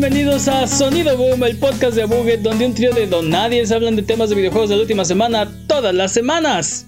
Bienvenidos 0.00 0.46
a 0.46 0.64
Sonido 0.68 1.16
Boom, 1.16 1.42
el 1.42 1.56
podcast 1.56 1.96
de 1.96 2.04
Buget, 2.04 2.38
donde 2.42 2.64
un 2.66 2.72
trío 2.72 2.94
de 2.94 3.08
donadies 3.08 3.72
hablan 3.72 3.96
de 3.96 4.02
temas 4.04 4.30
de 4.30 4.36
videojuegos 4.36 4.70
de 4.70 4.76
la 4.76 4.82
última 4.82 5.04
semana, 5.04 5.50
todas 5.66 5.92
las 5.92 6.12
semanas. 6.12 6.86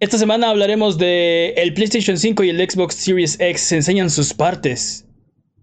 Esta 0.00 0.16
semana 0.16 0.48
hablaremos 0.48 0.96
de 0.96 1.50
el 1.58 1.74
PlayStation 1.74 2.16
5 2.16 2.42
y 2.44 2.48
el 2.48 2.70
Xbox 2.70 2.94
Series 2.94 3.38
X 3.38 3.60
se 3.60 3.76
enseñan 3.76 4.08
sus 4.08 4.32
partes. 4.32 5.06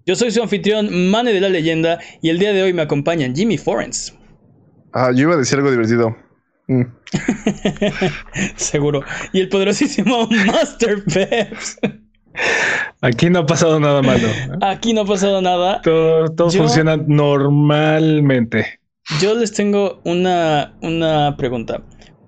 Yo 0.06 0.14
soy 0.14 0.30
su 0.30 0.44
anfitrión, 0.44 1.10
Mane 1.10 1.34
de 1.34 1.42
la 1.42 1.50
Leyenda, 1.50 2.00
y 2.22 2.30
el 2.30 2.38
día 2.38 2.54
de 2.54 2.62
hoy 2.62 2.72
me 2.72 2.84
acompañan 2.84 3.36
Jimmy 3.36 3.58
Forens. 3.58 4.14
Ah, 4.94 5.10
yo 5.12 5.24
iba 5.24 5.34
a 5.34 5.38
decir 5.38 5.58
algo 5.58 5.72
divertido. 5.72 6.16
Mm. 6.68 6.84
Seguro. 8.58 9.02
Y 9.34 9.40
el 9.40 9.50
poderosísimo 9.50 10.28
Master 10.46 11.04
Peps. 11.04 11.80
Aquí 13.02 13.30
no 13.30 13.40
ha 13.40 13.46
pasado 13.46 13.80
nada 13.80 14.02
malo. 14.02 14.28
Aquí 14.62 14.94
no 14.94 15.02
ha 15.02 15.06
pasado 15.06 15.42
nada. 15.42 15.82
Todo, 15.82 16.50
funciona 16.50 16.98
normalmente. 16.98 18.80
Yo 19.20 19.36
les 19.36 19.52
tengo 19.52 20.00
una, 20.06 20.74
una 20.82 21.36
pregunta. 21.38 21.84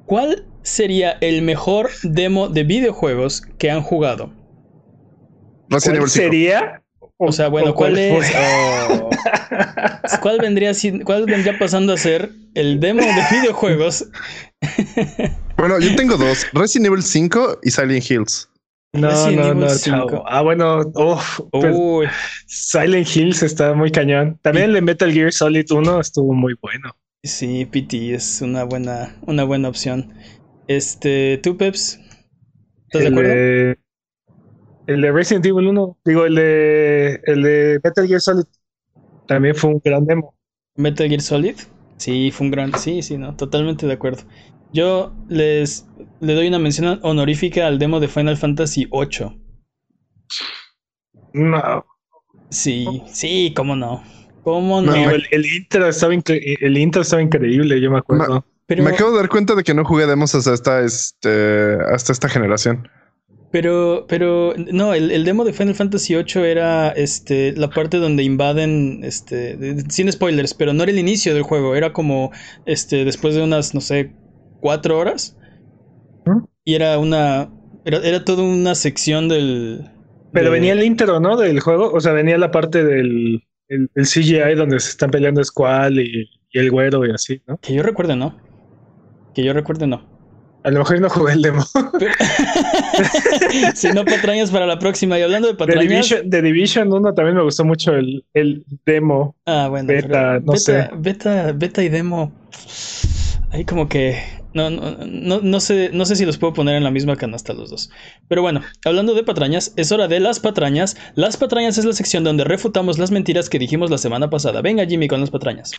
¿Cuál 0.05 0.45
sería 0.63 1.17
el 1.21 1.41
mejor 1.41 1.89
demo 2.03 2.49
de 2.49 2.63
videojuegos 2.63 3.41
que 3.57 3.71
han 3.71 3.81
jugado? 3.81 4.33
¿Cuál 5.69 6.09
sería? 6.09 6.81
O 7.17 7.31
sea, 7.31 7.47
bueno, 7.47 7.73
¿cuál, 7.73 7.97
es? 7.97 8.25
¿Cuál 10.21 10.39
vendría 10.39 10.73
cuál 11.05 11.25
vendría 11.25 11.57
pasando 11.57 11.93
a 11.93 11.97
ser 11.97 12.29
el 12.55 12.81
demo 12.81 13.01
de 13.01 13.39
videojuegos? 13.39 14.09
bueno, 15.57 15.79
yo 15.79 15.95
tengo 15.95 16.17
dos: 16.17 16.45
Resident 16.51 16.87
Evil 16.87 17.01
5 17.01 17.59
y 17.63 17.71
Silent 17.71 18.11
Hills. 18.11 18.49
No, 18.99 19.31
no, 19.31 19.53
no, 19.53 20.23
Ah, 20.25 20.41
bueno, 20.41 20.81
pues, 21.51 22.09
Silent 22.47 23.07
Hills 23.15 23.43
está 23.43 23.73
muy 23.73 23.91
cañón. 23.91 24.39
También 24.41 24.67
el 24.67 24.73
de 24.73 24.81
Metal 24.81 25.11
Gear 25.11 25.31
Solid 25.31 25.69
1 25.69 25.99
estuvo 25.99 26.33
muy 26.33 26.55
bueno. 26.61 26.95
Sí, 27.23 27.65
PT 27.65 28.13
es 28.13 28.41
una 28.41 28.63
buena, 28.63 29.15
una 29.25 29.43
buena 29.43 29.69
opción. 29.69 30.13
Este, 30.67 31.39
¿tú, 31.41 31.57
Peps? 31.57 31.99
¿Estás 32.87 33.01
de 33.01 33.07
acuerdo? 33.07 33.75
el 34.87 35.01
de 35.01 35.11
Resident 35.11 35.45
Evil 35.45 35.67
1, 35.67 35.97
digo, 36.05 36.25
el 36.25 36.35
de, 36.35 37.21
el 37.25 37.41
de 37.41 37.79
Metal 37.83 38.07
Gear 38.07 38.21
Solid 38.21 38.45
también 39.27 39.55
fue 39.55 39.71
un 39.71 39.81
gran 39.83 40.05
demo. 40.05 40.35
¿Metal 40.75 41.07
Gear 41.07 41.21
Solid? 41.21 41.55
Sí, 41.97 42.31
fue 42.31 42.45
un 42.45 42.51
gran. 42.51 42.77
Sí, 42.77 43.01
sí, 43.01 43.17
no, 43.17 43.35
totalmente 43.35 43.87
de 43.87 43.93
acuerdo. 43.93 44.23
Yo 44.75 45.13
les 45.29 45.87
le 46.19 46.33
doy 46.33 46.49
una 46.49 46.59
mención 46.59 46.99
honorífica 47.01 47.65
al 47.65 47.79
demo 47.79 48.01
de 48.01 48.09
Final 48.09 48.35
Fantasy 48.35 48.89
VIII. 48.91 49.39
No. 51.31 51.85
Sí, 52.49 53.01
sí, 53.07 53.53
cómo 53.55 53.77
no. 53.77 54.03
¿Cómo 54.43 54.81
no? 54.81 54.93
el, 54.93 55.45
intro 55.45 55.87
estaba 55.87 56.13
el 56.13 56.77
intro 56.77 57.03
estaba 57.03 57.21
increíble, 57.21 57.79
yo 57.79 57.89
me 57.89 57.99
acuerdo. 57.99 58.45
Pero... 58.65 58.83
Me 58.83 58.89
acabo 58.89 59.11
de 59.11 59.17
dar 59.17 59.29
cuenta 59.29 59.55
de 59.55 59.63
que 59.63 59.73
no 59.73 59.85
jugué 59.85 60.07
demos 60.07 60.35
hasta 60.35 60.53
esta, 60.53 60.81
este, 60.81 61.77
hasta 61.93 62.11
esta 62.11 62.27
generación. 62.27 62.89
Pero, 63.51 64.05
pero, 64.09 64.55
no, 64.57 64.93
el, 64.93 65.23
demo 65.23 65.45
de 65.45 65.53
Final 65.53 65.75
Fantasy 65.75 66.15
VIII 66.15 66.43
era 66.43 66.89
este, 66.89 67.53
la 67.53 67.69
parte 67.69 67.97
donde 67.97 68.23
invaden, 68.23 68.99
este, 69.03 69.57
sin 69.89 70.11
spoilers, 70.11 70.53
pero 70.53 70.73
no 70.73 70.83
era 70.83 70.91
el 70.91 70.99
inicio 70.99 71.33
del 71.33 71.43
juego, 71.43 71.75
era 71.75 71.93
como, 71.93 72.31
este, 72.65 73.05
después 73.05 73.35
de 73.35 73.43
unas, 73.43 73.73
no 73.73 73.79
sé, 73.79 74.11
cuatro 74.65 74.97
horas. 74.97 75.37
Y 76.63 76.73
era 76.73 76.97
una. 76.97 77.51
Era, 77.85 78.25
toda 78.25 78.41
una 78.41 78.73
sección 78.73 79.29
del. 79.29 79.91
Pero 80.33 80.49
venía 80.49 80.73
el 80.73 80.81
intro, 80.81 81.19
¿no? 81.19 81.37
Del 81.37 81.59
juego. 81.59 81.91
O 81.93 82.01
sea, 82.01 82.13
venía 82.13 82.35
la 82.39 82.49
parte 82.49 82.83
del 82.83 83.43
el, 83.67 83.89
CGI 83.93 84.55
donde 84.55 84.79
se 84.79 84.89
están 84.89 85.11
peleando 85.11 85.43
Squall 85.43 85.99
y, 85.99 86.27
el 86.53 86.71
güero 86.71 87.05
y 87.05 87.11
así, 87.11 87.43
¿no? 87.45 87.57
Que 87.57 87.75
yo 87.75 87.83
recuerde, 87.83 88.15
no. 88.15 88.35
Que 89.35 89.43
yo 89.43 89.53
recuerde, 89.53 89.85
no. 89.85 90.03
A 90.63 90.71
lo 90.71 90.79
mejor 90.79 90.99
no 90.99 91.11
jugué 91.11 91.33
el 91.33 91.43
demo. 91.43 91.61
si 93.75 93.89
no, 93.89 94.03
patrañas 94.03 94.49
para 94.49 94.65
la 94.65 94.79
próxima. 94.79 95.19
Y 95.19 95.21
hablando 95.21 95.47
de 95.47 95.53
patrañas. 95.53 96.09
De 96.25 96.41
Division, 96.41 96.91
1 96.91 97.13
también 97.13 97.37
me 97.37 97.43
gustó 97.43 97.65
mucho 97.65 97.93
el, 97.93 98.25
el 98.33 98.65
demo. 98.83 99.35
Ah, 99.45 99.67
bueno. 99.69 99.89
Beta, 99.89 100.39
no 100.39 100.55
sé. 100.55 100.89
Beta, 100.97 101.51
beta 101.51 101.83
y 101.83 101.89
demo. 101.89 102.31
Ahí 103.51 103.63
como 103.63 103.87
que 103.87 104.17
no, 104.55 104.69
no, 104.69 105.41
no, 105.41 105.59
sé, 105.59 105.91
no 105.93 106.05
sé 106.05 106.15
si 106.15 106.25
los 106.25 106.37
puedo 106.37 106.53
poner 106.53 106.75
en 106.75 106.83
la 106.83 106.91
misma 106.91 107.17
canasta 107.17 107.53
los 107.53 107.69
dos. 107.69 107.89
Pero 108.27 108.41
bueno, 108.41 108.61
hablando 108.85 109.13
de 109.13 109.23
patrañas, 109.23 109.73
es 109.75 109.91
hora 109.91 110.07
de 110.07 110.19
las 110.19 110.39
patrañas. 110.39 110.95
Las 111.13 111.37
patrañas 111.37 111.77
es 111.77 111.85
la 111.85 111.93
sección 111.93 112.23
donde 112.23 112.45
refutamos 112.45 112.97
las 112.97 113.11
mentiras 113.11 113.49
que 113.49 113.59
dijimos 113.59 113.89
la 113.91 113.97
semana 113.97 114.29
pasada. 114.29 114.61
Venga, 114.61 114.85
Jimmy, 114.85 115.07
con 115.07 115.19
las 115.19 115.29
patrañas. 115.29 115.73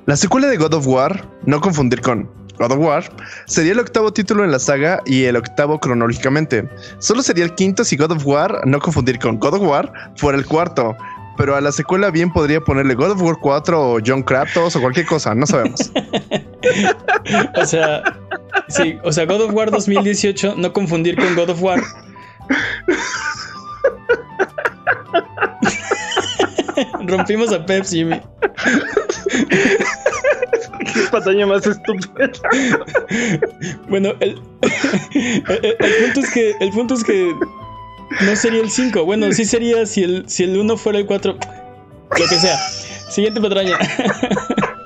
La 0.06 0.14
secuela 0.14 0.46
de 0.46 0.56
God 0.56 0.74
of 0.74 0.86
War, 0.86 1.28
no 1.46 1.60
confundir 1.60 2.00
con 2.00 2.30
God 2.60 2.70
of 2.70 2.78
War, 2.78 3.04
sería 3.46 3.72
el 3.72 3.80
octavo 3.80 4.12
título 4.12 4.44
en 4.44 4.52
la 4.52 4.60
saga 4.60 5.02
y 5.04 5.24
el 5.24 5.34
octavo 5.34 5.80
cronológicamente. 5.80 6.68
Solo 6.98 7.22
sería 7.22 7.44
el 7.44 7.56
quinto 7.56 7.84
si 7.84 7.96
God 7.96 8.12
of 8.12 8.24
War, 8.24 8.60
no 8.66 8.78
confundir 8.78 9.18
con 9.18 9.40
God 9.40 9.54
of 9.54 9.62
War, 9.62 9.92
fuera 10.14 10.38
el 10.38 10.46
cuarto 10.46 10.96
pero 11.36 11.56
a 11.56 11.60
la 11.60 11.72
secuela 11.72 12.10
bien 12.10 12.32
podría 12.32 12.60
ponerle 12.60 12.94
God 12.94 13.12
of 13.12 13.22
War 13.22 13.36
4 13.40 13.80
o 13.80 13.98
John 14.04 14.22
Kratos 14.22 14.76
o 14.76 14.80
cualquier 14.80 15.06
cosa, 15.06 15.34
no 15.34 15.46
sabemos. 15.46 15.92
o 17.56 17.66
sea, 17.66 18.02
sí, 18.68 18.98
o 19.02 19.12
sea, 19.12 19.26
God 19.26 19.42
of 19.42 19.52
War 19.52 19.70
2018, 19.70 20.54
no 20.56 20.72
confundir 20.72 21.16
con 21.16 21.34
God 21.34 21.50
of 21.50 21.62
War. 21.62 21.82
Rompimos 27.06 27.52
a 27.52 27.64
Pepsi. 27.64 28.04
Qué 30.92 31.00
pantalla 31.10 31.46
más 31.46 31.66
estúpida. 31.66 32.30
bueno, 33.88 34.12
el, 34.20 34.40
punto 34.60 36.20
es 36.20 36.30
que 36.32 36.54
el 36.60 36.70
punto 36.70 36.94
es 36.94 37.04
que 37.04 37.34
no 38.20 38.36
sería 38.36 38.60
el 38.60 38.70
5. 38.70 39.04
Bueno, 39.04 39.32
sí 39.32 39.44
sería 39.44 39.86
si 39.86 40.02
el, 40.02 40.28
si 40.28 40.44
el 40.44 40.56
1 40.56 40.76
fuera 40.76 40.98
el 40.98 41.06
4. 41.06 41.32
Lo 41.32 42.26
que 42.28 42.36
sea. 42.36 42.56
Siguiente 43.10 43.40
patraña. 43.40 43.76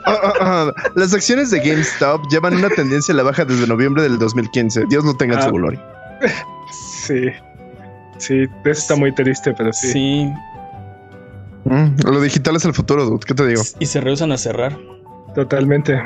Ah, 0.06 0.19
ah, 0.22 0.32
ah. 0.41 0.72
Las 0.97 1.14
acciones 1.14 1.50
de 1.50 1.60
GameStop 1.60 2.26
llevan 2.30 2.54
una 2.56 2.69
tendencia 2.70 3.12
a 3.12 3.16
la 3.16 3.22
baja 3.22 3.44
desde 3.44 3.66
noviembre 3.66 4.03
del 4.03 4.19
2015. 4.19 4.84
Dios 4.88 5.04
no 5.04 5.14
tenga 5.16 5.41
su 5.42 5.50
gloria. 5.50 5.80
Sí. 7.06 7.28
Sí, 8.19 8.42
eso 8.42 8.48
está 8.64 8.97
muy 8.97 9.14
triste, 9.14 9.54
pero 9.56 9.72
sí. 9.72 9.92
Sí. 9.92 10.32
Mm, 11.64 11.97
lo 12.04 12.20
digital 12.20 12.56
es 12.56 12.64
el 12.64 12.75
futuro, 12.75 13.04
dude. 13.04 13.25
¿Qué 13.26 13.34
te 13.34 13.47
digo? 13.47 13.62
Y 13.78 13.86
se 13.86 14.00
rehusan 14.00 14.32
a 14.32 14.38
cerrar. 14.38 14.76
Totalmente. 15.34 16.00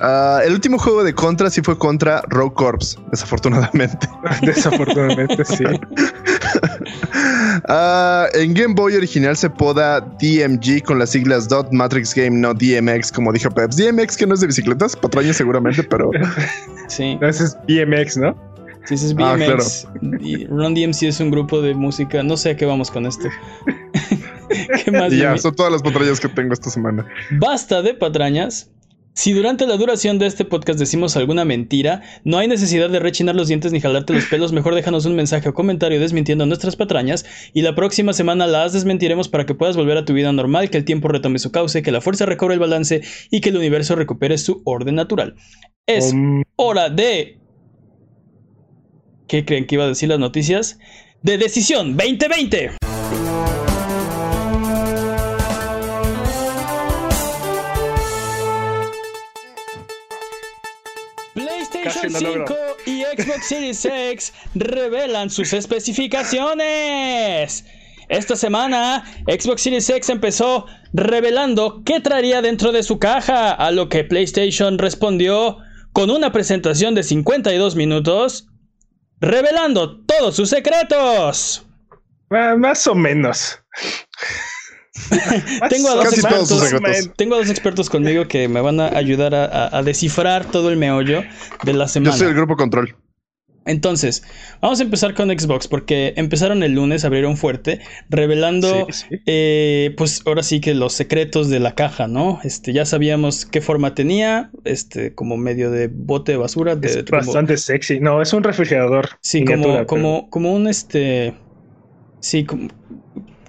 Ah, 0.00 0.40
el 0.44 0.52
último 0.52 0.78
juego 0.78 1.02
de 1.02 1.14
Contra 1.14 1.48
sí 1.48 1.62
fue 1.62 1.78
contra 1.78 2.22
Rogue 2.28 2.54
Corps, 2.54 2.98
desafortunadamente. 3.10 4.08
desafortunadamente, 4.42 5.44
sí. 5.44 5.64
Ah, 7.68 8.26
en 8.34 8.52
Game 8.54 8.74
Boy 8.74 8.94
original 8.94 9.36
se 9.36 9.48
poda 9.48 10.00
DMG 10.00 10.82
con 10.84 10.98
las 10.98 11.10
siglas 11.10 11.48
Dot 11.48 11.72
Matrix 11.72 12.14
Game, 12.14 12.30
no 12.30 12.52
DMX, 12.52 13.10
como 13.10 13.32
dijo 13.32 13.50
Peps. 13.50 13.76
DMX 13.76 14.16
que 14.16 14.26
no 14.26 14.34
es 14.34 14.40
de 14.40 14.46
bicicletas, 14.48 14.94
patraña 14.94 15.32
seguramente, 15.32 15.82
pero. 15.82 16.10
sí. 16.88 17.18
ese 17.22 17.44
es 17.44 17.56
BMX, 17.66 18.18
¿no? 18.18 18.36
Sí, 18.84 18.94
ese 18.94 19.06
es 19.06 19.14
BMX. 19.14 19.86
Ah, 19.86 19.98
y 20.20 20.46
Run 20.46 20.74
DMC 20.74 21.04
es 21.04 21.18
un 21.18 21.30
grupo 21.30 21.60
de 21.62 21.74
música. 21.74 22.22
No 22.22 22.36
sé 22.36 22.50
a 22.50 22.56
qué 22.56 22.66
vamos 22.66 22.90
con 22.90 23.06
esto. 23.06 23.28
¿Qué 24.84 24.90
más? 24.92 25.12
ya, 25.12 25.36
son 25.38 25.56
todas 25.56 25.72
las 25.72 25.82
patrañas 25.82 26.20
que 26.20 26.28
tengo 26.28 26.52
esta 26.52 26.70
semana. 26.70 27.06
Basta 27.30 27.82
de 27.82 27.94
patrañas. 27.94 28.70
Si 29.16 29.32
durante 29.32 29.66
la 29.66 29.78
duración 29.78 30.18
de 30.18 30.26
este 30.26 30.44
podcast 30.44 30.78
decimos 30.78 31.16
alguna 31.16 31.46
mentira, 31.46 32.02
no 32.24 32.36
hay 32.36 32.48
necesidad 32.48 32.90
de 32.90 32.98
rechinar 32.98 33.34
los 33.34 33.48
dientes 33.48 33.72
ni 33.72 33.80
jalarte 33.80 34.12
los 34.12 34.26
pelos, 34.26 34.52
mejor 34.52 34.74
déjanos 34.74 35.06
un 35.06 35.16
mensaje 35.16 35.48
o 35.48 35.54
comentario 35.54 35.98
desmintiendo 35.98 36.44
nuestras 36.44 36.76
patrañas 36.76 37.24
y 37.54 37.62
la 37.62 37.74
próxima 37.74 38.12
semana 38.12 38.46
las 38.46 38.74
desmentiremos 38.74 39.30
para 39.30 39.46
que 39.46 39.54
puedas 39.54 39.74
volver 39.74 39.96
a 39.96 40.04
tu 40.04 40.12
vida 40.12 40.30
normal, 40.32 40.68
que 40.68 40.76
el 40.76 40.84
tiempo 40.84 41.08
retome 41.08 41.38
su 41.38 41.50
cauce, 41.50 41.82
que 41.82 41.92
la 41.92 42.02
fuerza 42.02 42.26
recobre 42.26 42.52
el 42.52 42.60
balance 42.60 43.00
y 43.30 43.40
que 43.40 43.48
el 43.48 43.56
universo 43.56 43.96
recupere 43.96 44.36
su 44.36 44.60
orden 44.66 44.96
natural. 44.96 45.34
Es 45.86 46.12
hora 46.56 46.90
de... 46.90 47.38
¿Qué 49.28 49.46
creen 49.46 49.66
que 49.66 49.76
iba 49.76 49.84
a 49.84 49.88
decir 49.88 50.10
las 50.10 50.18
noticias? 50.18 50.78
De 51.22 51.38
Decisión 51.38 51.96
2020. 51.96 52.72
5 62.18 62.56
y 62.86 63.02
Xbox 63.02 63.46
Series 63.46 63.84
X 63.84 64.32
revelan 64.54 65.30
sus 65.30 65.52
especificaciones. 65.52 67.64
Esta 68.08 68.36
semana, 68.36 69.04
Xbox 69.26 69.62
Series 69.62 69.90
X 69.90 70.08
empezó 70.10 70.66
revelando 70.92 71.82
qué 71.84 72.00
traería 72.00 72.40
dentro 72.40 72.72
de 72.72 72.82
su 72.82 72.98
caja, 72.98 73.52
a 73.52 73.70
lo 73.72 73.88
que 73.88 74.04
PlayStation 74.04 74.78
respondió 74.78 75.58
con 75.92 76.10
una 76.10 76.30
presentación 76.30 76.94
de 76.94 77.02
52 77.02 77.74
minutos, 77.74 78.46
revelando 79.20 80.04
todos 80.04 80.36
sus 80.36 80.50
secretos. 80.50 81.66
Ah, 82.30 82.54
más 82.56 82.86
o 82.86 82.94
menos. 82.94 83.58
tengo, 85.70 85.88
a 85.90 85.94
dos 85.96 86.12
expertos, 86.12 87.10
tengo 87.16 87.36
dos 87.36 87.50
expertos 87.50 87.90
conmigo 87.90 88.26
que 88.28 88.48
me 88.48 88.60
van 88.60 88.80
a 88.80 88.88
ayudar 88.88 89.34
a, 89.34 89.82
descifrar 89.82 90.44
todo 90.44 90.70
el 90.70 90.76
meollo 90.76 91.22
de 91.64 91.72
la 91.72 91.88
semana. 91.88 92.12
Yo 92.12 92.18
soy 92.18 92.28
el 92.28 92.34
grupo 92.34 92.56
control. 92.56 92.96
Entonces, 93.66 94.22
vamos 94.60 94.78
a 94.78 94.84
empezar 94.84 95.14
con 95.14 95.28
Xbox 95.28 95.66
porque 95.66 96.14
empezaron 96.16 96.62
el 96.62 96.72
lunes, 96.72 97.04
abrieron 97.04 97.36
fuerte, 97.36 97.80
revelando, 98.08 98.86
eh, 99.26 99.92
pues 99.96 100.22
ahora 100.24 100.44
sí 100.44 100.60
que 100.60 100.72
los 100.72 100.92
secretos 100.92 101.48
de 101.48 101.58
la 101.58 101.74
caja, 101.74 102.06
¿no? 102.06 102.38
Este, 102.44 102.72
ya 102.72 102.86
sabíamos 102.86 103.44
qué 103.44 103.60
forma 103.60 103.94
tenía, 103.94 104.50
este, 104.64 105.14
como 105.14 105.36
medio 105.36 105.72
de 105.72 105.88
bote 105.88 106.32
de 106.32 106.38
basura. 106.38 106.78
es 106.80 107.04
bastante 107.06 107.56
sexy. 107.56 107.98
No, 107.98 108.22
es 108.22 108.32
un 108.32 108.44
refrigerador. 108.44 109.08
Sí, 109.20 109.44
como, 109.44 109.84
como, 109.86 110.30
como 110.30 110.52
un 110.52 110.68
este, 110.68 111.34
sí, 112.20 112.44
como 112.44 112.68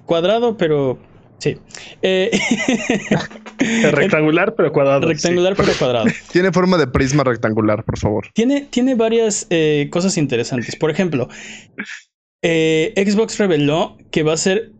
cuadrado, 0.06 0.58
pero 0.58 0.98
Sí. 1.40 1.58
Eh, 2.02 2.32
rectangular 3.92 4.56
pero 4.56 4.72
cuadrado. 4.72 5.08
Rectangular 5.08 5.56
pero 5.56 5.74
cuadrado. 5.78 6.06
Tiene 6.32 6.52
forma 6.52 6.78
de 6.78 6.88
prisma 6.88 7.24
rectangular, 7.24 7.84
por 7.84 7.98
favor. 7.98 8.28
Tiene, 8.34 8.62
tiene 8.62 8.96
varias 8.96 9.48
eh, 9.50 9.90
cosas 9.92 10.18
interesantes. 10.18 10.76
Por 10.76 10.90
ejemplo, 10.90 11.30
eh, 12.42 12.94
Xbox 12.96 13.38
reveló 13.38 13.98
que 14.12 14.24
va 14.24 14.34
a 14.34 14.38
ser 14.38 14.72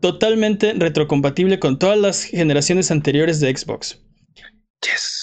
totalmente 0.00 0.74
retrocompatible 0.74 1.58
con 1.58 1.78
todas 1.78 1.98
las 1.98 2.24
generaciones 2.24 2.90
anteriores 2.90 3.40
de 3.40 3.56
Xbox. 3.56 4.02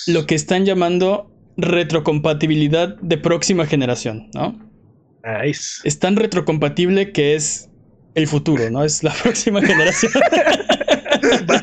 Lo 0.07 0.25
que 0.25 0.35
están 0.35 0.65
llamando 0.65 1.31
retrocompatibilidad 1.57 2.95
de 2.97 3.17
próxima 3.17 3.65
generación, 3.67 4.29
¿no? 4.33 4.57
Nice. 5.23 5.81
Es 5.83 5.99
tan 5.99 6.15
retrocompatible 6.15 7.11
que 7.11 7.35
es 7.35 7.70
el 8.15 8.27
futuro, 8.27 8.69
¿no? 8.69 8.83
Es 8.83 9.03
la 9.03 9.13
próxima 9.23 9.61
generación. 9.61 10.11
va, 11.49 11.61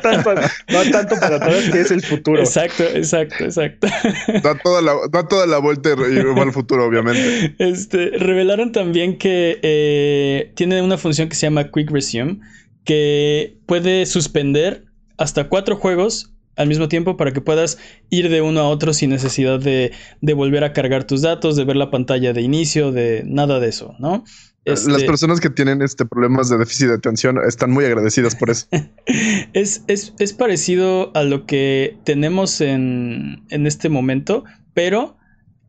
tanto, 0.91 1.15
para 1.19 1.39
todos 1.39 1.69
que 1.69 1.81
es 1.81 1.91
el 1.91 2.01
futuro. 2.01 2.39
Exacto, 2.39 2.83
exacto, 2.83 3.43
exacto. 3.43 3.87
Da 4.43 4.57
toda 4.57 4.81
la, 4.81 4.95
da 5.11 5.27
toda 5.27 5.47
la 5.47 5.57
vuelta 5.59 5.89
y 5.89 5.93
va 5.93 6.43
al 6.43 6.53
futuro, 6.53 6.85
obviamente. 6.85 7.55
Este, 7.59 8.11
revelaron 8.17 8.71
también 8.71 9.17
que 9.17 9.59
eh, 9.61 10.51
tiene 10.55 10.81
una 10.81 10.97
función 10.97 11.29
que 11.29 11.35
se 11.35 11.47
llama 11.47 11.71
Quick 11.71 11.91
Resume, 11.91 12.39
que 12.83 13.57
puede 13.65 14.05
suspender 14.05 14.85
hasta 15.17 15.49
cuatro 15.49 15.75
juegos 15.75 16.33
al 16.55 16.67
mismo 16.67 16.89
tiempo 16.89 17.15
para 17.15 17.31
que 17.31 17.39
puedas 17.39 17.77
ir 18.09 18.29
de 18.29 18.41
uno 18.41 18.59
a 18.59 18.67
otro 18.67 18.93
sin 18.93 19.11
necesidad 19.11 19.59
de, 19.59 19.93
de 20.19 20.33
volver 20.33 20.63
a 20.63 20.73
cargar 20.73 21.05
tus 21.05 21.21
datos, 21.21 21.55
de 21.55 21.63
ver 21.63 21.77
la 21.77 21.89
pantalla 21.89 22.33
de 22.33 22.41
inicio, 22.41 22.91
de 22.91 23.23
nada 23.25 23.59
de 23.59 23.69
eso, 23.69 23.95
¿no? 23.99 24.25
Las 24.65 24.87
este 24.87 25.05
personas 25.05 25.39
que 25.39 25.49
tienen 25.49 25.81
este 25.81 26.05
problemas 26.05 26.49
de 26.49 26.57
déficit 26.57 26.87
de 26.87 26.95
atención 26.95 27.37
están 27.47 27.71
muy 27.71 27.85
agradecidas 27.85 28.35
por 28.35 28.49
eso. 28.49 28.67
es, 29.53 29.83
es, 29.87 30.33
parecido 30.33 31.11
a 31.15 31.23
lo 31.23 31.45
que 31.45 31.97
tenemos 32.03 32.61
en, 32.61 33.43
en, 33.49 33.67
este 33.67 33.89
momento, 33.89 34.43
pero 34.73 35.17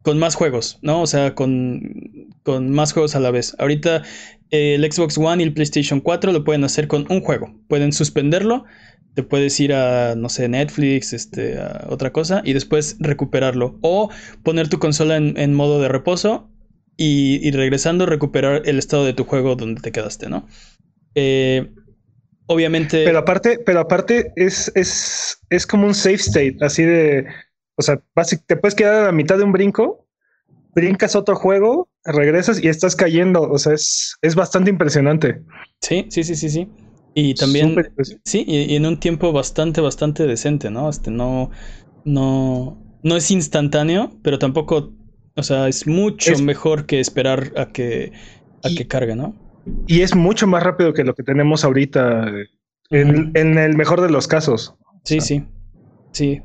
con 0.02 0.19
más 0.19 0.34
juegos, 0.34 0.78
¿no? 0.82 1.02
O 1.02 1.06
sea, 1.06 1.34
con, 1.34 2.28
con 2.42 2.70
más 2.70 2.92
juegos 2.92 3.14
a 3.14 3.20
la 3.20 3.31
vez. 3.31 3.54
Ahorita 3.58 4.02
eh, 4.50 4.75
el 4.75 4.92
Xbox 4.92 5.19
One 5.19 5.42
y 5.42 5.46
el 5.46 5.54
PlayStation 5.54 6.00
4 6.00 6.32
lo 6.32 6.44
pueden 6.44 6.64
hacer 6.64 6.88
con 6.88 7.06
un 7.10 7.20
juego. 7.20 7.54
Pueden 7.69 7.92
suspenderlo, 7.92 8.64
te 9.14 9.22
puedes 9.22 9.58
ir 9.60 9.72
a, 9.72 10.16
no 10.16 10.28
sé, 10.28 10.48
Netflix, 10.48 11.12
este, 11.12 11.58
a 11.58 11.87
otra 11.88 12.12
cosa, 12.12 12.42
y 12.44 12.54
después 12.54 12.96
recuperarlo. 12.98 13.78
O 13.82 14.10
poner 14.42 14.69
tu 14.69 14.78
consola 14.78 15.16
en, 15.16 15.38
en 15.38 15.54
modo 15.54 15.81
de 15.81 15.88
reposo 15.88 16.50
y, 16.96 17.50
regresando 17.52 18.04
recuperar 18.04 18.62
el 18.66 18.78
estado 18.78 19.04
de 19.04 19.14
tu 19.14 19.25
juego 19.25 19.56
donde 19.56 19.81
te 19.81 19.92
quedaste, 19.92 20.28
¿no? 20.28 20.46
Eh, 21.14 21.72
obviamente. 22.46 23.04
Pero 23.04 23.19
aparte, 23.19 23.58
pero 23.64 23.81
aparte 23.81 24.32
es, 24.37 24.70
es, 24.75 25.38
es 25.48 25.66
como 25.66 25.87
un 25.87 25.94
safe 25.94 26.16
state, 26.16 26.56
así 26.60 26.82
de. 26.82 27.26
O 27.76 27.82
sea, 27.82 28.02
te 28.46 28.56
puedes 28.56 28.75
quedar 28.75 28.94
a 28.96 29.06
la 29.06 29.12
mitad 29.12 29.38
de 29.38 29.44
un 29.44 29.52
brinco, 29.52 30.06
brincas 30.75 31.16
otro 31.16 31.37
juego, 31.37 31.88
regresas 32.04 32.62
y 32.62 32.69
estás 32.69 32.96
cayendo. 32.96 33.42
O 33.42 33.58
sea, 33.58 33.72
es, 33.72 34.16
es 34.20 34.34
bastante 34.34 34.70
impresionante. 34.70 35.42
Sí, 35.81 36.06
sí, 36.10 36.22
sí, 36.22 36.37
sí, 36.37 36.50
sí. 36.50 36.69
Y 37.14 37.34
también. 37.34 37.76
sí, 38.25 38.44
y, 38.46 38.76
en 38.76 38.87
un 38.87 39.00
tiempo 39.00 39.32
bastante, 39.32 39.81
bastante 39.81 40.26
decente, 40.26 40.70
¿no? 40.70 40.90
Este 40.90 41.10
no. 41.10 41.50
No. 42.04 42.78
No 43.02 43.16
es 43.16 43.31
instantáneo, 43.31 44.12
pero 44.22 44.38
tampoco 44.38 44.92
o 45.40 45.42
sea, 45.42 45.69
es 45.69 45.87
mucho 45.87 46.38
mejor 46.38 46.87
que 46.87 47.00
esperar 47.00 47.52
a 47.56 47.72
que, 47.72 48.12
a 48.62 48.69
que 48.69 48.87
cargue, 48.87 49.16
¿no? 49.16 49.34
Y 49.87 50.02
es 50.02 50.14
mucho 50.14 50.46
más 50.46 50.62
rápido 50.62 50.94
que 50.94 51.04
lo 51.04 51.14
que 51.14 51.22
tenemos 51.22 51.64
ahorita 51.64 52.32
en, 52.90 53.58
el 53.58 53.76
mejor 53.76 54.00
de 54.00 54.10
los 54.10 54.28
casos. 54.28 54.75
Sí, 55.04 55.20
sí. 55.20 55.44
Sí. 56.12 56.40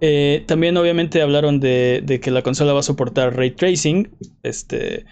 Eh, 0.00 0.44
también 0.46 0.76
obviamente 0.76 1.22
hablaron 1.22 1.60
de, 1.60 2.20
que 2.22 2.30
la 2.30 2.42
consola 2.42 2.72
va 2.72 2.80
a 2.80 2.82
soportar 2.82 3.36
ray 3.36 3.52
tracing. 3.52 4.10
Este. 4.42 5.04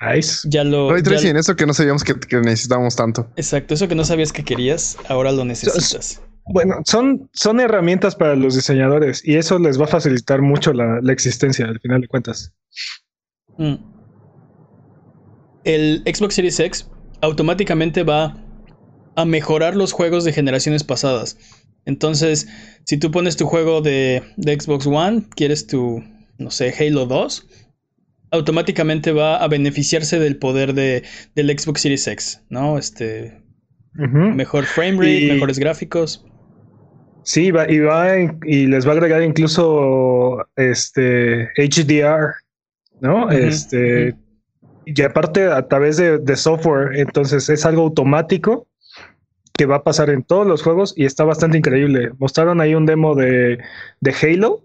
Nice. 0.00 0.48
Ya 0.48 0.64
lo. 0.64 0.90
Ray 0.90 1.02
tracing, 1.02 1.36
eso 1.36 1.56
que 1.56 1.66
no 1.66 1.74
sabíamos 1.74 2.04
que, 2.04 2.18
que 2.18 2.40
necesitábamos 2.40 2.96
tanto. 2.96 3.30
Exacto, 3.36 3.74
eso 3.74 3.88
que 3.88 3.94
no 3.94 4.04
sabías 4.04 4.32
que 4.32 4.44
querías, 4.44 4.96
ahora 5.08 5.32
lo 5.32 5.44
necesitas. 5.44 6.22
Bueno, 6.44 6.76
son, 6.84 7.30
son 7.32 7.60
herramientas 7.60 8.16
para 8.16 8.34
los 8.34 8.54
diseñadores 8.54 9.26
y 9.26 9.36
eso 9.36 9.58
les 9.58 9.80
va 9.80 9.84
a 9.84 9.88
facilitar 9.88 10.42
mucho 10.42 10.72
la, 10.72 11.00
existencia 11.12 11.66
al 11.66 11.80
final 11.80 12.00
de 12.00 12.08
cuentas. 12.08 12.52
Mm. 13.58 13.74
El 15.64 16.02
Xbox 16.06 16.34
Series 16.34 16.58
X 16.58 16.90
automáticamente 17.20 18.02
va 18.02 18.42
a 19.16 19.24
mejorar 19.24 19.76
los 19.76 19.92
juegos 19.92 20.24
de 20.24 20.32
generaciones 20.32 20.84
pasadas. 20.84 21.36
Entonces, 21.84 22.48
si 22.84 22.98
tú 22.98 23.10
pones 23.10 23.36
tu 23.36 23.46
juego 23.46 23.80
de, 23.80 24.22
Xbox 24.38 24.86
One, 24.86 25.24
quieres 25.34 25.66
tu, 25.66 26.02
no 26.38 26.50
sé, 26.50 26.74
Halo 26.78 27.06
2, 27.06 27.46
automáticamente 28.30 29.12
va 29.12 29.36
a 29.36 29.48
beneficiarse 29.48 30.18
del 30.18 30.36
poder 30.36 30.74
de, 30.74 31.02
del 31.34 31.58
Xbox 31.58 31.82
Series 31.82 32.06
X, 32.06 32.42
¿no? 32.48 32.78
Este, 32.78 33.42
mejor 33.94 34.64
frame 34.64 34.98
rate, 34.98 35.32
mejores 35.32 35.58
gráficos. 35.58 36.24
Sí, 37.30 37.52
va, 37.52 37.70
y 37.70 37.78
va 37.78 38.08
y 38.44 38.66
les 38.66 38.84
va 38.84 38.90
a 38.90 38.94
agregar 38.94 39.22
incluso 39.22 40.44
este 40.56 41.48
HDR, 41.56 42.34
¿no? 43.00 43.30
Este 43.30 44.16
y 44.84 45.00
aparte 45.02 45.44
a 45.44 45.68
través 45.68 45.96
de, 45.96 46.36
software, 46.36 46.98
entonces 46.98 47.48
es 47.48 47.64
algo 47.64 47.82
automático 47.82 48.66
que 49.52 49.64
va 49.64 49.76
a 49.76 49.84
pasar 49.84 50.10
en 50.10 50.24
todos 50.24 50.44
los 50.44 50.64
juegos 50.64 50.92
y 50.96 51.04
está 51.04 51.22
bastante 51.22 51.56
increíble. 51.56 52.10
Mostraron 52.18 52.60
ahí 52.60 52.74
un 52.74 52.84
demo 52.84 53.14
de, 53.14 53.60
de 54.00 54.14
Halo 54.20 54.64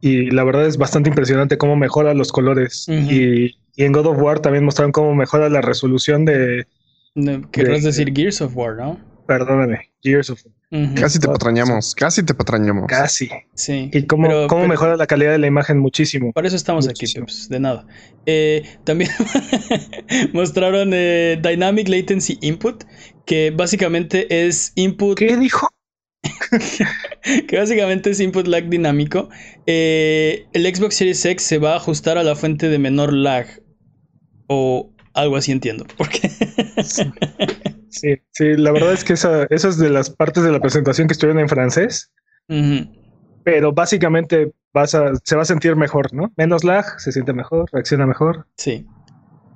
y 0.00 0.32
la 0.32 0.42
verdad 0.42 0.66
es 0.66 0.76
bastante 0.76 1.08
impresionante 1.08 1.56
cómo 1.56 1.76
mejora 1.76 2.14
los 2.14 2.32
colores. 2.32 2.84
y, 2.88 3.54
en 3.76 3.92
God 3.92 4.06
of 4.06 4.20
War 4.20 4.40
también 4.40 4.64
mostraron 4.64 4.90
cómo 4.90 5.14
mejora 5.14 5.48
la 5.50 5.60
resolución 5.60 6.24
de... 6.24 6.66
Querrás 7.52 7.84
decir 7.84 8.12
Gears 8.12 8.40
of 8.40 8.56
War, 8.56 8.74
¿no? 8.74 8.98
Perdóname, 9.28 9.92
Gears 10.02 10.30
of 10.30 10.44
War. 10.44 10.55
Casi 10.70 11.20
te 11.20 11.28
patrañamos, 11.28 11.94
casi 11.94 12.24
te 12.24 12.34
patrañamos. 12.34 12.86
Casi. 12.88 13.30
Sí. 13.54 13.88
Y 13.92 14.06
cómo, 14.06 14.28
mejora 14.66 14.96
la 14.96 15.06
calidad 15.06 15.30
de 15.30 15.38
la 15.38 15.46
imagen 15.46 15.78
muchísimo. 15.78 16.32
Por 16.32 16.44
eso 16.44 16.56
estamos 16.56 16.88
aquí, 16.88 17.06
pues, 17.20 17.48
de 17.48 17.60
nada. 17.60 17.86
Eh, 18.26 18.64
también 18.82 19.10
mostraron 20.32 20.90
eh, 20.92 21.40
Dynamic 21.40 21.88
Latency 21.88 22.38
Input, 22.40 22.82
que 23.24 23.52
básicamente 23.52 24.46
es 24.46 24.72
input. 24.74 25.16
¿Qué 25.16 25.36
dijo? 25.36 25.68
que 27.46 27.56
básicamente 27.56 28.10
es 28.10 28.18
input 28.18 28.48
lag 28.48 28.68
dinámico. 28.68 29.28
Eh, 29.66 30.46
el 30.52 30.74
Xbox 30.74 30.96
Series 30.96 31.24
X 31.24 31.46
se 31.46 31.58
va 31.58 31.74
a 31.74 31.76
ajustar 31.76 32.18
a 32.18 32.24
la 32.24 32.34
fuente 32.34 32.68
de 32.68 32.78
menor 32.80 33.12
lag. 33.12 33.46
O 34.48 34.92
algo 35.14 35.36
así 35.36 35.52
entiendo. 35.52 35.86
Porque. 35.96 36.28
Sí, 38.00 38.16
sí, 38.32 38.56
la 38.56 38.72
verdad 38.72 38.92
es 38.92 39.04
que 39.04 39.14
esa, 39.14 39.44
es 39.44 39.78
de 39.78 39.90
las 39.90 40.10
partes 40.10 40.42
de 40.42 40.52
la 40.52 40.60
presentación 40.60 41.08
que 41.08 41.12
estuvieron 41.12 41.40
en 41.40 41.48
francés. 41.48 42.12
Pero 43.44 43.72
básicamente 43.72 44.52
vas 44.72 44.94
a, 44.94 45.12
se 45.22 45.36
va 45.36 45.42
a 45.42 45.46
sentir 45.46 45.76
mejor, 45.76 46.12
¿no? 46.12 46.32
Menos 46.36 46.64
lag, 46.64 47.00
se 47.00 47.12
siente 47.12 47.32
mejor, 47.32 47.68
reacciona 47.72 48.06
mejor. 48.06 48.46
Sí. 48.56 48.86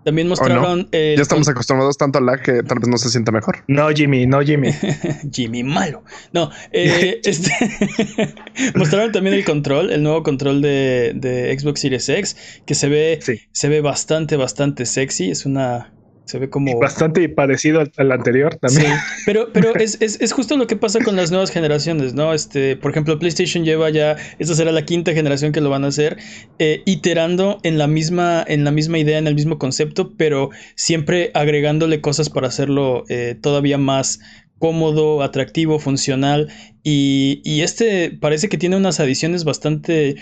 También 0.05 0.29
mostraron. 0.29 0.89
ya 0.93 1.23
estamos 1.23 1.47
acostumbrados 1.49 1.99
tanto 1.99 2.19
a 2.19 2.23
lag 2.23 2.41
que 2.41 2.63
tal 2.63 2.79
vez 2.79 2.89
no 2.89 2.97
se 2.97 3.11
siente 3.11 3.33
mejor. 3.33 3.59
No, 3.69 3.91
Jimmy, 3.91 4.27
no, 4.27 4.41
Jimmy. 4.41 4.71
Jimmy 5.33 5.63
malo. 5.63 6.05
No, 6.33 6.51
eh, 6.73 7.21
este 7.25 7.51
mostraron 8.75 9.13
también 9.13 9.37
el 9.37 9.45
control, 9.45 9.91
el 9.91 10.03
nuevo 10.03 10.23
control 10.23 10.63
de, 10.63 11.57
Xbox 11.59 11.81
Series 11.81 12.09
X, 12.09 12.63
que 12.65 12.75
se 12.75 12.89
ve, 12.89 13.21
se 13.53 13.69
ve 13.69 13.81
bastante, 13.83 14.37
bastante 14.37 14.87
sexy. 14.87 15.31
Es 15.31 15.45
una 15.45 15.93
Se 16.31 16.39
ve 16.39 16.49
como. 16.49 16.79
Bastante 16.79 17.29
parecido 17.29 17.83
al, 17.97 18.13
anterior 18.13 18.55
también. 18.55 18.87
Sí, 18.87 18.99
pero, 19.27 19.49
pero 19.53 19.75
es, 19.75 20.01
es, 20.01 20.21
es, 20.21 20.33
justo 20.33 20.57
lo 20.57 20.69
que 20.69 20.77
pasa 20.77 21.01
con 21.03 21.17
las 21.17 21.33
nuevas 21.33 21.51
generaciones, 21.51 22.15
¿no? 22.15 22.33
Este, 22.33 22.77
por 22.77 22.93
ejemplo, 22.93 23.19
PlayStation 23.19 23.65
lleva 23.65 23.91
ya. 23.91 24.17
Esta 24.39 24.55
será 24.55 24.71
la 24.71 24.85
quinta 24.85 25.13
generación 25.13 25.51
que 25.51 25.61
lo 25.61 25.71
van 25.71 25.85
a 25.85 25.89
hacer. 25.89 26.19
Eh, 26.61 26.83
iterando 26.87 27.59
en 27.65 27.79
la 27.79 27.89
misma. 27.89 28.45
En 28.47 28.63
la 28.63 28.71
misma 28.71 28.99
idea, 28.99 29.19
en 29.19 29.27
el 29.27 29.35
mismo 29.35 29.59
concepto, 29.59 30.15
pero 30.17 30.51
siempre 30.77 31.33
agregándole 31.35 32.01
cosas 32.01 32.31
para 32.31 32.47
hacerlo 32.47 33.03
eh, 33.09 33.37
todavía 33.41 33.77
más 33.77 34.21
cómodo, 34.61 35.25
atractivo, 35.25 35.81
funcional. 35.81 36.49
Y, 36.85 37.41
y, 37.45 37.63
este 37.63 38.17
parece 38.21 38.49
que 38.49 38.57
tiene 38.57 38.77
unas 38.77 39.01
adiciones 39.01 39.43
bastante 39.43 40.15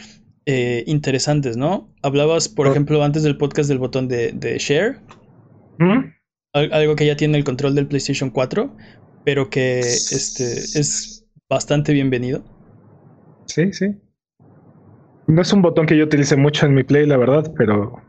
eh, 0.46 0.84
interesantes, 0.86 1.58
¿no? 1.58 1.92
Hablabas, 2.02 2.48
por 2.48 2.66
oh. 2.66 2.70
ejemplo, 2.70 3.04
antes 3.04 3.24
del 3.24 3.36
podcast 3.36 3.68
del 3.68 3.78
botón 3.78 4.08
de, 4.08 4.32
de 4.32 4.56
share 4.58 5.00
algo 6.52 6.96
que 6.96 7.06
ya 7.06 7.16
tiene 7.16 7.38
el 7.38 7.44
control 7.44 7.74
del 7.74 7.86
PlayStation 7.86 8.30
4, 8.30 8.76
pero 9.24 9.50
que 9.50 9.80
este, 9.80 10.44
es 10.44 11.26
bastante 11.48 11.92
bienvenido. 11.92 12.44
Sí, 13.46 13.72
sí. 13.72 13.96
No 15.26 15.42
es 15.42 15.52
un 15.52 15.62
botón 15.62 15.86
que 15.86 15.96
yo 15.96 16.04
utilice 16.04 16.36
mucho 16.36 16.66
en 16.66 16.74
mi 16.74 16.84
play, 16.84 17.06
la 17.06 17.16
verdad, 17.16 17.52
pero, 17.56 18.02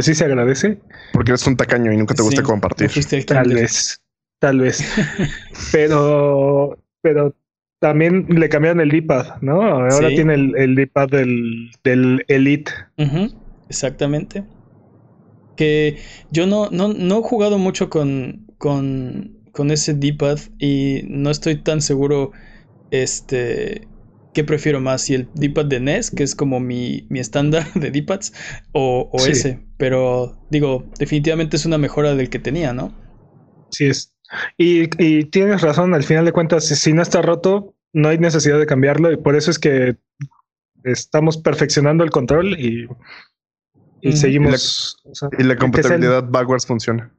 sí 0.00 0.14
se 0.14 0.24
agradece. 0.24 0.78
Porque 1.12 1.30
eres 1.30 1.46
un 1.46 1.56
tacaño 1.56 1.92
y 1.92 1.96
nunca 1.96 2.14
te 2.14 2.22
gusta 2.22 2.42
compartir. 2.42 2.90
Tal 3.26 3.54
vez, 3.54 4.02
tal 4.38 4.60
vez. 4.60 4.84
pero, 5.72 6.78
pero 7.00 7.34
también 7.80 8.26
le 8.28 8.48
cambiaron 8.48 8.80
el 8.80 8.90
D-pad, 8.90 9.40
¿no? 9.40 9.62
Ahora 9.62 10.08
tiene 10.08 10.34
el, 10.34 10.56
el 10.56 10.74
D-pad 10.74 11.08
del, 11.08 11.70
del 11.82 12.24
Elite. 12.28 12.72
Exactamente 13.68 14.44
que 15.56 15.98
yo 16.30 16.46
no, 16.46 16.70
no, 16.70 16.88
no 16.88 17.18
he 17.18 17.22
jugado 17.22 17.58
mucho 17.58 17.90
con, 17.90 18.46
con, 18.58 19.38
con 19.52 19.70
ese 19.70 19.94
D-pad 19.94 20.38
y 20.58 21.02
no 21.08 21.30
estoy 21.30 21.56
tan 21.56 21.80
seguro 21.80 22.32
este 22.90 23.88
qué 24.36 24.44
prefiero 24.44 24.82
más, 24.82 25.00
si 25.00 25.14
el 25.14 25.30
D-pad 25.34 25.64
de 25.64 25.80
NES, 25.80 26.10
que 26.10 26.22
es 26.22 26.34
como 26.34 26.60
mi, 26.60 27.06
mi 27.08 27.20
estándar 27.20 27.72
de 27.74 27.90
D-pads, 27.90 28.34
o, 28.72 29.08
o 29.10 29.26
ese. 29.26 29.60
Pero 29.78 30.36
digo, 30.50 30.84
definitivamente 30.98 31.56
es 31.56 31.64
una 31.64 31.78
mejora 31.78 32.14
del 32.14 32.28
que 32.28 32.38
tenía, 32.38 32.74
¿no? 32.74 32.92
Sí 33.70 33.86
es. 33.86 34.14
Y, 34.58 34.90
y 35.02 35.24
tienes 35.24 35.62
razón, 35.62 35.94
al 35.94 36.04
final 36.04 36.26
de 36.26 36.32
cuentas, 36.32 36.66
si 36.66 36.92
no 36.92 37.00
está 37.00 37.22
roto, 37.22 37.74
no 37.94 38.10
hay 38.10 38.18
necesidad 38.18 38.58
de 38.58 38.66
cambiarlo 38.66 39.10
y 39.10 39.16
por 39.16 39.36
eso 39.36 39.50
es 39.50 39.58
que 39.58 39.96
estamos 40.84 41.38
perfeccionando 41.38 42.04
el 42.04 42.10
control 42.10 42.60
y 42.60 42.86
y 44.08 44.16
seguimos. 44.16 44.96
Y 45.38 45.42
la, 45.42 45.56
compatibilidad 45.56 46.24
backwards 46.28 46.66
funciona. 46.66 47.12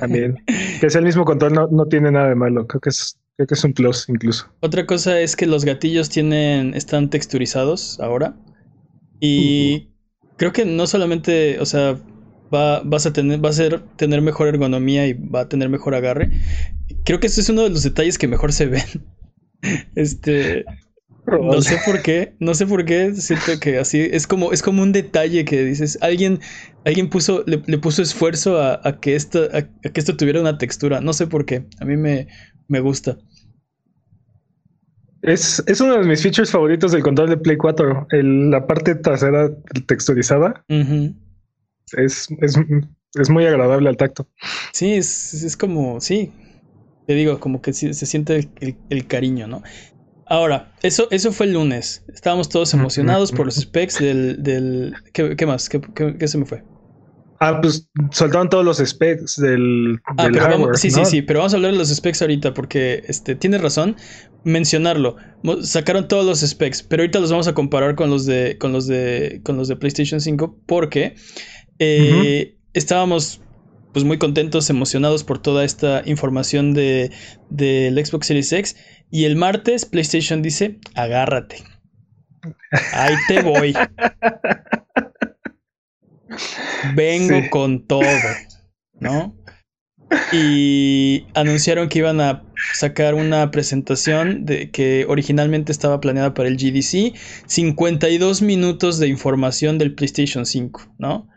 También. 0.00 0.42
que 0.80 0.90
sea 0.90 0.98
el 0.98 1.06
mismo 1.06 1.24
control 1.24 1.54
no, 1.70 1.86
tiene 1.86 2.10
nada 2.10 2.28
de 2.28 2.34
malo. 2.34 2.66
Creo 2.66 2.80
que 2.80 2.90
es 2.90 3.18
creo 3.36 3.46
que 3.46 3.54
es 3.54 3.64
un 3.64 3.72
plus 3.72 4.08
incluso. 4.08 4.46
Otra 4.60 4.86
cosa 4.86 5.18
es 5.20 5.36
que 5.36 5.46
los 5.46 5.64
gatillos 5.64 6.10
tienen 6.10 6.74
están 6.74 7.10
texturizados 7.10 7.98
ahora. 8.00 8.36
Y 9.20 9.90
creo 10.36 10.52
que 10.52 10.64
no 10.64 10.86
solamente, 10.86 11.60
o 11.60 11.66
sea, 11.66 11.98
va, 12.52 12.82
vas 12.84 13.06
a 13.06 13.12
tener, 13.12 13.44
va 13.44 13.50
a 13.50 13.54
ser 13.54 13.80
tener 13.96 14.20
mejor 14.20 14.48
ergonomía 14.48 15.06
y 15.06 15.12
va 15.14 15.42
a 15.42 15.48
tener 15.48 15.68
mejor 15.68 15.94
agarre. 15.94 16.30
Creo 17.04 17.20
que 17.20 17.28
ese 17.28 17.40
es 17.40 17.48
uno 17.48 17.62
de 17.62 17.70
los 17.70 17.82
detalles 17.82 18.18
que 18.18 18.28
mejor 18.28 18.52
se 18.52 18.66
ven. 18.66 18.82
Este. 19.94 20.64
No 21.26 21.62
sé 21.62 21.78
por 21.84 22.02
qué, 22.02 22.34
no 22.40 22.54
sé 22.54 22.66
por 22.66 22.84
qué, 22.84 23.14
siento 23.14 23.60
que 23.60 23.78
así 23.78 24.00
es 24.00 24.26
como, 24.26 24.52
es 24.52 24.60
como 24.60 24.82
un 24.82 24.92
detalle 24.92 25.44
que 25.44 25.64
dices, 25.64 25.96
alguien, 26.02 26.40
alguien 26.84 27.08
puso, 27.08 27.44
le, 27.46 27.58
puso 27.78 28.02
esfuerzo 28.02 28.60
a, 28.60 28.98
que 29.00 29.14
esto, 29.14 29.48
a, 29.52 29.62
que 29.62 30.00
esto 30.00 30.16
tuviera 30.16 30.40
una 30.40 30.58
textura, 30.58 31.00
no 31.00 31.12
sé 31.12 31.28
por 31.28 31.46
qué, 31.46 31.64
a 31.80 31.84
mí 31.84 31.96
me, 31.96 32.26
me 32.66 32.80
gusta. 32.80 33.18
Es, 35.22 35.62
es, 35.68 35.80
uno 35.80 35.98
de 35.98 36.04
mis 36.04 36.20
features 36.20 36.50
favoritos 36.50 36.90
del 36.90 37.04
control 37.04 37.30
de 37.30 37.36
Play 37.36 37.56
4, 37.56 38.08
la 38.10 38.66
parte 38.66 38.96
trasera 38.96 39.48
texturizada. 39.86 40.64
es, 40.68 42.28
es, 42.40 42.58
es, 43.14 43.30
muy 43.30 43.46
agradable 43.46 43.88
al 43.88 43.96
tacto. 43.96 44.26
Sí, 44.72 44.94
es, 44.94 45.44
es 45.44 45.56
como, 45.56 46.00
sí, 46.00 46.32
te 47.06 47.14
digo, 47.14 47.38
como 47.38 47.62
que 47.62 47.72
se, 47.72 47.94
siente 47.94 48.48
el, 48.60 48.76
el, 48.90 49.06
cariño, 49.06 49.46
¿no? 49.46 49.62
Ahora, 50.32 50.72
eso, 50.82 51.08
eso 51.10 51.30
fue 51.30 51.44
el 51.44 51.52
lunes. 51.52 52.02
Estábamos 52.08 52.48
todos 52.48 52.72
emocionados 52.72 53.30
por 53.30 53.44
los 53.44 53.56
specs 53.56 53.98
del. 53.98 54.42
del 54.42 54.94
¿qué, 55.12 55.44
más? 55.44 55.68
¿Qué, 55.68 56.26
se 56.26 56.38
me 56.38 56.46
fue? 56.46 56.64
Ah, 57.38 57.60
pues 57.60 57.86
soltaron 58.12 58.48
todos 58.48 58.64
los 58.64 58.78
specs 58.78 59.36
del, 59.36 60.00
ah, 60.06 60.30
hardware. 60.32 60.78
sí, 60.78 60.90
sí, 60.90 61.04
sí, 61.04 61.20
pero 61.20 61.40
vamos 61.40 61.52
a 61.52 61.56
hablar 61.56 61.72
de 61.72 61.78
los 61.78 61.90
specs 61.90 62.22
ahorita 62.22 62.54
porque 62.54 63.02
este, 63.08 63.34
tienes 63.34 63.60
razón 63.60 63.94
mencionarlo. 64.42 65.16
Sacaron 65.60 66.08
todos 66.08 66.24
los 66.24 66.40
specs, 66.40 66.82
pero 66.82 67.02
ahorita 67.02 67.20
los 67.20 67.30
vamos 67.30 67.46
a 67.46 67.52
comparar 67.52 67.94
con 67.94 68.08
los 68.08 68.24
de, 68.24 68.56
con 68.58 68.72
los 68.72 68.86
de, 68.86 69.42
con 69.44 69.58
los 69.58 69.68
de 69.68 69.76
PlayStation 69.76 70.18
5 70.18 70.60
porque 70.64 71.14
eh, 71.78 72.56
estábamos 72.72 73.42
pues 73.92 74.04
muy 74.04 74.18
contentos, 74.18 74.70
emocionados 74.70 75.24
por 75.24 75.38
toda 75.38 75.64
esta 75.64 76.02
información 76.06 76.74
de, 76.74 77.10
del 77.50 78.04
Xbox 78.04 78.26
Series 78.26 78.52
X 78.52 78.76
y 79.10 79.24
el 79.24 79.36
martes 79.36 79.84
PlayStation 79.84 80.42
dice, 80.42 80.78
agárrate. 80.94 81.62
Ahí 82.92 83.14
te 83.28 83.42
voy. 83.42 83.74
Vengo 86.94 87.40
con 87.50 87.86
todo, 87.86 88.08
¿no? 88.98 89.36
Y 90.32 91.26
anunciaron 91.34 91.88
que 91.88 92.00
iban 92.00 92.20
a 92.20 92.44
sacar 92.74 93.14
una 93.14 93.50
presentación 93.50 94.44
de 94.44 94.70
que 94.70 95.06
originalmente 95.08 95.72
estaba 95.72 96.00
planeada 96.00 96.34
para 96.34 96.48
el 96.48 96.56
GDC, 96.56 97.14
52 97.46 98.42
minutos 98.42 98.98
de 98.98 99.08
información 99.08 99.78
del 99.78 99.94
PlayStation 99.94 100.46
5, 100.46 100.94
¿no? 100.98 101.28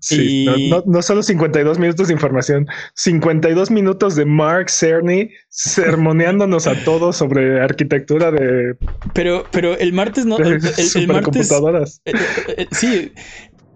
Sí, 0.00 0.46
no, 0.70 0.82
no, 0.86 1.02
solo 1.02 1.22
52 1.22 1.78
minutos 1.78 2.06
de 2.06 2.14
información, 2.14 2.68
52 2.94 3.70
minutos 3.70 4.14
de 4.14 4.24
Mark 4.24 4.70
Cerny 4.70 5.30
sermoneándonos 5.48 6.68
a 6.68 6.84
todos 6.84 7.16
sobre 7.16 7.60
arquitectura 7.60 8.30
de. 8.30 8.76
Pero, 9.12 9.44
pero 9.50 9.76
el 9.76 9.92
martes 9.92 10.24
no. 10.24 10.38
El, 10.38 10.60
martes. 11.08 11.50
Eh, 11.50 12.12
eh, 12.12 12.12
eh, 12.58 12.66
sí. 12.70 13.12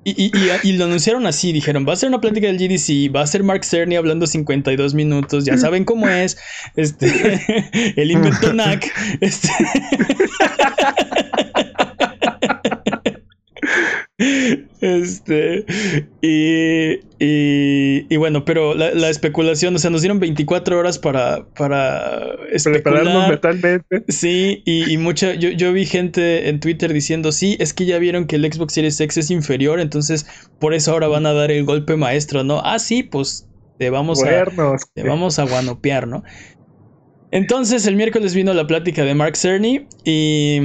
Y, 0.05 0.33
y, 0.65 0.73
lo 0.73 0.87
anunciaron 0.87 1.27
así, 1.27 1.53
dijeron, 1.53 1.87
va 1.89 1.93
a 1.93 1.97
ser 1.97 2.09
una 2.09 2.21
plática 2.21 2.49
del 2.49 2.59
GDC, 2.59 3.15
va 3.15 3.23
a 3.23 3.27
ser 3.27 3.45
Mark 3.45 3.65
Cerny 3.65 3.95
hablando 3.95 4.27
52 4.27 4.95
minutos, 4.95 5.45
ya 5.45 5.57
saben 5.57 5.85
cómo 5.85 6.09
es, 6.09 6.39
este, 6.75 7.41
el 7.97 8.11
invento 8.11 8.53
NAC, 8.55 8.93
este. 9.21 9.49
Este, 14.81 15.65
y, 16.21 17.01
y, 17.19 18.17
bueno, 18.17 18.45
pero 18.45 18.75
la, 18.75 19.09
especulación, 19.09 19.77
o 19.77 19.79
sea, 19.79 19.91
nos 19.91 20.03
dieron 20.03 20.19
24 20.19 20.77
horas 20.77 20.99
para, 20.99 21.47
para 21.57 22.35
especular. 22.51 23.29
mentalmente. 23.29 24.05
Sí, 24.09 24.63
y, 24.65 24.93
y 24.93 24.99
mucha, 24.99 25.35
yo, 25.35 25.51
yo 25.51 25.73
vi 25.73 25.87
gente 25.87 26.49
en 26.49 26.59
Twitter 26.59 26.93
diciendo, 26.93 27.31
sí, 27.31 27.57
es 27.61 27.73
que 27.73 27.87
ya 27.87 27.99
vieron 27.99 28.27
que 28.27 28.37
el 28.37 28.53
Xbox 28.53 28.75
Series 28.75 29.01
X 29.01 29.19
es 29.19 29.31
inferior, 29.31 29.79
entonces 29.79 30.27
por 30.59 30.75
eso 30.75 30.93
ahora 30.93 31.07
van 31.07 31.27
a 31.27 31.33
dar 31.33 31.53
el 31.53 31.65
golpe 31.65 31.97
maestro, 31.97 32.43
¿no? 32.43 32.61
Ah, 32.65 32.81
sí, 32.81 33.05
pues 33.05 33.49
te 33.79 33.91
vamos 33.91 34.23
a, 34.25 34.45
te 34.95 35.03
vamos 35.03 35.39
a 35.39 35.45
guanopear, 35.45 36.09
¿no? 36.09 36.25
Entonces 37.31 37.87
el 37.87 37.97
miércoles 37.97 38.35
vino 38.35 38.53
la 38.53 38.67
plática 38.67 39.05
de 39.05 39.15
Mark 39.15 39.37
Cerny 39.37 39.87
y 40.05 40.63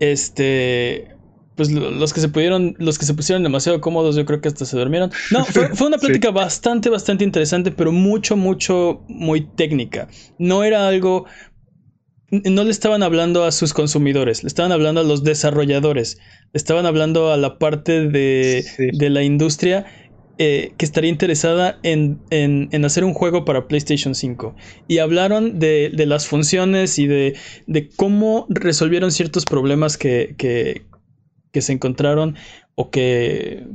este 0.00 1.15
pues 1.56 1.72
los 1.72 2.12
que 2.12 2.20
se 2.20 2.28
pudieron, 2.28 2.76
los 2.78 2.98
que 2.98 3.06
se 3.06 3.14
pusieron 3.14 3.42
demasiado 3.42 3.80
cómodos, 3.80 4.14
yo 4.14 4.26
creo 4.26 4.40
que 4.40 4.48
hasta 4.48 4.66
se 4.66 4.76
durmieron. 4.76 5.10
No, 5.30 5.44
fue, 5.44 5.70
una 5.86 5.98
plática 5.98 6.30
bastante, 6.30 6.90
bastante 6.90 7.24
interesante, 7.24 7.72
pero 7.72 7.92
mucho, 7.92 8.36
mucho, 8.36 9.02
muy 9.08 9.40
técnica. 9.40 10.08
No 10.38 10.62
era 10.64 10.86
algo. 10.86 11.24
No 12.30 12.64
le 12.64 12.70
estaban 12.70 13.02
hablando 13.02 13.44
a 13.44 13.52
sus 13.52 13.72
consumidores, 13.72 14.42
le 14.42 14.48
estaban 14.48 14.72
hablando 14.72 15.00
a 15.00 15.04
los 15.04 15.22
desarrolladores, 15.22 16.18
le 16.52 16.58
estaban 16.58 16.84
hablando 16.84 17.32
a 17.32 17.36
la 17.36 17.56
parte 17.58 18.08
de, 18.08 18.64
de 18.92 19.10
la 19.10 19.22
industria 19.22 19.86
eh, 20.38 20.72
que 20.76 20.84
estaría 20.84 21.08
interesada 21.08 21.78
en, 21.82 22.18
en, 22.30 22.68
en, 22.72 22.84
hacer 22.84 23.04
un 23.04 23.14
juego 23.14 23.46
para 23.46 23.68
PlayStation 23.68 24.14
5. 24.14 24.54
Y 24.86 24.98
hablaron 24.98 25.58
de, 25.60 25.90
de 25.94 26.04
las 26.04 26.26
funciones 26.26 26.98
y 26.98 27.06
de, 27.06 27.36
de, 27.66 27.88
cómo 27.88 28.46
resolvieron 28.50 29.12
ciertos 29.12 29.46
problemas 29.46 29.96
que, 29.96 30.34
que, 30.36 30.82
que 31.56 31.62
se 31.62 31.72
encontraron 31.72 32.36
o 32.74 32.90
que 32.90 33.66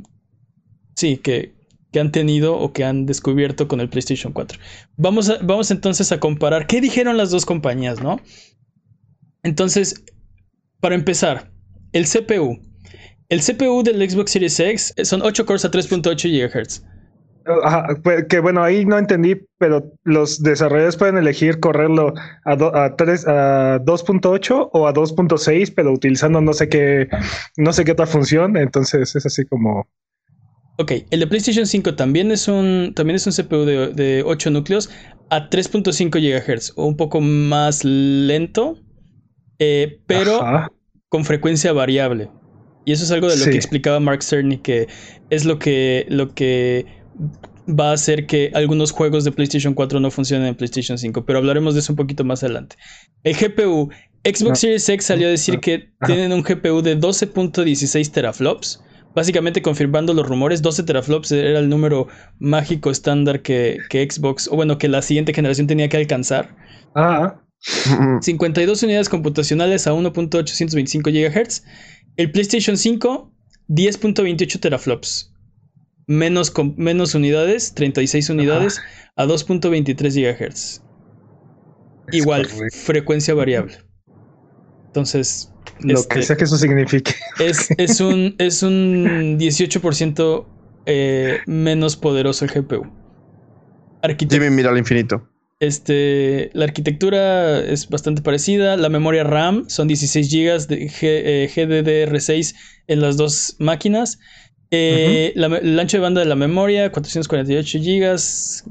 sí, 0.94 1.16
que, 1.16 1.52
que, 1.90 1.98
han 1.98 2.12
tenido 2.12 2.56
o 2.56 2.72
que 2.72 2.84
han 2.84 3.06
descubierto 3.06 3.66
con 3.66 3.80
el 3.80 3.88
PlayStation 3.88 4.32
4. 4.32 4.56
Vamos, 4.96 5.32
vamos 5.42 5.72
entonces 5.72 6.12
a 6.12 6.20
comparar 6.20 6.68
qué 6.68 6.80
dijeron 6.80 7.16
las 7.16 7.32
dos 7.32 7.44
compañías, 7.44 8.00
¿no? 8.00 8.20
Entonces, 9.42 10.04
para 10.78 10.94
empezar, 10.94 11.50
el 11.92 12.04
CPU. 12.06 12.60
El 13.28 13.40
CPU 13.40 13.82
del 13.82 14.08
Xbox 14.08 14.30
Series 14.30 14.60
X 14.60 14.94
son 15.02 15.22
8 15.22 15.44
cores 15.44 15.64
a 15.64 15.70
3.8 15.72 16.52
GHz. 16.52 16.84
Ajá, 17.64 17.86
pues, 18.02 18.26
que 18.28 18.40
bueno, 18.40 18.62
ahí 18.62 18.84
no 18.84 18.98
entendí, 18.98 19.36
pero 19.58 19.92
los 20.04 20.42
desarrolladores 20.42 20.96
pueden 20.96 21.16
elegir 21.16 21.60
correrlo 21.60 22.14
a, 22.44 22.56
do- 22.56 22.74
a, 22.74 22.84
a 22.86 23.78
2.8 23.80 24.70
o 24.72 24.86
a 24.86 24.92
2.6, 24.92 25.72
pero 25.74 25.92
utilizando 25.92 26.40
no 26.40 26.52
sé 26.52 26.68
qué, 26.68 27.08
no 27.56 27.72
sé 27.72 27.84
qué 27.84 27.92
otra 27.92 28.06
función. 28.06 28.56
Entonces 28.56 29.14
es 29.16 29.26
así 29.26 29.44
como. 29.46 29.88
Ok, 30.78 30.92
el 31.10 31.20
de 31.20 31.26
PlayStation 31.26 31.66
5 31.66 31.94
también 31.94 32.30
es 32.32 32.48
un, 32.48 32.92
también 32.94 33.16
es 33.16 33.26
un 33.26 33.32
CPU 33.32 33.64
de, 33.64 33.88
de 33.88 34.22
8 34.24 34.50
núcleos 34.50 34.90
a 35.30 35.48
3.5 35.50 36.18
GHz, 36.18 36.72
un 36.76 36.96
poco 36.96 37.20
más 37.20 37.84
lento, 37.84 38.78
eh, 39.58 40.00
pero 40.06 40.42
Ajá. 40.42 40.68
con 41.08 41.24
frecuencia 41.24 41.72
variable. 41.72 42.30
Y 42.84 42.92
eso 42.92 43.04
es 43.04 43.10
algo 43.12 43.28
de 43.28 43.36
lo 43.36 43.44
Sí. 43.44 43.50
que 43.50 43.56
explicaba 43.56 44.00
Mark 44.00 44.22
Cerny, 44.24 44.58
que 44.58 44.88
es 45.30 45.44
lo 45.44 45.58
que, 45.58 46.06
lo 46.08 46.34
que 46.34 46.86
va 47.68 47.90
a 47.90 47.92
hacer 47.94 48.26
que 48.26 48.50
algunos 48.54 48.90
juegos 48.90 49.24
de 49.24 49.32
PlayStation 49.32 49.74
4 49.74 50.00
no 50.00 50.10
funcionen 50.10 50.48
en 50.48 50.54
PlayStation 50.54 50.98
5, 50.98 51.24
pero 51.24 51.38
hablaremos 51.38 51.74
de 51.74 51.80
eso 51.80 51.92
un 51.92 51.96
poquito 51.96 52.24
más 52.24 52.42
adelante. 52.42 52.76
El 53.22 53.36
GPU, 53.36 53.90
Xbox. 54.24 54.60
Series 54.60 54.88
X 54.88 55.06
salió 55.06 55.28
a 55.28 55.30
decir 55.30 55.54
No. 55.54 55.60
que 55.60 55.90
tienen 56.06 56.32
un 56.32 56.42
GPU 56.42 56.82
de 56.82 56.98
12.16 56.98 58.10
teraflops. 58.10 58.82
Básicamente 59.14 59.60
confirmando 59.60 60.14
los 60.14 60.26
rumores, 60.26 60.62
12 60.62 60.84
teraflops 60.84 61.32
era 61.32 61.58
el 61.58 61.68
número 61.68 62.08
mágico 62.38 62.90
estándar 62.90 63.42
que, 63.42 63.78
que 63.90 64.08
Xbox, 64.10 64.48
o 64.50 64.56
bueno, 64.56 64.78
que 64.78 64.88
la 64.88 65.02
siguiente 65.02 65.34
generación 65.34 65.66
tenía 65.66 65.88
que 65.88 65.98
alcanzar. 65.98 66.56
Ah, 66.94 67.42
52 68.22 68.82
unidades 68.82 69.08
computacionales 69.08 69.86
a 69.86 69.92
1.825 69.92 71.12
GHz. 71.12 71.62
El 72.16 72.32
PlayStation 72.32 72.76
5, 72.76 73.32
10.28 73.68 74.60
teraflops. 74.60 75.31
Menos, 76.06 76.52
menos 76.76 77.14
unidades, 77.14 77.74
36 77.74 78.28
unidades 78.30 78.80
a 79.16 79.24
2.23 79.26 79.96
GHz. 80.14 80.48
es 80.48 80.82
Igual, 82.12 82.48
correcto. 82.48 82.76
frecuencia 82.84 83.34
variable. 83.34 83.74
Entonces, 84.86 85.52
Lo 85.80 86.00
este, 86.00 86.16
que 86.16 86.22
sea 86.22 86.36
que 86.36 86.44
eso 86.44 86.56
signifique. 86.58 87.14
es, 87.38 87.68
es 87.78 88.00
un, 88.00 88.34
es 88.38 88.62
un 88.62 89.38
18% 89.38 90.46
eh, 90.86 91.38
menos 91.46 91.96
poderoso 91.96 92.44
el 92.44 92.50
GPU. 92.50 92.84
Arquitect- 94.02 94.30
Jimmy 94.32 94.50
mira 94.50 94.70
al 94.70 94.78
infinito. 94.78 95.28
este, 95.60 96.50
la 96.54 96.64
arquitectura 96.64 97.60
es 97.60 97.88
bastante 97.88 98.20
parecida. 98.20 98.76
La 98.76 98.88
memoria 98.88 99.22
RAM 99.24 99.64
son 99.68 99.86
16 99.88 100.28
GB 100.30 100.66
de 100.66 100.88
G- 100.88 100.98
eh, 101.02 101.48
GDDR6 101.54 102.54
en 102.88 103.00
las 103.00 103.16
dos 103.16 103.54
máquinas. 103.60 104.18
Eh, 104.74 105.32
la 105.36 105.48
el 105.58 105.78
ancho 105.78 105.98
de 105.98 106.00
banda 106.00 106.20
de 106.22 106.26
la 106.26 106.34
memoria, 106.34 106.90
448 106.90 107.78
GB. 107.78 108.16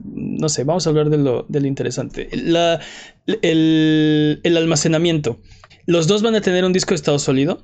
No 0.03 0.49
sé, 0.49 0.63
vamos 0.63 0.87
a 0.87 0.89
hablar 0.89 1.09
de 1.11 1.17
lo, 1.19 1.45
de 1.47 1.61
lo 1.61 1.67
interesante. 1.67 2.27
La- 2.33 2.79
el, 3.27 4.39
el 4.43 4.57
almacenamiento. 4.57 5.39
Los 5.85 6.07
dos 6.07 6.23
van 6.23 6.33
a 6.35 6.41
tener 6.41 6.65
un 6.65 6.73
disco 6.73 6.89
de 6.89 6.95
estado 6.95 7.19
sólido. 7.19 7.63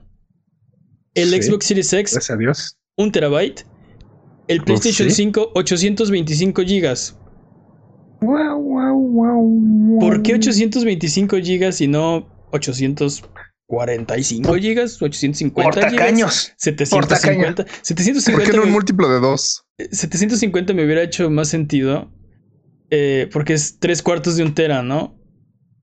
El 1.16 1.30
Sí. 1.30 1.42
Xbox 1.44 1.66
Series 1.66 1.92
X, 1.92 2.14
Gracias 2.14 2.30
a 2.30 2.38
Dios. 2.38 2.78
1 2.98 3.12
terabyte. 3.12 3.66
El 4.48 4.62
PlayStation 4.64 5.10
sí. 5.10 5.16
5, 5.16 5.52
825 5.56 6.62
GB. 6.62 6.96
Wow, 8.22 8.62
wow, 8.62 8.96
wow, 8.96 10.00
¿Por 10.00 10.22
qué 10.24 10.36
825 10.36 11.38
gigas 11.38 11.82
y 11.82 11.88
no 11.88 12.28
845 13.68 14.56
gigas? 14.56 15.02
850 15.02 15.82
Por 15.82 15.90
gigas. 15.90 15.92
tacaños. 15.96 16.54
750. 16.58 17.66
¿Por 17.66 17.82
750, 17.82 18.52
qué 18.52 18.58
no 18.58 18.64
un 18.64 18.70
me, 18.70 18.74
múltiplo 18.74 19.10
de 19.10 19.20
dos? 19.20 19.66
750 19.78 20.74
me 20.74 20.86
hubiera 20.86 21.04
hecho 21.04 21.30
más 21.30 21.50
sentido. 21.50 22.12
eh, 22.90 23.30
porque 23.34 23.54
es 23.54 23.80
tres 23.80 24.02
cuartos 24.02 24.38
de 24.38 24.44
un 24.44 24.54
tera, 24.56 24.82
¿no? 24.84 25.20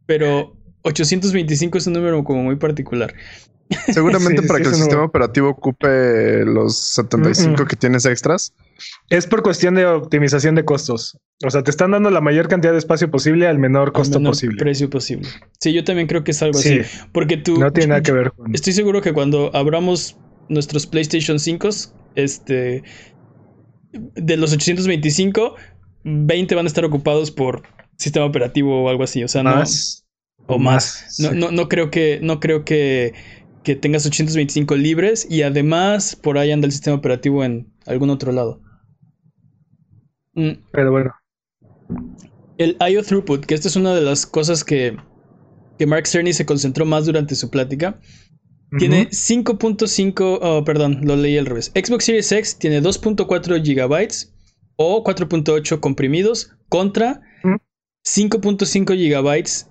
Pero 0.06 0.56
825 0.82 1.78
es 1.78 1.86
un 1.86 1.92
número 1.94 2.24
como 2.24 2.42
muy 2.42 2.56
particular. 2.56 3.14
Seguramente 3.88 4.42
Sí, 4.42 4.48
para 4.48 4.59
sí, 4.59 4.62
que 4.62 4.68
el 4.68 4.74
sistema 4.74 5.03
nuevo. 5.03 5.09
operativo 5.09 5.48
ocupe 5.50 6.44
los 6.44 6.77
75 6.79 7.62
Mm, 7.62 7.64
mm. 7.64 7.66
que 7.68 7.77
tienes 7.77 8.05
extras. 8.07 8.55
Es 9.09 9.27
por 9.27 9.42
cuestión 9.42 9.74
de 9.74 9.87
optimización 9.87 10.55
de 10.55 10.64
costos. 10.64 11.18
O 11.44 11.50
sea, 11.50 11.62
te 11.62 11.70
están 11.70 11.92
dando 11.92 12.11
la 12.11 12.20
mayor 12.20 12.48
cantidad 12.48 12.72
de 12.72 12.79
espacio 12.79 13.11
posible 13.11 13.46
al 13.46 13.59
menor 13.59 13.92
al 13.92 13.92
costo 13.92 14.18
menor 14.18 14.33
posible. 14.33 14.59
precio 14.59 14.90
posible. 14.90 15.29
Sí, 15.61 15.72
yo 15.72 15.85
también 15.85 16.07
creo 16.09 16.24
que 16.24 16.33
es 16.33 16.42
algo 16.42 16.59
Sí, 16.59 16.81
así. 16.81 16.90
Porque 17.12 17.37
tú. 17.37 17.59
no 17.59 17.72
tiene 17.72 17.88
nada 17.88 18.03
que 18.03 18.12
ver 18.12 18.33
con. 18.33 18.55
Estoy 18.55 18.72
seguro 18.72 19.00
que 19.03 19.12
cuando 19.12 19.50
abramos 19.55 20.16
nuestros 20.48 20.87
PlayStation 20.87 21.38
5, 21.38 21.68
este, 22.16 22.83
de 23.92 24.37
los 24.37 24.53
825, 24.53 25.55
20 26.05 26.55
van 26.55 26.66
a 26.66 26.68
estar 26.68 26.85
ocupados 26.85 27.31
por 27.31 27.62
sistema 27.96 28.27
operativo 28.27 28.85
o 28.85 28.88
algo 28.88 29.05
así. 29.05 29.22
O 29.24 29.29
sea, 29.29 29.42
más 29.42 30.05
no, 30.48 30.55
o 30.57 30.59
más. 30.59 31.14
No, 31.18 31.31
sí. 31.31 31.37
no, 31.37 31.50
no 31.50 31.68
creo 31.68 31.90
que, 31.90 32.18
no 32.22 32.40
creo 32.40 32.64
que, 32.64 33.14
que 33.64 33.74
tengas 33.74 34.07
825 34.07 34.77
libres 34.77 35.27
y 35.29 35.42
además 35.42 36.14
por 36.16 36.38
ahí 36.38 36.53
anda 36.53 36.66
el 36.66 36.72
sistema 36.72 36.96
operativo 36.96 37.42
en 37.44 37.72
algún 37.87 38.11
otro 38.11 38.31
lado. 38.31 38.61
Mm, 40.35 40.53
Pero 40.72 40.90
bueno. 40.92 41.12
El 42.59 42.77
IO 42.88 43.03
throughput, 43.03 43.44
que 43.46 43.55
esta 43.55 43.68
es 43.68 43.77
una 43.77 43.94
de 43.94 44.03
las 44.03 44.27
cosas 44.27 44.62
que, 44.64 44.96
que 45.79 45.87
Mark 45.87 46.07
Cerny 46.07 46.33
se 46.33 46.46
concentró 46.46 46.85
más 46.85 47.07
durante 47.07 47.35
su 47.35 47.50
plática. 47.50 48.00
Tiene 48.79 49.03
Ujú. 49.03 49.11
5.5, 49.11 50.38
oh, 50.40 50.64
perdón, 50.64 51.00
lo 51.03 51.16
leí 51.16 51.38
al 51.38 51.46
revés. 51.46 51.70
Xbox 51.74 52.05
Series 52.05 52.31
X 52.33 52.59
tiene 52.59 52.83
2.4 52.83 53.62
gigabytes 53.64 54.35
o 54.77 55.03
4.8 55.05 55.81
comprimidos 55.81 56.50
contra 56.68 57.20
Mm. 57.44 57.57
5.5 58.05 58.96
gigabytes 58.96 59.68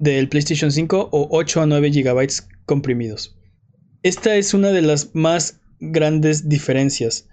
del 0.00 0.28
PlayStation 0.28 0.70
5 0.70 1.08
o 1.12 1.28
8 1.30 1.62
a 1.62 1.66
9 1.66 1.90
gigabytes 1.92 2.48
comprimidos. 2.66 3.36
Esta 4.02 4.36
es 4.36 4.54
una 4.54 4.70
de 4.70 4.82
las 4.82 5.14
más 5.14 5.60
grandes 5.80 6.48
diferencias. 6.48 7.28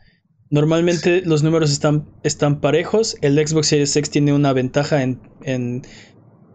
Normalmente 0.50 1.22
los 1.26 1.44
números 1.44 1.72
están, 1.72 2.10
están 2.24 2.60
parejos. 2.60 3.18
El 3.22 3.36
Xbox 3.36 3.68
Series 3.68 3.96
X 3.96 4.10
tiene 4.10 4.34
una 4.34 4.54
ventaja 4.54 5.04
en, 5.04 5.22
en, 5.44 5.84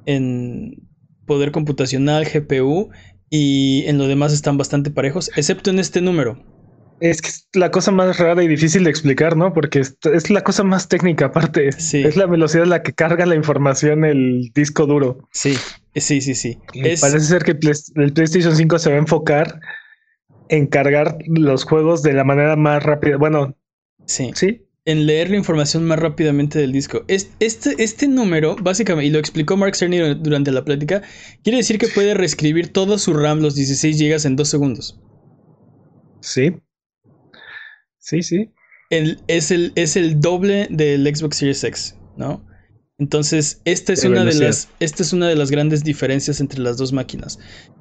en 0.05 0.89
poder 1.27 1.51
computacional, 1.53 2.27
GPU, 2.27 2.91
y 3.31 3.85
en 3.87 3.99
lo 3.99 4.07
demás 4.07 4.33
están 4.33 4.57
bastante 4.57 4.91
parejos, 4.91 5.31
excepto 5.37 5.71
en 5.71 5.79
este 5.79 6.01
número. 6.01 6.43
Es 6.99 7.21
que 7.21 7.29
es 7.29 7.47
la 7.53 7.71
cosa 7.71 7.91
más 7.91 8.19
rara 8.19 8.43
y 8.43 8.49
difícil 8.49 8.85
de 8.85 8.91
explicar, 8.91 9.37
¿no? 9.37 9.53
Porque 9.53 9.81
es, 9.81 9.97
es 10.13 10.31
la 10.31 10.43
cosa 10.43 10.63
más 10.65 10.89
técnica 10.89 11.27
aparte. 11.27 11.73
Sí. 11.73 12.03
Es 12.03 12.17
la 12.17 12.25
velocidad 12.27 12.65
a 12.65 12.69
la 12.69 12.83
que 12.83 12.95
carga 12.95 13.27
la 13.27 13.35
información 13.35 14.05
el 14.05 14.51
disco 14.55 14.87
duro. 14.87 15.29
Sí, 15.33 15.55
sí, 15.95 16.21
sí, 16.23 16.35
sí. 16.35 16.59
Es, 16.73 17.03
Parece 17.03 17.21
ser 17.27 17.45
que 17.45 17.51
el 17.53 17.59
Play- 17.59 17.75
el 17.97 18.13
PlayStation 18.15 18.57
5 18.57 18.79
se 18.79 18.91
va 18.91 18.97
a 18.97 19.01
enfocar 19.01 19.61
en 20.49 20.67
cargar 20.67 21.19
los 21.27 21.65
juegos 21.65 22.03
de 22.03 22.15
la 22.15 22.25
manera 22.25 22.57
más 22.57 22.83
rápida. 22.83 23.17
Bueno, 23.19 23.55
sí. 24.07 24.31
sí. 24.35 24.63
en 24.87 25.05
leer 25.05 25.29
la 25.31 25.37
información 25.37 25.85
más 25.85 25.99
rápidamente 25.99 26.59
del 26.61 26.71
disco. 26.73 27.03
Es- 27.09 27.31
Este, 27.41 27.75
este 27.83 28.07
número, 28.09 28.57
básicamente, 28.63 29.09
y 29.09 29.11
lo 29.11 29.19
explicó 29.19 29.57
Mark 29.59 29.75
Cerny 29.77 29.99
dur- 29.99 30.17
durante 30.23 30.51
la 30.53 30.65
plática, 30.65 31.03
quiere 31.43 31.59
decir 31.59 31.77
que 31.79 31.89
puede 31.89 32.15
reescribir 32.15 32.73
todo 32.73 32.97
su 32.97 33.13
RAM, 33.13 33.41
los 33.41 33.55
16 33.57 33.99
GB, 33.99 34.25
en 34.27 34.37
2 34.37 34.49
segundos. 34.49 34.99
Sí. 36.21 36.55
Sí, 38.07 38.23
sí. 38.23 38.51
El- 38.91 39.19
es, 39.27 39.51
el, 39.51 39.73
es 39.75 39.97
el 39.97 40.21
doble 40.21 40.69
del 40.71 41.05
Xbox 41.15 41.39
Series 41.39 41.65
X, 41.65 41.97
¿no? 42.17 42.47
Entonces, 42.99 43.61
esta 43.65 43.93
es, 43.93 44.03
De 44.03 44.09
una 44.09 44.25
de 44.25 44.35
las, 44.35 44.69
esta 44.81 45.03
es 45.03 45.13
una 45.13 45.29
de 45.29 45.35
las 45.35 45.51
grandes 45.51 45.83
diferencias 45.83 46.41
entre 46.41 46.61
las 46.61 46.77
dos 46.77 46.93
máquinas. 46.93 47.39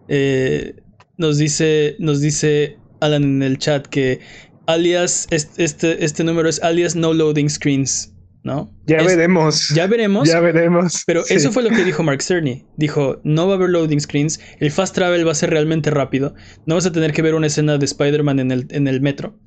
Eh, 0.09 0.75
nos, 1.17 1.37
dice, 1.37 1.95
nos 1.99 2.21
dice 2.21 2.77
Alan 3.01 3.23
en 3.23 3.43
el 3.43 3.57
chat 3.59 3.85
que 3.87 4.19
alias, 4.65 5.27
est- 5.29 5.59
este, 5.59 6.03
este 6.03 6.23
número 6.23 6.49
es 6.49 6.61
alias 6.63 6.95
no 6.95 7.13
loading 7.13 7.49
screens, 7.49 8.13
¿no? 8.43 8.75
Ya 8.87 8.97
Es- 8.97 9.05
veremos. 9.05 9.69
Ya 9.75 9.85
veremos. 9.87 10.27
Ya 10.27 10.39
veremos. 10.39 11.03
Pero 11.05 11.23
Sí. 11.23 11.35
eso 11.35 11.51
fue 11.51 11.61
lo 11.63 11.69
que 11.69 11.83
dijo 11.85 12.01
Mark 12.01 12.23
Cerny. 12.23 12.65
Dijo, 12.77 13.21
no 13.23 13.45
va 13.47 13.53
a 13.53 13.55
haber 13.57 13.69
loading 13.69 14.01
screens, 14.01 14.39
el 14.59 14.71
fast 14.71 14.95
travel 14.95 15.25
va 15.25 15.31
a 15.33 15.35
ser 15.35 15.51
realmente 15.51 15.91
rápido, 15.91 16.33
no 16.65 16.75
vas 16.75 16.87
a 16.87 16.91
tener 16.91 17.13
que 17.13 17.21
ver 17.21 17.35
una 17.35 17.47
escena 17.47 17.77
de 17.77 17.85
Spider-Man 17.85 18.39
en 18.39 18.51
el, 18.51 18.67
en 18.71 18.87
el 18.87 19.01
metro. 19.01 19.39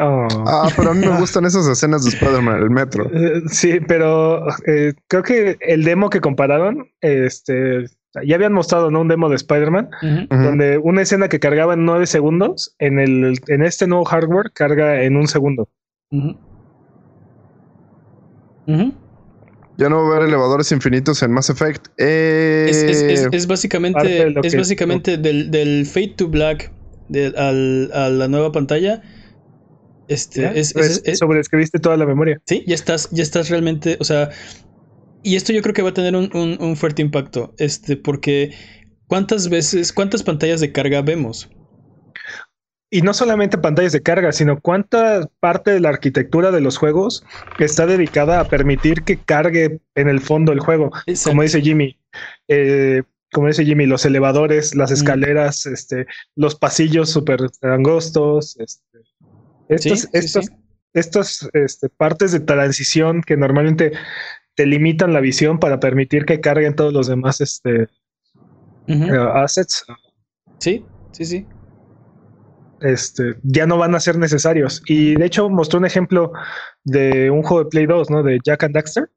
Oh. 0.00 0.28
Ah, 0.46 0.68
pero 0.76 0.90
a 0.90 0.94
mí 0.94 1.04
me 1.06 1.18
gustan 1.20 1.44
esas 1.44 1.66
escenas 1.66 2.04
de 2.04 2.10
Spider-Man, 2.10 2.62
el 2.62 2.70
metro. 2.70 3.10
Eh, 3.12 3.42
Sí, 3.48 3.80
pero 3.86 4.44
eh, 4.66 4.94
creo 5.08 5.22
que 5.22 5.56
el 5.60 5.82
demo 5.84 6.08
que 6.08 6.20
compararon, 6.20 6.86
este, 7.00 7.86
ya 8.24 8.36
habían 8.36 8.52
mostrado 8.52 8.90
¿no? 8.92 9.00
un 9.00 9.08
demo 9.08 9.28
de 9.28 9.36
Spider-Man, 9.36 9.90
donde 10.30 10.78
una 10.78 11.02
escena 11.02 11.28
que 11.28 11.40
cargaba 11.40 11.74
en 11.74 11.84
nueve 11.84 12.06
segundos, 12.06 12.74
en 12.78 12.98
el, 13.00 13.40
en 13.48 13.62
este 13.64 13.86
nuevo 13.88 14.04
hardware 14.04 14.52
carga 14.52 15.02
en 15.02 15.16
un 15.16 15.26
segundo. 15.26 15.68
Ujú. 16.12 16.36
Ya 19.78 19.88
no 19.88 20.02
va 20.02 20.02
a 20.02 20.16
haber 20.16 20.28
elevadores 20.28 20.72
infinitos 20.72 21.22
en 21.22 21.32
Mass 21.32 21.50
Effect. 21.50 21.86
Eh, 21.98 22.66
Es, 22.68 22.82
es- 22.82 23.02
es- 23.02 23.20
es 23.20 23.26
parte 23.28 23.46
básicamente, 23.46 24.06
de 24.08 24.30
lo 24.30 24.42
es 24.42 24.52
que- 24.52 24.58
básicamente 24.58 25.16
del, 25.18 25.50
del 25.50 25.86
Fade 25.86 26.14
to 26.16 26.28
Black 26.28 26.72
de- 27.08 27.32
al- 27.36 27.90
a 27.94 28.08
la 28.10 28.28
nueva 28.28 28.50
pantalla. 28.52 29.02
Este, 30.08 30.58
es, 30.58 30.72
Pues, 30.72 30.90
es- 30.90 31.02
es- 31.04 31.18
sobreescribiste 31.18 31.78
toda 31.78 31.96
la 31.96 32.06
memoria. 32.06 32.40
sí, 32.46 32.64
ya 32.66 32.74
estás, 32.74 33.08
ya 33.10 33.22
estás 33.22 33.48
realmente, 33.50 33.96
o 34.00 34.04
sea, 34.04 34.30
y 35.22 35.36
esto 35.36 35.52
yo 35.52 35.62
creo 35.62 35.74
que 35.74 35.82
va 35.82 35.90
a 35.90 35.94
tener 35.94 36.16
un, 36.16 36.30
un- 36.34 36.56
un 36.60 36.76
fuerte 36.76 37.02
impacto, 37.02 37.54
este, 37.58 37.96
porque 37.96 38.54
¿cuántas 39.06 39.48
veces, 39.48 39.92
cuántas 39.92 40.22
pantallas 40.22 40.60
de 40.60 40.72
carga 40.72 41.02
vemos? 41.02 41.48
Y 42.90 43.02
no 43.02 43.12
solamente 43.12 43.58
pantallas 43.58 43.92
de 43.92 44.02
carga, 44.02 44.32
sino 44.32 44.60
cuánta 44.62 45.28
parte 45.40 45.72
de 45.72 45.80
la 45.80 45.90
arquitectura 45.90 46.50
de 46.50 46.62
los 46.62 46.78
juegos 46.78 47.22
está 47.58 47.86
dedicada 47.86 48.40
a 48.40 48.48
permitir 48.48 49.04
que 49.04 49.22
cargue 49.22 49.80
en 49.94 50.08
el 50.08 50.20
fondo 50.20 50.52
el 50.52 50.60
juego. 50.60 50.90
Exacto. 51.06 51.30
Como 51.32 51.42
dice 51.42 51.60
Jimmy, 51.60 51.98
eh, 52.48 53.02
como 53.30 53.48
dice 53.48 53.66
Jimmy, 53.66 53.84
los 53.84 54.06
elevadores, 54.06 54.74
las 54.74 54.90
Mm. 54.90 54.94
escaleras, 54.94 55.66
este, 55.66 56.06
los 56.34 56.54
pasillos 56.54 57.10
súper 57.10 57.40
angostos, 57.60 58.56
este, 58.58 58.82
estos, 59.68 60.00
Sí, 60.00 60.06
sí, 60.06 60.08
estos, 60.12 60.46
sí. 60.46 60.52
estas 60.94 61.48
este, 61.52 61.88
partes 61.88 62.32
de 62.32 62.40
transición 62.40 63.22
que 63.22 63.36
normalmente 63.36 63.92
te 64.54 64.66
limitan 64.66 65.12
la 65.12 65.20
visión 65.20 65.58
para 65.58 65.78
permitir 65.80 66.24
que 66.24 66.40
carguen 66.40 66.74
todos 66.74 66.92
los 66.92 67.06
demás 67.06 67.40
este, 67.40 67.88
eh, 68.88 69.28
assets, 69.34 69.84
Sí, 70.58 70.84
sí, 71.12 71.24
sí. 71.24 71.46
este, 72.80 73.36
ya 73.42 73.66
no 73.66 73.78
van 73.78 73.94
a 73.94 74.00
ser 74.00 74.18
necesarios. 74.18 74.82
Y 74.86 75.14
de 75.14 75.26
hecho 75.26 75.48
mostró 75.48 75.78
un 75.78 75.86
ejemplo 75.86 76.32
de 76.84 77.30
un 77.30 77.42
juego 77.42 77.64
de 77.64 77.70
Play 77.70 77.86
2, 77.86 78.10
¿no? 78.10 78.22
De 78.22 78.40
Jack 78.44 78.64
and 78.64 78.74
Daxter. 78.74 79.10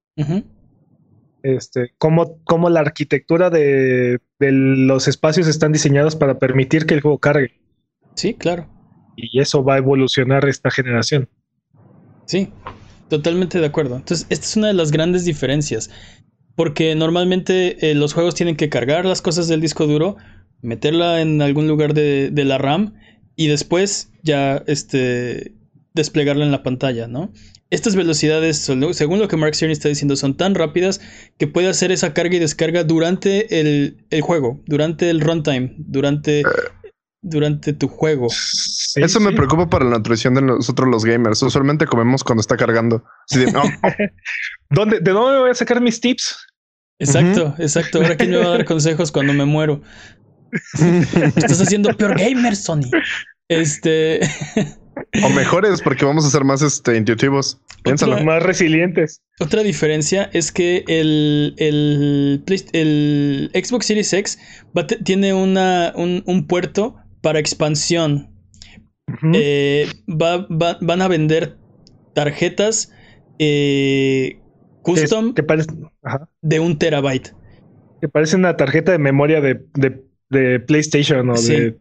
Este, 1.44 1.94
cómo, 1.98 2.38
cómo 2.44 2.70
la 2.70 2.82
arquitectura 2.82 3.50
de, 3.50 4.20
de 4.40 4.52
los 4.52 5.08
espacios 5.08 5.48
están 5.48 5.72
diseñados 5.72 6.16
para 6.16 6.38
permitir 6.38 6.86
que 6.86 6.94
el 6.94 7.02
juego 7.02 7.18
cargue. 7.18 7.60
Sí, 8.14 8.36
claro. 8.36 8.68
Y 9.22 9.40
eso 9.40 9.64
va 9.64 9.76
a 9.76 9.78
evolucionar 9.78 10.48
esta 10.48 10.72
generación. 10.72 11.30
Sí, 12.26 12.50
totalmente 13.08 13.60
de 13.60 13.66
acuerdo. 13.66 13.96
Entonces, 13.98 14.26
esta 14.30 14.46
es 14.46 14.58
una 14.58 14.68
de 14.68 14.74
las 14.74 14.92
grandes 14.92 15.26
diferencias. 15.26 15.90
Porque 16.56 16.96
normalmente 16.96 17.92
eh, 17.92 17.96
los 17.96 18.14
juegos 18.14 18.36
tienen 18.36 18.58
que 18.58 18.70
cargar 18.70 19.06
las 19.06 19.22
cosas 19.22 19.48
del 19.48 19.62
disco 19.62 19.88
duro, 19.88 20.18
meterla 20.62 21.22
en 21.22 21.42
algún 21.42 21.68
lugar 21.68 21.94
de, 21.94 22.30
de 22.30 22.46
la 22.46 22.58
RAM 22.58 22.96
y 23.36 23.48
después 23.48 24.12
ya 24.24 24.64
este, 24.68 25.56
desplegarla 25.94 26.46
en 26.46 26.52
la 26.52 26.64
pantalla, 26.64 27.08
¿no? 27.08 27.32
Estas 27.70 27.96
velocidades, 27.96 28.58
según 28.58 29.20
lo 29.20 29.28
que 29.30 29.38
Mark 29.38 29.56
Cerny 29.56 29.72
está 29.72 29.88
diciendo, 29.88 30.18
son 30.18 30.36
tan 30.36 30.56
rápidas 30.56 31.00
que 31.38 31.48
puede 31.48 31.70
hacer 31.70 31.92
esa 31.94 32.14
carga 32.14 32.36
y 32.36 32.40
descarga 32.40 32.84
durante 32.84 33.62
el, 33.62 34.06
el 34.10 34.22
juego, 34.22 34.62
durante 34.66 35.10
el 35.10 35.22
runtime, 35.22 35.74
durante, 35.78 36.44
durante 37.22 37.72
tu 37.72 37.88
juego. 37.88 38.28
Sí, 38.94 39.02
Eso 39.02 39.20
me 39.22 39.32
preocupa 39.32 39.70
para 39.70 39.86
la 39.86 39.98
nutrición 39.98 40.34
de 40.34 40.42
nosotros 40.42 40.90
los 40.90 41.06
gamers. 41.06 41.42
Usualmente 41.44 41.86
comemos 41.86 42.24
cuando 42.26 42.42
está 42.42 42.58
cargando. 42.58 43.04
De, 43.30 43.50
no, 43.52 43.62
¿Dónde, 44.70 45.00
¿De 45.00 45.12
dónde 45.12 45.40
voy 45.40 45.50
a 45.50 45.54
sacar 45.54 45.80
mis 45.80 46.02
tips? 46.02 46.38
Exacto, 47.00 47.56
exacto. 47.58 48.00
Ahora 48.02 48.18
quién 48.18 48.32
me 48.32 48.38
va 48.38 48.48
a 48.48 48.50
dar 48.50 48.66
consejos 48.74 49.12
cuando 49.12 49.32
me 49.34 49.46
muero. 49.46 49.82
Estás 51.36 51.62
haciendo 51.62 51.96
peor 51.96 52.18
gamer, 52.20 52.56
Sony. 52.56 52.90
Este. 53.48 54.20
o 55.24 55.30
mejores 55.30 55.82
porque 55.82 56.04
vamos 56.06 56.26
a 56.26 56.30
ser 56.30 56.44
más 56.44 56.62
este, 56.62 56.98
intuitivos. 56.98 57.60
Piénsalo. 57.84 58.14
Otra- 58.14 58.26
Más 58.26 58.44
resilientes. 58.44 59.22
Otra 59.40 59.64
diferencia 59.64 60.30
es 60.34 60.52
que 60.52 60.84
el, 60.88 61.56
el, 61.58 62.44
el 62.74 63.52
Xbox 63.54 63.86
Series 63.86 64.12
X 64.14 64.38
va 64.78 64.86
tiene 64.86 65.34
una, 65.34 65.94
un, 65.96 66.24
un 66.26 66.46
puerto 66.46 66.96
para 67.22 67.40
expansión. 67.40 68.31
Eh, 69.34 69.88
va- 70.08 70.48
va- 70.50 70.78
van 70.82 71.02
a 71.02 71.08
vender 71.08 71.58
tarjetas 72.14 72.92
eh, 73.40 74.40
custom 74.84 75.34
que, 75.34 75.44
ajá, 76.04 76.30
de 76.42 76.60
un 76.60 76.78
terabyte. 76.78 77.34
que 78.02 78.08
parece 78.10 78.36
una 78.36 78.58
tarjeta 78.58 78.92
de 78.92 78.98
memoria 78.98 79.42
de, 79.42 79.64
de, 79.74 80.04
de 80.30 80.60
PlayStation 80.60 81.30
o 81.30 81.38
Sí. 81.38 81.54
de, 81.54 81.78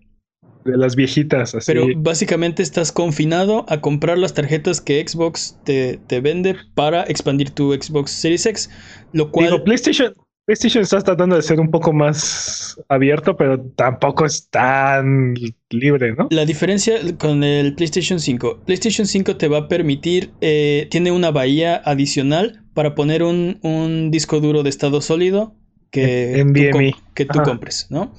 de 0.65 0.77
las 0.77 0.95
viejitas. 0.97 1.55
Así. 1.55 1.73
Pero 1.73 1.87
básicamente 1.97 2.63
estás 2.63 2.93
confinado 2.93 3.65
a 3.69 3.81
comprar 3.81 4.19
las 4.19 4.35
tarjetas 4.35 4.81
que 4.81 5.03
Xbox 5.07 5.59
te, 5.65 5.99
te 6.07 6.21
vende 6.21 6.57
para 6.75 7.03
expandir 7.05 7.51
tu 7.51 7.73
Xbox 7.73 8.11
Series 8.11 8.47
X. 8.47 8.71
Lo 9.13 9.31
cual. 9.31 9.47
Digo, 9.51 9.65
PlayStation, 9.65 10.13
PlayStation 10.51 10.83
está 10.83 11.01
tratando 11.01 11.37
de 11.37 11.43
ser 11.43 11.61
un 11.61 11.71
poco 11.71 11.93
más 11.93 12.77
abierto, 12.89 13.37
pero 13.37 13.61
tampoco 13.77 14.27
es 14.27 14.49
tan 14.49 15.35
libre, 15.71 16.13
¿no? 16.13 16.27
La 16.33 16.45
diferencia 16.45 16.99
con 17.19 17.45
el 17.45 17.77
PlayStation 17.77 18.19
5. 18.19 18.59
PlayStation 18.67 19.07
5 19.07 19.37
te 19.37 19.47
va 19.47 19.59
a 19.59 19.69
permitir. 19.69 20.33
eh, 20.41 20.89
tiene 20.91 21.13
una 21.13 21.31
bahía 21.31 21.81
adicional 21.85 22.65
para 22.75 22.97
poner 22.97 23.23
un, 23.23 23.61
un 23.63 24.11
disco 24.11 24.41
duro 24.41 24.65
de 24.65 24.71
estado 24.71 25.01
sólido 25.01 25.55
que, 25.93 26.43
tú, 26.45 26.49
NVMe. 26.49 26.71
com- 26.93 27.01
que 27.15 27.25
tú 27.27 27.43
compres, 27.43 27.87
¿no? 27.91 28.13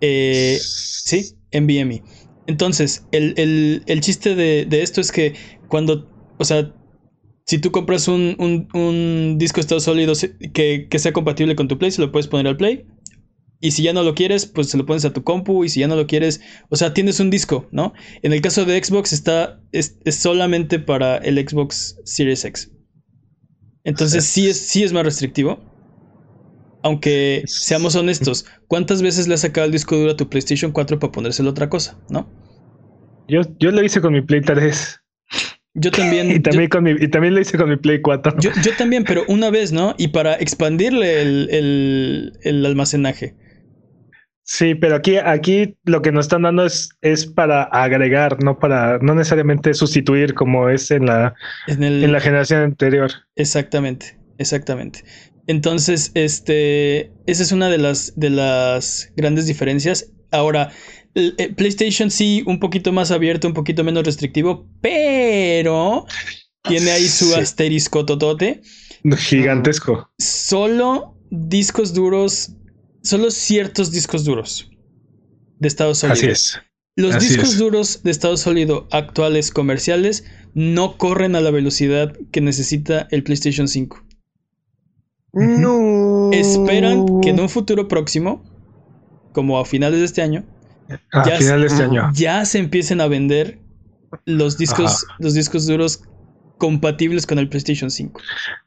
Eh, 0.00 0.58
Sí, 0.60 1.34
NVMe. 1.50 2.04
Entonces, 2.46 3.04
el, 3.10 3.34
el- 3.36 3.82
el 3.86 4.00
chiste 4.00 4.36
de, 4.36 4.64
de 4.64 4.82
esto 4.82 5.00
es 5.00 5.10
que 5.10 5.34
cuando, 5.66 6.08
o 6.38 6.44
sea, 6.44 6.72
si 7.46 7.58
tú 7.58 7.70
compras 7.72 8.08
un, 8.08 8.36
un- 8.38 8.68
un 8.74 9.38
disco 9.38 9.56
de 9.56 9.60
estado 9.62 9.80
sólido 9.80 10.14
que, 10.52 10.88
que 10.88 10.98
sea 10.98 11.12
compatible 11.12 11.56
con 11.56 11.68
tu 11.68 11.78
Play, 11.78 11.90
se 11.90 12.00
lo 12.02 12.12
puedes 12.12 12.28
poner 12.28 12.46
al 12.46 12.56
Play. 12.56 12.86
Y 13.60 13.72
si 13.72 13.82
ya 13.82 13.92
no 13.94 14.02
lo 14.02 14.14
quieres, 14.14 14.46
pues 14.46 14.68
se 14.68 14.76
lo 14.78 14.86
pones 14.86 15.04
a 15.06 15.12
tu 15.12 15.24
compu. 15.24 15.64
Y 15.64 15.70
si 15.70 15.80
ya 15.80 15.88
no 15.88 15.96
lo 15.96 16.06
quieres, 16.06 16.40
o 16.70 16.76
sea, 16.76 16.94
tienes 16.94 17.20
un 17.20 17.30
disco, 17.30 17.68
¿no? 17.72 17.94
En 18.22 18.32
el 18.32 18.40
caso 18.42 18.64
de 18.64 18.82
Xbox 18.82 19.12
está, 19.12 19.60
es, 19.72 19.98
es 20.04 20.16
solamente 20.16 20.78
para 20.80 21.16
el 21.18 21.38
Xbox 21.38 21.96
Series 22.04 22.44
X. 22.44 22.70
Entonces 23.84 24.24
sí 24.24 24.48
es, 24.48 24.58
sí 24.58 24.82
es 24.82 24.92
más 24.92 25.04
restrictivo. 25.04 25.60
Aunque 26.82 27.42
seamos 27.46 27.96
honestos, 27.96 28.44
¿cuántas 28.68 29.00
veces 29.00 29.26
le 29.26 29.34
has 29.34 29.40
sacado 29.40 29.64
el 29.66 29.72
disco 29.72 29.96
duro 29.96 30.12
a 30.12 30.16
tu 30.16 30.28
PlayStation 30.28 30.70
4 30.70 30.98
para 30.98 31.12
ponérselo 31.12 31.50
otra 31.50 31.70
cosa? 31.70 31.98
¿No? 32.10 32.28
Yo, 33.28 33.42
yo 33.58 33.70
lo 33.70 33.82
hice 33.84 34.00
con 34.00 34.12
mi 34.14 34.22
Play 34.22 34.42
3 34.42 35.00
Yo 35.74 35.90
también. 35.90 36.30
y 36.30 36.34
yo- 36.34 36.42
también, 36.42 36.68
con 36.68 36.84
mi, 36.84 36.92
y 36.92 37.08
también 37.08 37.34
lo 37.34 37.40
hice 37.40 37.58
con 37.58 37.68
mi 37.68 37.76
Play 37.76 38.00
4. 38.00 38.36
Yo, 38.40 38.50
yo 38.62 38.72
también, 38.76 39.04
pero 39.04 39.24
una 39.28 39.50
vez, 39.50 39.72
¿no? 39.72 39.94
Y 39.98 40.08
para 40.08 40.34
expandirle 40.34 41.20
el, 41.22 41.48
el- 41.50 42.32
el 42.42 42.64
almacenaje. 42.66 43.34
Sí, 44.46 44.74
pero 44.74 44.96
aquí, 44.96 45.16
aquí 45.16 45.76
lo 45.84 46.02
que 46.02 46.12
nos 46.12 46.26
están 46.26 46.42
dando 46.42 46.66
es, 46.66 46.90
es 47.00 47.26
para 47.26 47.62
agregar, 47.62 48.42
no 48.44 48.58
para, 48.58 48.98
no 48.98 49.14
necesariamente 49.14 49.72
sustituir 49.72 50.34
como 50.34 50.68
es 50.68 50.90
en 50.90 51.06
la, 51.06 51.34
En 51.66 51.82
el, 51.82 52.04
en 52.04 52.12
la 52.12 52.20
generación 52.20 52.60
anterior. 52.62 53.10
Exactamente, 53.36 54.18
exactamente. 54.38 55.00
Entonces, 55.46 56.10
este, 56.14 57.10
esa 57.26 57.42
es 57.42 57.52
una 57.52 57.68
de 57.70 57.78
las, 57.78 58.12
de 58.16 58.28
las 58.30 59.12
grandes 59.16 59.46
diferencias. 59.46 60.12
Ahora, 60.30 60.70
PlayStation 61.56 62.10
sí, 62.10 62.42
un 62.46 62.58
poquito 62.60 62.92
más 62.92 63.10
abierto, 63.10 63.46
un 63.46 63.54
poquito 63.54 63.84
menos 63.84 64.04
restrictivo, 64.04 64.66
pero 64.80 66.06
tiene 66.68 66.90
ahí 66.90 67.08
su 67.08 67.26
Sí. 67.26 67.34
asterisco 67.34 68.04
totote. 68.04 68.62
Gigantesco. 69.16 70.10
Solo 70.18 71.16
discos 71.30 71.94
duros, 71.94 72.52
solo 73.02 73.30
ciertos 73.30 73.90
discos 73.90 74.24
duros 74.24 74.70
de 75.58 75.68
estado 75.68 75.94
sólido. 75.94 76.14
Así 76.14 76.26
es. 76.26 76.58
Los 76.96 77.16
Así 77.16 77.28
discos 77.28 77.50
es. 77.54 77.58
duros 77.58 78.02
de 78.02 78.10
estado 78.10 78.36
sólido 78.36 78.86
actuales 78.92 79.50
comerciales 79.50 80.24
no 80.54 80.96
corren 80.96 81.34
a 81.36 81.40
la 81.40 81.50
velocidad 81.50 82.16
que 82.30 82.40
necesita 82.40 83.08
el 83.10 83.24
PlayStation 83.24 83.66
5. 83.68 84.04
No. 85.32 86.30
Esperan 86.32 87.20
que 87.20 87.30
en 87.30 87.40
un 87.40 87.48
futuro 87.48 87.88
próximo, 87.88 88.42
como 89.32 89.58
a 89.58 89.64
finales 89.64 89.98
de 89.98 90.06
este 90.06 90.22
año, 90.22 90.44
A 91.12 91.24
Ya 91.26 91.36
final 91.36 91.60
de 91.60 91.66
este 91.66 91.82
año. 91.82 92.10
ya 92.14 92.44
se 92.44 92.58
empiecen 92.58 93.00
a 93.00 93.06
vender 93.06 93.58
los 94.26 94.58
discos, 94.58 95.06
los 95.18 95.34
discos 95.34 95.66
duros 95.66 96.02
compatibles 96.58 97.26
con 97.26 97.38
el 97.38 97.48
PlayStation 97.48 97.90
5. 97.90 98.20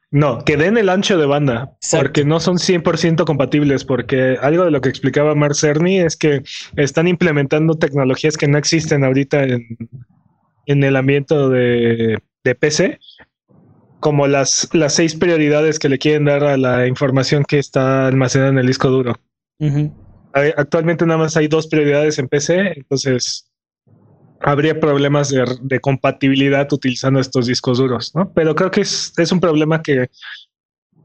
No, 0.09 0.43
que 0.45 0.55
den 0.55 0.77
el 0.77 0.87
ancho 0.89 1.17
de 1.17 1.25
banda, 1.25 1.73
Exacto. 1.81 2.03
porque 2.05 2.25
no 2.25 2.39
son 2.39 2.57
100% 2.57 3.25
compatibles, 3.25 3.83
porque 3.83 4.37
algo 4.41 4.63
de 4.63 4.71
lo 4.71 4.79
que 4.81 4.87
explicaba 4.89 5.35
Mark 5.35 5.55
Cerny 5.55 5.99
es 5.99 6.15
que 6.15 6.43
están 6.77 7.07
implementando 7.09 7.75
tecnologías 7.75 8.37
que 8.37 8.47
no 8.47 8.57
existen 8.57 9.03
ahorita 9.03 9.43
en, 9.43 9.65
en 10.65 10.83
el 10.83 10.95
ambiente 10.95 11.35
de, 11.35 12.19
de 12.45 12.55
PC, 12.55 12.99
como 13.99 14.27
las, 14.27 14.69
las 14.71 14.93
seis 14.93 15.13
prioridades 15.15 15.77
que 15.77 15.89
le 15.89 15.97
quieren 15.97 16.25
dar 16.25 16.43
a 16.45 16.55
la 16.55 16.87
información 16.87 17.43
que 17.43 17.59
está 17.59 18.07
almacenada 18.07 18.51
en 18.51 18.59
el 18.59 18.67
disco 18.67 18.89
duro. 18.89 19.19
Actualmente 20.55 21.05
nada 21.05 21.19
más 21.19 21.37
hay 21.37 21.47
dos 21.47 21.67
prioridades 21.67 22.19
en 22.19 22.27
PC, 22.27 22.73
entonces 22.77 23.49
habría 24.41 24.79
problemas 24.79 25.29
de, 25.29 25.79
compatibilidad 25.79 26.71
utilizando 26.71 27.19
estos 27.19 27.47
discos 27.47 27.77
duros, 27.79 28.13
¿no? 28.15 28.31
Pero 28.33 28.55
creo 28.55 28.71
que 28.71 28.81
es, 28.81 29.13
es 29.17 29.31
un 29.31 29.39
problema 29.39 29.81
que 29.81 30.09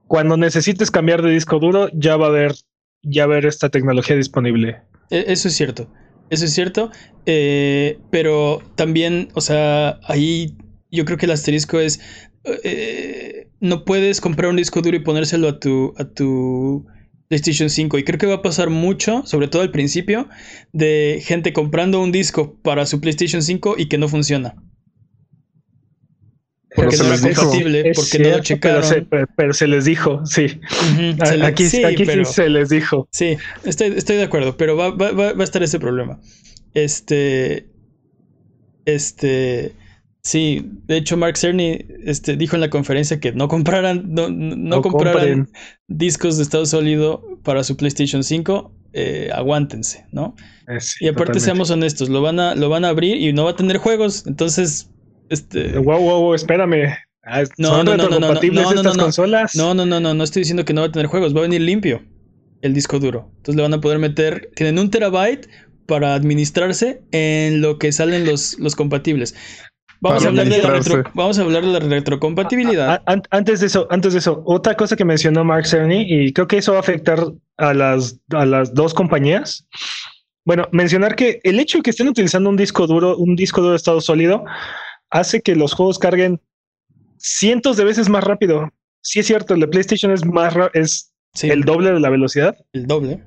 cuando 0.07 0.37
necesites 0.37 0.91
cambiar 0.91 1.23
de 1.23 1.31
disco 1.31 1.59
duro 1.59 1.89
ya 1.95 2.17
va 2.17 2.27
a 2.27 2.29
haber 2.29 2.55
ya 3.03 3.27
va 3.27 3.35
a 3.35 3.37
haber 3.37 3.47
esta 3.47 3.69
tecnología 3.69 4.15
disponible. 4.17 4.83
E- 5.11 5.25
Eso 5.29 5.49
es 5.49 5.55
cierto. 5.55 5.89
Eso 6.31 6.45
es 6.45 6.53
cierto. 6.53 6.91
Eh, 7.27 7.99
pero 8.11 8.63
también, 8.77 9.29
o 9.35 9.41
sea, 9.41 9.99
ahí 10.05 10.57
yo 10.91 11.05
creo 11.05 11.19
que 11.19 11.27
el 11.27 11.33
asterisco 11.33 11.81
es. 11.81 12.01
eh, 12.45 13.49
no 13.61 13.85
puedes 13.85 14.21
comprar 14.21 14.51
un 14.51 14.57
disco 14.57 14.83
duro 14.83 14.97
y 14.97 15.01
ponérselo 15.01 15.49
a 15.49 15.61
tu, 15.61 15.95
a 15.97 16.05
tu 16.05 16.87
PlayStation 17.33 17.71
5. 17.71 17.97
Y 17.99 18.05
creo 18.05 18.19
que 18.19 18.27
va 18.27 18.35
a 18.35 18.43
pasar 18.43 18.69
mucho, 18.69 19.23
sobre 19.25 19.49
todo 19.49 19.63
al 19.63 19.71
principio, 19.71 20.29
de 20.75 21.23
gente 21.25 21.55
comprando 21.55 21.99
un 22.03 22.13
disco 22.13 22.59
para 22.63 22.85
su 22.85 23.01
PlayStation 23.01 23.43
5 23.43 23.77
y 23.79 23.87
que 23.87 23.97
no 23.97 24.07
funciona. 24.09 24.55
Pero 26.75 26.89
Porque 26.91 26.97
se 26.99 27.05
no 27.05 27.17
dijo. 27.29 27.41
compatible, 27.43 27.91
Es 27.91 27.97
porque 27.97 28.19
no 28.19 28.25
lo 28.25 28.31
cierto, 28.31 28.43
checaron. 28.43 28.81
Pero 28.83 28.95
se, 28.95 29.03
pero- 29.03 29.27
pero 29.35 29.53
se 29.55 29.67
les 29.67 29.85
dijo, 29.87 30.27
sí. 30.27 30.45
Ujú, 30.45 31.27
se 31.27 31.37
le- 31.39 31.47
aquí 31.47 31.65
sí, 31.71 31.85
aquí 31.85 32.05
pero- 32.05 32.25
sí 32.27 32.35
se 32.35 32.49
les 32.51 32.69
dijo. 32.69 33.09
Sí, 33.13 33.37
estoy, 33.65 33.89
estoy 33.97 34.17
de 34.17 34.23
acuerdo, 34.25 34.57
pero 34.59 34.77
va, 34.77 34.91
va- 34.91 35.13
va- 35.13 35.33
va 35.33 35.41
a 35.41 35.45
estar 35.45 35.63
ese 35.63 35.79
problema. 35.81 36.21
Este. 36.75 37.67
Este. 38.85 39.73
Sí, 40.25 40.65
de 40.87 40.99
hecho, 40.99 41.17
Mark 41.17 41.37
Cerny 41.37 41.79
este, 42.05 42.37
dijo 42.37 42.55
en 42.55 42.61
la 42.61 42.71
conferencia 42.71 43.19
que 43.19 43.33
no 43.33 43.49
compraran, 43.49 44.05
no, 44.15 44.29
no- 44.31 44.81
compraran 44.81 45.47
compren. 45.47 45.49
discos 45.89 46.37
de 46.37 46.45
estado 46.45 46.65
sólido 46.65 47.25
para 47.43 47.65
su 47.65 47.77
PlayStation 47.77 48.23
5. 48.23 48.73
eh, 48.95 49.31
aguántense, 49.33 50.05
¿no? 50.13 50.35
Eh, 50.69 50.79
sí, 50.79 51.07
Y 51.07 51.09
aparte, 51.09 51.41
totalmente. 51.41 51.41
seamos 51.41 51.71
honestos, 51.71 52.09
lo 52.11 52.21
van, 52.23 52.39
a, 52.39 52.55
lo 52.55 52.69
van 52.69 52.85
a 52.85 52.91
abrir 52.91 53.17
y 53.17 53.33
no 53.33 53.45
va 53.45 53.53
a 53.53 53.57
tener 53.57 53.79
juegos. 53.79 54.27
Entonces, 54.27 54.91
este. 55.31 55.79
Wow, 55.79 55.99
wow, 55.99 56.21
wow, 56.21 56.35
espérame. 56.35 56.95
Ah, 57.25 57.43
No, 57.57 57.69
¿Son 57.69 57.87
no, 57.87 57.97
no, 57.97 58.09
no, 58.09 58.21
no, 58.21 58.35
no, 58.35 58.35
no, 58.35 58.53
no, 58.53 58.71
estas 58.81 58.97
no. 58.97 59.03
consolas? 59.05 59.57
No, 59.57 59.73
no, 59.75 59.87
no, 59.87 59.99
no, 59.99 60.13
no 60.13 60.25
estoy 60.25 60.41
diciendo 60.43 60.65
que 60.65 60.73
no 60.75 60.83
va 60.83 60.89
a 60.89 60.93
tener 60.93 61.07
juegos, 61.07 61.35
va 61.35 61.39
a 61.41 61.43
venir 61.43 61.63
limpio 61.63 62.03
el 62.61 62.75
disco 62.75 62.99
duro. 63.01 63.31
Entonces 63.39 63.57
le 63.57 63.63
van 63.63 63.75
a 63.75 63.81
poder 63.81 63.99
meter, 63.99 64.51
tienen 64.55 64.79
un 64.79 64.91
terabyte 64.91 65.49
para 65.87 66.15
administrarse 66.15 67.03
en 67.13 67.61
lo 67.61 67.79
que 67.79 67.93
salen 67.93 68.25
los, 68.27 68.59
los 68.59 68.77
compatibles. 68.77 69.35
Vamos 70.03 70.25
a, 70.25 70.29
hablar 70.29 70.49
de 70.49 70.59
la 70.59 70.69
retro- 70.81 71.11
vamos 71.15 71.39
a 71.39 71.43
hablar 71.43 71.65
de 71.65 71.73
la 71.73 71.79
retrocompatibilidad. 71.79 72.91
A- 72.91 73.03
an- 73.07 73.23
antes 73.31 73.61
de 73.61 73.67
eso, 73.69 73.87
antes 73.91 74.13
de 74.13 74.19
eso, 74.19 74.43
otra 74.47 74.75
cosa 74.77 74.97
que 74.97 75.05
mencionó 75.05 75.45
Mark 75.45 75.67
Cerny, 75.67 76.05
y 76.09 76.33
creo 76.33 76.49
que 76.49 76.59
eso 76.59 76.73
va 76.73 76.79
a 76.79 76.81
afectar 76.81 77.25
a 77.57 77.73
las, 77.73 78.19
a 78.31 78.45
las 78.45 78.75
dos 78.75 78.95
compañías. 78.95 79.67
Bueno, 80.45 80.69
mencionar 80.73 81.15
que 81.15 81.41
el 81.45 81.61
hecho 81.61 81.79
de 81.79 81.83
que 81.83 81.91
estén 81.91 82.09
utilizando 82.09 82.51
un 82.51 82.57
disco 82.57 82.87
duro, 82.89 83.17
un 83.17 83.37
disco 83.37 83.61
duro 83.61 83.71
de 83.73 83.77
estado 83.77 84.01
sólido, 84.01 84.45
hace 85.09 85.41
que 85.41 85.55
los 85.55 85.73
juegos 85.73 85.99
carguen 86.01 86.41
cientos 87.19 87.77
de 87.77 87.85
veces 87.85 88.09
más 88.09 88.25
rápido. 88.25 88.71
Sí 89.03 89.21
es 89.21 89.27
cierto, 89.27 89.55
el 89.55 89.61
de 89.61 89.69
PlayStation 89.69 90.13
es 90.13 90.25
más 90.25 90.55
es 90.75 91.13
Sí, 91.35 91.49
el 91.49 91.63
doble 91.63 91.93
de 91.93 92.01
la 92.01 92.11
velocidad, 92.11 92.57
el 92.75 92.87
doble. 92.87 93.23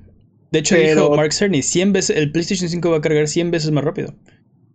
De 0.52 0.60
hecho, 0.60 0.76
Pero- 0.76 1.02
dijo 1.02 1.16
Mark 1.16 1.32
Cerny, 1.32 1.62
100 1.62 1.92
veces, 1.92 2.16
el 2.16 2.30
PlayStation 2.30 2.68
5 2.70 2.90
va 2.90 2.98
a 2.98 3.00
cargar 3.00 3.26
100 3.26 3.50
veces 3.50 3.70
más 3.72 3.82
rápido. 3.82 4.14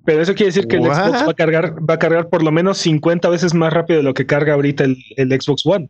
Pero 0.05 0.21
eso 0.21 0.33
quiere 0.33 0.47
decir 0.51 0.67
que 0.67 0.77
el? 0.77 0.83
Xbox 1.05 1.27
va 1.27 1.31
a 1.31 1.33
cargar, 1.35 1.89
va 1.89 1.93
a 1.95 1.99
cargar 1.99 2.29
por 2.29 2.43
lo 2.43 2.51
menos 2.51 2.77
50 2.79 3.29
veces 3.29 3.53
más 3.53 3.71
rápido 3.73 3.97
de 3.97 4.03
lo 4.03 4.13
que 4.13 4.25
carga 4.25 4.53
ahorita 4.53 4.83
el, 4.83 4.97
el 5.17 5.29
Xbox 5.41 5.65
One. 5.65 5.89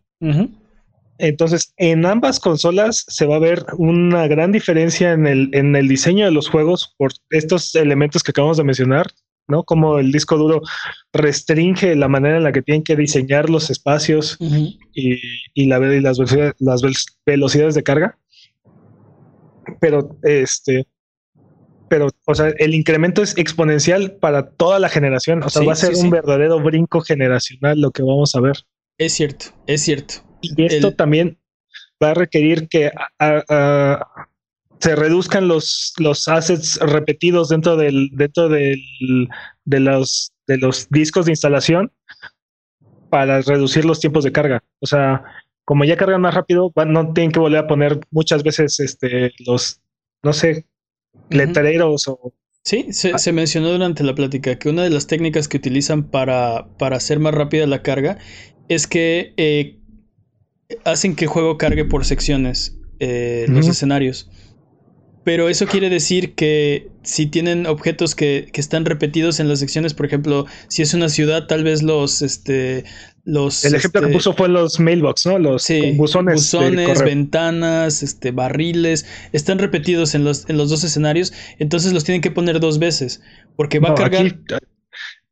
Entonces, 1.17 1.73
en 1.77 2.05
ambas 2.05 2.39
consolas 2.39 3.05
se 3.07 3.25
va 3.27 3.35
a 3.35 3.39
ver 3.39 3.63
una 3.77 4.27
gran 4.27 4.51
diferencia 4.51 5.11
en 5.13 5.27
el, 5.27 5.49
en 5.53 5.75
el 5.75 5.87
diseño 5.87 6.25
de 6.25 6.31
los 6.31 6.49
juegos 6.49 6.95
por 6.97 7.11
estos 7.29 7.75
elementos 7.75 8.23
que 8.23 8.31
acabamos 8.31 8.57
de 8.57 8.63
mencionar, 8.63 9.05
¿no? 9.47 9.63
Como 9.63 9.99
el 9.99 10.11
disco 10.11 10.37
duro 10.37 10.61
restringe 11.13 11.95
la 11.95 12.07
manera 12.07 12.37
en 12.37 12.43
la 12.43 12.51
que 12.51 12.63
tienen 12.63 12.83
que 12.83 12.95
diseñar 12.95 13.51
los 13.51 13.69
espacios 13.69 14.37
y, 14.95 15.21
y 15.53 15.65
la, 15.67 15.77
y 15.93 15.99
las, 15.99 16.17
velocidades, 16.17 16.53
las 16.59 16.81
vel- 16.81 17.15
velocidades 17.25 17.75
de 17.75 17.83
carga. 17.83 18.17
Pero, 19.79 20.17
este, 20.23 20.87
pero, 21.91 22.07
o 22.25 22.33
sea, 22.35 22.53
el 22.57 22.73
incremento 22.73 23.21
es 23.21 23.37
exponencial 23.37 24.13
para 24.13 24.51
toda 24.51 24.79
la 24.79 24.87
generación. 24.87 25.43
O 25.43 25.49
sea, 25.49 25.61
Sí, 25.61 25.65
va 25.67 25.73
a 25.73 25.75
ser 25.75 25.93
sí, 25.93 25.99
un 25.99 26.05
sí. 26.05 26.09
verdadero 26.09 26.57
brinco 26.61 27.01
generacional 27.01 27.81
lo 27.81 27.91
que 27.91 28.01
vamos 28.01 28.33
a 28.33 28.39
ver. 28.39 28.55
Es 28.97 29.11
cierto, 29.11 29.47
es 29.67 29.81
cierto. 29.81 30.13
Y 30.41 30.63
esto 30.63 30.87
El- 30.87 30.95
también 30.95 31.37
va 32.01 32.11
a 32.11 32.13
requerir 32.13 32.69
que 32.69 32.87
a- 32.87 33.09
a- 33.19 33.43
a- 33.49 34.27
se 34.79 34.95
reduzcan 34.95 35.49
los, 35.49 35.93
los 35.97 36.29
assets 36.29 36.79
repetidos 36.79 37.49
dentro 37.49 37.75
del, 37.75 38.09
dentro 38.13 38.47
del, 38.47 38.79
de 39.65 39.79
los 39.81 40.31
de 40.47 40.57
los 40.57 40.87
discos 40.89 41.25
de 41.25 41.33
instalación 41.33 41.91
para 43.09 43.41
reducir 43.41 43.83
los 43.83 43.99
tiempos 43.99 44.23
de 44.23 44.31
carga. 44.31 44.63
O 44.79 44.85
sea, 44.87 45.23
como 45.65 45.83
ya 45.83 45.97
cargan 45.97 46.21
más 46.21 46.33
rápido, 46.33 46.71
van- 46.73 46.93
no 46.93 47.11
tienen 47.11 47.31
que 47.33 47.39
volver 47.39 47.59
a 47.59 47.67
poner 47.67 47.99
muchas 48.11 48.43
veces 48.43 48.79
este 48.79 49.33
los, 49.45 49.81
no 50.23 50.31
sé, 50.31 50.65
letreros 51.29 52.07
o 52.07 52.33
Sí, 52.63 52.87
se, 52.91 53.17
se 53.17 53.31
mencionó 53.31 53.71
durante 53.71 54.03
la 54.03 54.13
plática 54.13 54.59
que 54.59 54.69
una 54.69 54.83
de 54.83 54.91
las 54.91 55.07
técnicas 55.07 55.47
que 55.47 55.57
utilizan 55.57 56.03
para, 56.11 56.67
para 56.77 56.97
hacer 56.97 57.19
más 57.19 57.33
rápida 57.33 57.65
la 57.65 57.81
carga 57.81 58.19
es 58.69 58.85
que 58.85 59.33
eh, 59.37 59.79
hacen 60.85 61.15
que 61.15 61.25
el 61.25 61.29
juego 61.29 61.57
cargue 61.57 61.85
por 61.85 62.05
secciones 62.05 62.77
eh, 62.99 63.45
los 63.49 63.67
escenarios. 63.67 64.29
Pero 65.23 65.49
eso 65.49 65.67
quiere 65.67 65.89
decir 65.89 66.33
que 66.35 66.93
si 67.03 67.27
tienen 67.27 67.67
objetos 67.67 68.15
que, 68.15 68.49
que 68.51 68.59
están 68.61 68.85
repetidos 68.85 69.39
en 69.39 69.47
las 69.49 69.59
secciones, 69.59 69.93
por 69.93 70.05
ejemplo, 70.07 70.47
si 70.67 70.81
es 70.81 70.93
una 70.95 71.09
ciudad, 71.09 71.45
tal 71.47 71.63
vez 71.63 71.83
los, 71.83 72.21
este, 72.23 72.85
los... 73.23 73.63
el 73.63 73.75
ejemplo 73.75 74.01
que 74.01 74.07
este, 74.07 74.13
puso 74.17 74.33
fue 74.33 74.49
los 74.49 74.79
mailbox, 74.79 75.25
¿no? 75.27 75.37
Los 75.39 75.63
Sí, 75.63 75.91
buzones, 75.91 76.55
buzones, 76.55 77.03
ventanas, 77.03 78.01
este, 78.03 78.31
barriles, 78.31 79.05
están 79.31 79.59
repetidos 79.59 80.15
en 80.15 80.23
los, 80.23 80.49
en 80.49 80.57
los 80.57 80.69
dos 80.69 80.83
escenarios, 80.83 81.33
entonces 81.59 81.93
los 81.93 82.03
tienen 82.03 82.21
que 82.21 82.31
poner 82.31 82.59
dos 82.59 82.79
veces, 82.79 83.21
porque 83.55 83.79
va 83.79 83.89
No, 83.89 83.93
a 83.93 83.95
cargar... 83.95 84.25
aquí, 84.25 84.43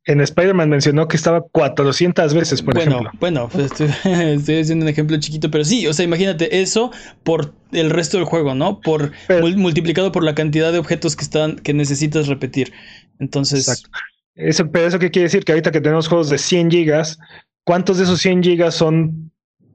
en 0.06 0.20
Spider-Man 0.20 0.70
mencionó 0.70 1.08
que 1.08 1.16
estaba 1.16 1.42
400 1.42 2.32
veces, 2.34 2.62
por 2.62 2.74
bueno, 2.74 2.90
ejemplo. 2.90 3.10
bueno, 3.20 3.48
pues 3.50 3.66
estoy, 3.66 3.88
estoy 4.12 4.60
haciendo 4.60 4.84
un 4.84 4.88
ejemplo 4.88 5.18
chiquito, 5.20 5.50
pero 5.50 5.64
sí, 5.64 5.86
o 5.86 5.92
sea, 5.92 6.04
imagínate 6.04 6.60
eso 6.62 6.90
por 7.22 7.52
el 7.72 7.90
resto 7.90 8.16
del 8.16 8.24
juego, 8.26 8.54
¿no? 8.54 8.80
Por 8.80 9.12
Pero- 9.28 9.46
multiplicado 9.56 10.10
por 10.12 10.24
la 10.24 10.34
cantidad 10.34 10.72
de 10.72 10.78
objetos 10.78 11.16
que 11.16 11.24
están 11.24 11.56
que 11.56 11.74
necesitas 11.74 12.28
repetir. 12.28 12.72
Entonces, 13.18 13.68
Exacto. 13.68 13.90
Eso, 14.36 14.70
pero 14.70 14.86
eso 14.86 14.98
qué 14.98 15.10
quiere 15.10 15.24
decir 15.24 15.44
que 15.44 15.52
ahorita 15.52 15.70
que 15.70 15.80
tenemos 15.82 16.08
juegos 16.08 16.30
de 16.30 16.38
100 16.38 16.70
gigas, 16.70 17.18
¿cuántos 17.64 17.98
de 17.98 18.04
esos 18.04 18.20
100 18.20 18.42
gigas 18.42 18.74
son 18.74 19.30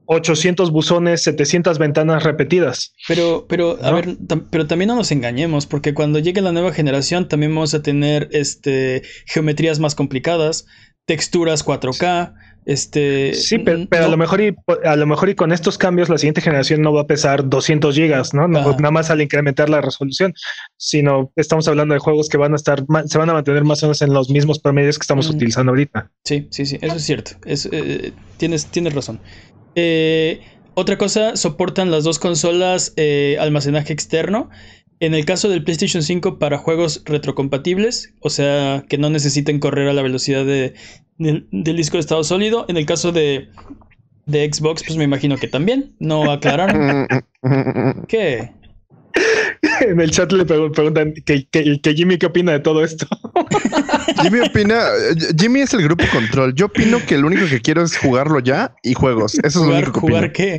800 0.06 0.70
buzones, 0.70 1.22
700 1.22 1.78
ventanas 1.78 2.22
repetidas? 2.22 2.92
Pero, 3.08 3.46
pero, 3.48 3.78
a 3.82 3.92
ver, 3.92 4.16
pero 4.50 4.66
también 4.66 4.88
no 4.88 4.96
nos 4.96 5.12
engañemos, 5.12 5.66
porque 5.66 5.94
cuando 5.94 6.18
llegue 6.18 6.40
la 6.40 6.52
nueva 6.52 6.72
generación 6.72 7.28
también 7.28 7.54
vamos 7.54 7.74
a 7.74 7.82
tener 7.82 8.28
este 8.32 9.02
geometrías 9.26 9.78
más 9.78 9.94
complicadas, 9.94 10.66
texturas 11.06 11.64
4K, 11.64 12.34
este. 12.66 13.32
Sí, 13.34 13.58
pero, 13.58 13.86
a 13.92 14.08
lo 14.08 14.16
mejor 14.16 14.40
y 14.40 14.52
a 14.84 14.96
lo 14.96 15.06
mejor 15.06 15.28
y 15.28 15.36
con 15.36 15.52
estos 15.52 15.78
cambios 15.78 16.08
la 16.08 16.18
siguiente 16.18 16.40
generación 16.40 16.82
no 16.82 16.92
va 16.92 17.02
a 17.02 17.06
pesar 17.06 17.48
200 17.48 17.94
gigas, 17.94 18.34
¿no? 18.34 18.48
No, 18.48 18.72
nada 18.72 18.90
más 18.90 19.08
al 19.08 19.22
incrementar 19.22 19.70
la 19.70 19.80
resolución, 19.80 20.34
sino 20.76 21.30
estamos 21.36 21.68
hablando 21.68 21.94
de 21.94 22.00
juegos 22.00 22.28
que 22.28 22.38
van 22.38 22.54
a 22.54 22.56
estar 22.56 22.84
se 23.06 23.18
van 23.18 23.30
a 23.30 23.34
mantener 23.34 23.62
más 23.62 23.84
o 23.84 23.86
menos 23.86 24.02
en 24.02 24.12
los 24.12 24.30
mismos 24.30 24.58
promedios 24.58 24.98
que 24.98 25.04
estamos 25.04 25.30
Mm. 25.30 25.36
utilizando 25.36 25.70
ahorita. 25.70 26.10
Sí, 26.24 26.48
sí, 26.50 26.66
sí, 26.66 26.76
eso 26.82 26.96
es 26.96 27.04
cierto. 27.04 27.32
Es, 27.44 27.68
eh, 27.70 28.12
tienes, 28.36 28.66
tienes 28.66 28.94
razón. 28.94 29.20
Eh, 29.76 30.40
otra 30.74 30.98
cosa, 30.98 31.36
soportan 31.36 31.90
las 31.90 32.04
dos 32.04 32.18
consolas 32.18 32.92
eh, 32.96 33.36
almacenaje 33.40 33.92
externo. 33.92 34.50
En 34.98 35.14
el 35.14 35.24
caso 35.26 35.48
del 35.50 35.62
PlayStation 35.62 36.02
5 36.02 36.38
para 36.38 36.56
juegos 36.58 37.02
retrocompatibles, 37.04 38.14
o 38.20 38.30
sea, 38.30 38.84
que 38.88 38.96
no 38.98 39.10
necesiten 39.10 39.58
correr 39.58 39.88
a 39.88 39.92
la 39.92 40.02
velocidad 40.02 40.44
de, 40.46 40.72
del, 41.18 41.46
del 41.52 41.76
disco 41.76 41.98
de 41.98 42.00
estado 42.00 42.24
sólido. 42.24 42.64
En 42.68 42.78
el 42.78 42.86
caso 42.86 43.12
de, 43.12 43.48
de 44.24 44.50
Xbox, 44.52 44.82
pues 44.86 44.96
me 44.96 45.04
imagino 45.04 45.36
que 45.36 45.48
también. 45.48 45.94
No 45.98 46.30
aclararon. 46.32 47.06
¿Qué? 48.08 48.50
En 49.80 50.00
el 50.00 50.10
chat 50.10 50.30
le 50.32 50.44
pregun- 50.46 50.72
preguntan 50.72 51.12
que, 51.24 51.46
que- 51.48 51.80
que 51.80 51.94
Jimmy 51.94 52.16
qué 52.18 52.26
opina 52.26 52.52
de 52.52 52.60
todo 52.60 52.82
esto. 52.84 53.06
Jimmy 54.22 54.40
opina, 54.40 54.80
Jimmy 55.38 55.60
es 55.60 55.74
el 55.74 55.82
grupo 55.82 56.04
control. 56.12 56.54
Yo 56.54 56.66
opino 56.66 56.98
que 57.06 57.18
lo 57.18 57.26
único 57.26 57.46
que 57.46 57.60
quiero 57.60 57.82
es 57.82 57.96
jugarlo 57.96 58.40
ya 58.40 58.74
y 58.82 58.94
juegos. 58.94 59.34
Eso 59.34 59.46
es 59.46 59.54
lo 59.56 59.62
¿Jugar, 59.64 59.82
único 59.84 59.92
que 59.92 60.00
jugar 60.00 60.24
opino. 60.24 60.32
qué? 60.32 60.58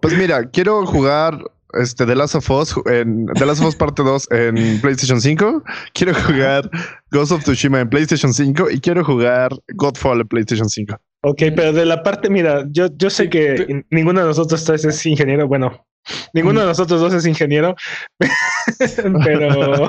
Pues 0.00 0.16
mira, 0.16 0.48
quiero 0.50 0.84
jugar 0.86 1.38
este 1.80 2.06
The 2.06 2.14
Last 2.14 2.34
of 2.36 2.50
Us 2.50 2.74
en 2.86 3.26
The 3.34 3.46
Last 3.46 3.60
of 3.62 3.68
Us 3.68 3.76
parte 3.76 4.02
2 4.02 4.28
en 4.30 4.80
PlayStation 4.80 5.20
5. 5.20 5.62
Quiero 5.92 6.14
jugar 6.14 6.70
Ghost 7.10 7.32
of 7.32 7.42
Tsushima 7.42 7.80
en 7.80 7.88
PlayStation 7.88 8.32
5 8.32 8.70
y 8.70 8.80
quiero 8.80 9.04
jugar 9.04 9.50
Godfall 9.74 10.20
en 10.20 10.28
PlayStation 10.28 10.68
5. 10.68 10.96
Ok, 11.22 11.42
pero 11.56 11.72
de 11.72 11.86
la 11.86 12.02
parte, 12.02 12.28
mira, 12.28 12.66
yo, 12.70 12.88
yo 12.96 13.08
sé 13.08 13.30
que 13.30 13.82
ninguno 13.90 14.20
de 14.20 14.26
nosotros 14.26 14.62
tres 14.62 14.84
es 14.84 15.06
ingeniero. 15.06 15.48
Bueno, 15.48 15.86
ninguno 16.34 16.60
de 16.60 16.66
nosotros 16.66 17.00
dos 17.00 17.14
es 17.14 17.24
ingeniero, 17.24 17.74
pero, 19.24 19.88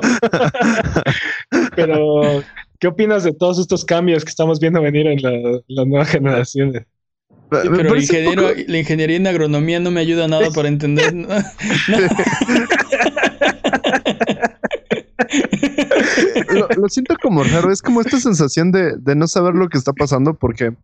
pero, 1.76 2.42
¿qué 2.80 2.88
opinas 2.88 3.22
de 3.22 3.32
todos 3.32 3.58
estos 3.58 3.84
cambios 3.84 4.24
que 4.24 4.30
estamos 4.30 4.58
viendo 4.58 4.82
venir 4.82 5.06
en 5.06 5.22
la, 5.22 5.60
la 5.68 5.84
nueva 5.84 6.04
generación? 6.04 6.72
Sí, 6.72 7.68
Me 7.68 7.76
pero 7.76 7.80
el 7.80 7.86
parece 7.86 7.92
un 7.92 8.00
ingeniero, 8.00 8.42
poco- 8.48 8.60
la 8.66 8.78
ingeniería 8.78 9.16
en 9.16 9.26
agronomía 9.26 9.78
no 9.78 9.90
me 9.92 10.00
ayuda 10.00 10.26
nada 10.26 10.50
para 10.50 10.68
entender. 10.68 11.14
¿no? 11.14 11.28
lo, 16.76 16.88
siento 16.88 17.14
como 17.22 17.44
raro. 17.44 17.70
Es 17.70 17.82
como 17.82 18.00
esta 18.00 18.18
sensación 18.18 18.72
de, 18.72 18.96
no 19.14 19.28
saber 19.28 19.54
lo 19.54 19.68
que 19.68 19.78
está 19.78 19.92
pasando 19.92 20.34
porque 20.34 20.74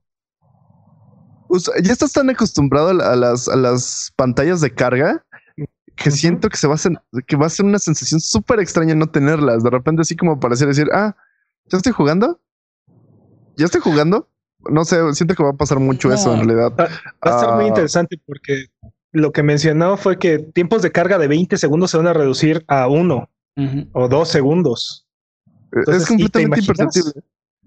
ya 1.83 1.93
estás 1.93 2.13
tan 2.13 2.31
acostumbrado 2.31 2.89
a 2.89 3.17
las, 3.17 3.49
a 3.49 3.57
las 3.57 4.13
pantallas 4.17 4.61
de 4.61 4.73
carga 4.73 5.25
que 5.97 6.11
siento 6.11 6.49
que 6.49 6.57
se 6.57 6.67
va 6.67 6.75
a 6.75 6.79
ser, 6.79 6.93
que 7.27 7.37
va 7.37 7.47
a 7.47 7.51
ser 7.51 7.67
una 7.67 7.79
sensación 7.79 8.21
súper 8.21 8.61
extraña 8.61 8.95
no 8.95 9.09
tenerlas. 9.09 9.63
De 9.63 9.71
repente, 9.71 10.03
así 10.03 10.17
como 10.17 10.41
para 10.41 10.55
decir, 10.57 10.89
ah, 10.93 11.17
ya 11.67 11.77
estoy 11.77 11.93
jugando. 11.93 12.41
Ya 13.57 13.67
estoy 13.67 13.81
jugando. 13.81 14.29
No 14.71 14.85
sé, 14.85 14.97
siento 15.15 15.35
que 15.35 15.43
va 15.43 15.51
a 15.51 15.57
pasar 15.57 15.81
mucho 15.81 16.13
eso 16.13 16.33
en 16.33 16.47
realidad. 16.47 16.73
Va, 16.79 16.89
a 17.21 17.41
ser 17.41 17.51
muy 17.55 17.65
ah. 17.65 17.69
interesante 17.69 18.21
porque 18.27 18.67
lo 19.11 19.33
que 19.33 19.43
mencionó 19.43 19.97
fue 19.97 20.19
que 20.19 20.39
tiempos 20.39 20.83
de 20.83 20.93
carga 20.93 21.19
de 21.19 21.29
20 21.29 21.57
segundos 21.57 21.91
se 21.91 21.97
van 21.97 22.07
a 22.07 22.13
reducir 22.13 22.65
a 22.69 22.89
uno 22.89 23.29
o 23.93 24.09
dos 24.09 24.29
segundos. 24.29 25.07
es 25.73 26.07
completamente 26.07 26.61
imperceptible. 26.61 27.13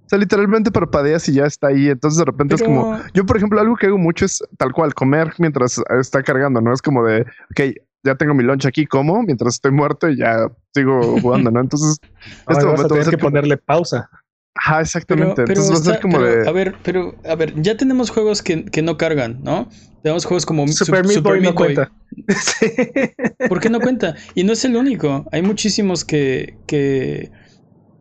O 0.05 0.07
sea, 0.07 0.19
literalmente 0.19 0.71
parpadeas 0.71 1.27
y 1.29 1.33
ya 1.33 1.45
está 1.45 1.67
ahí. 1.67 1.89
Entonces 1.89 2.19
de 2.19 2.25
repente 2.25 2.55
es 2.55 2.63
como, 2.63 2.99
yo 3.13 3.25
por 3.25 3.37
ejemplo, 3.37 3.59
algo 3.59 3.75
que 3.75 3.87
hago 3.87 3.97
mucho 3.97 4.25
es 4.25 4.43
tal 4.57 4.71
cual, 4.71 4.93
comer 4.93 5.33
mientras 5.39 5.81
está 5.99 6.21
cargando, 6.21 6.61
¿no? 6.61 6.73
Es 6.73 6.81
como 6.81 7.03
de, 7.03 7.21
ok, 7.21 7.75
ya 8.05 8.15
tengo 8.15 8.33
mi 8.33 8.43
lunch 8.43 8.65
aquí, 8.65 8.85
como 8.85 9.23
mientras 9.23 9.55
estoy 9.55 9.71
muerto 9.71 10.09
y 10.09 10.17
ya 10.17 10.47
sigo 10.73 11.01
jugando, 11.21 11.51
¿no? 11.51 11.59
Entonces, 11.59 11.99
este 12.47 12.65
momento 12.65 12.95
a 12.95 13.09
que 13.09 13.17
ponerle 13.17 13.57
pausa. 13.57 14.09
Ajá, 14.57 14.81
exactamente. 14.81 15.41
Entonces 15.41 15.69
va 15.69 15.75
a 15.75 15.83
ser 15.83 15.99
como 15.99 16.21
de. 16.21 16.47
A 16.47 16.51
ver, 16.51 16.75
pero, 16.81 17.15
a 17.27 17.35
ver, 17.35 17.53
ya 17.61 17.75
tenemos 17.75 18.09
juegos 18.09 18.41
que, 18.41 18.63
que 18.63 18.81
no 18.81 18.95
cargan, 18.97 19.43
¿no? 19.43 19.67
Tenemos 20.01 20.23
juegos 20.23 20.45
como 20.45 20.65
Super, 20.67 21.05
Meat 21.05 21.21
Boy 21.21 21.41
no 21.41 21.53
cuenta. 21.55 21.91
¿Por 23.49 23.59
qué 23.59 23.69
no 23.69 23.81
cuenta? 23.81 24.15
Y 24.33 24.43
no 24.43 24.53
es 24.53 24.63
el 24.63 24.77
único. 24.77 25.25
Hay 25.31 25.41
muchísimos 25.41 26.05
que, 26.05 26.57
que, 26.67 27.31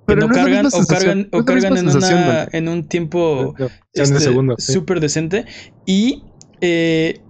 no, 0.07 0.29
cargan 0.29 0.67
o 0.67 0.87
cargan, 0.87 1.29
o 1.33 1.45
cargan 1.45 1.77
en, 1.79 1.89
una, 1.89 2.47
en 2.53 2.69
un 2.69 2.87
tiempo 2.87 3.55
este, 3.95 4.21
súper 4.59 5.01
decente. 5.01 5.47
Y 5.87 6.23
eh, 6.61 7.21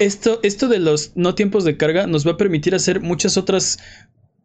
esto, 0.00 0.40
esto 0.42 0.66
de 0.66 0.80
los 0.80 1.12
no 1.14 1.34
tiempos 1.36 1.62
de 1.64 1.76
carga 1.76 2.06
nos 2.06 2.26
va 2.26 2.32
a 2.32 2.36
permitir 2.36 2.74
hacer 2.74 3.00
muchas 3.00 3.36
otras, 3.36 3.78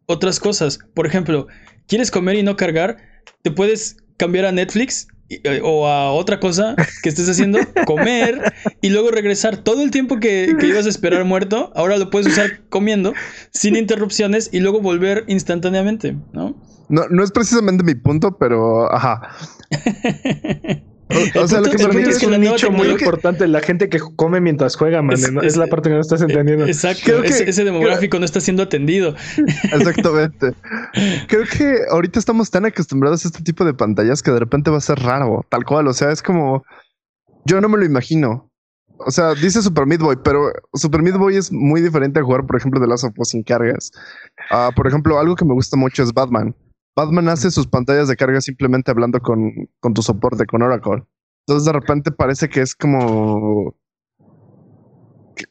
otras 0.06 0.38
cosas. 0.38 0.78
Por 0.94 1.06
ejemplo, 1.06 1.48
¿quieres 1.88 2.12
comer 2.12 2.36
y 2.36 2.42
no 2.44 2.56
cargar? 2.56 2.98
Te 3.42 3.50
puedes 3.50 3.96
cambiar 4.18 4.44
a 4.44 4.52
Netflix 4.52 5.08
eh, 5.28 5.60
o 5.64 5.88
a 5.88 6.12
otra 6.12 6.38
cosa 6.38 6.76
que 7.02 7.08
estés 7.08 7.28
haciendo, 7.28 7.58
comer 7.86 8.52
y 8.80 8.90
luego 8.90 9.10
regresar 9.10 9.56
todo 9.56 9.82
el 9.82 9.90
tiempo 9.90 10.20
que, 10.20 10.54
que, 10.60 10.66
ibas 10.68 10.86
a 10.86 10.90
esperar 10.90 11.24
muerto, 11.24 11.72
ahora 11.74 11.96
lo 11.96 12.10
puedes 12.10 12.28
usar 12.28 12.60
comiendo 12.68 13.12
sin 13.50 13.74
interrupciones 13.74 14.50
y 14.52 14.60
luego 14.60 14.80
volver 14.80 15.24
instantáneamente, 15.26 16.16
¿no? 16.32 16.54
No, 16.88 17.08
no 17.10 17.24
es 17.24 17.32
precisamente 17.32 17.82
mi 17.82 17.96
punto, 17.96 18.36
pero 18.38 18.92
ajá. 18.92 19.32
O, 21.08 21.46
sea, 21.46 21.60
lo 21.60 21.70
que 21.70 21.78
me 21.86 22.02
es, 22.02 22.22
un 22.24 22.40
nicho 22.40 22.70
muy 22.70 22.88
importante, 22.88 23.46
la 23.46 23.60
gente 23.60 23.88
que 23.88 24.00
come 24.16 24.40
mientras 24.40 24.74
juega, 24.74 25.02
man. 25.02 25.16
Es, 25.42 25.56
la 25.56 25.68
parte 25.68 25.88
que 25.88 25.94
no 25.94 26.00
estás 26.00 26.20
entendiendo. 26.20 26.66
Exacto, 26.66 27.22
ese 27.22 27.64
demográfico 27.64 28.18
no 28.18 28.24
está 28.24 28.40
siendo 28.40 28.64
atendido. 28.64 29.14
Exactamente. 29.72 30.52
Creo 31.28 31.44
que 31.44 31.78
ahorita 31.90 32.18
estamos 32.18 32.50
tan 32.50 32.64
acostumbrados 32.64 33.24
a 33.24 33.28
este 33.28 33.42
tipo 33.42 33.64
de 33.64 33.74
pantallas 33.74 34.22
que 34.22 34.32
de 34.32 34.40
repente 34.40 34.70
va 34.70 34.78
a 34.78 34.80
ser 34.80 34.98
raro, 34.98 35.46
tal 35.48 35.64
cual. 35.64 35.86
O 35.86 35.94
sea, 35.94 36.10
es 36.10 36.22
como. 36.22 36.64
Yo 37.44 37.60
no 37.60 37.68
me 37.68 37.78
lo 37.78 37.84
imagino. 37.84 38.50
O 38.98 39.10
sea, 39.10 39.34
dice 39.34 39.62
Super 39.62 39.86
Meat 39.86 40.00
Boy, 40.00 40.16
pero 40.24 40.50
Super 40.74 41.02
Meat 41.02 41.18
Boy 41.18 41.36
es 41.36 41.52
muy 41.52 41.80
diferente 41.82 42.18
a 42.18 42.22
jugar, 42.22 42.46
por 42.46 42.56
ejemplo, 42.56 42.80
de 42.80 42.88
las 42.88 43.04
of 43.04 43.12
sin 43.22 43.42
cargas. 43.42 43.92
Ah, 44.50 44.70
por 44.74 44.88
ejemplo, 44.88 45.18
algo 45.20 45.36
que 45.36 45.44
me 45.44 45.52
gusta 45.52 45.76
mucho 45.76 46.02
es 46.02 46.12
Batman. 46.12 46.54
Batman 46.96 47.28
hace 47.28 47.50
sus 47.50 47.66
pantallas 47.66 48.08
de 48.08 48.16
carga 48.16 48.40
simplemente 48.40 48.90
hablando 48.90 49.20
con, 49.20 49.68
tu 49.94 50.02
soporte, 50.02 50.46
con 50.46 50.62
Oracle. 50.62 51.04
Entonces 51.46 51.66
de 51.66 51.72
repente 51.72 52.10
parece 52.10 52.48
que 52.48 52.62
es 52.62 52.74
como 52.74 53.76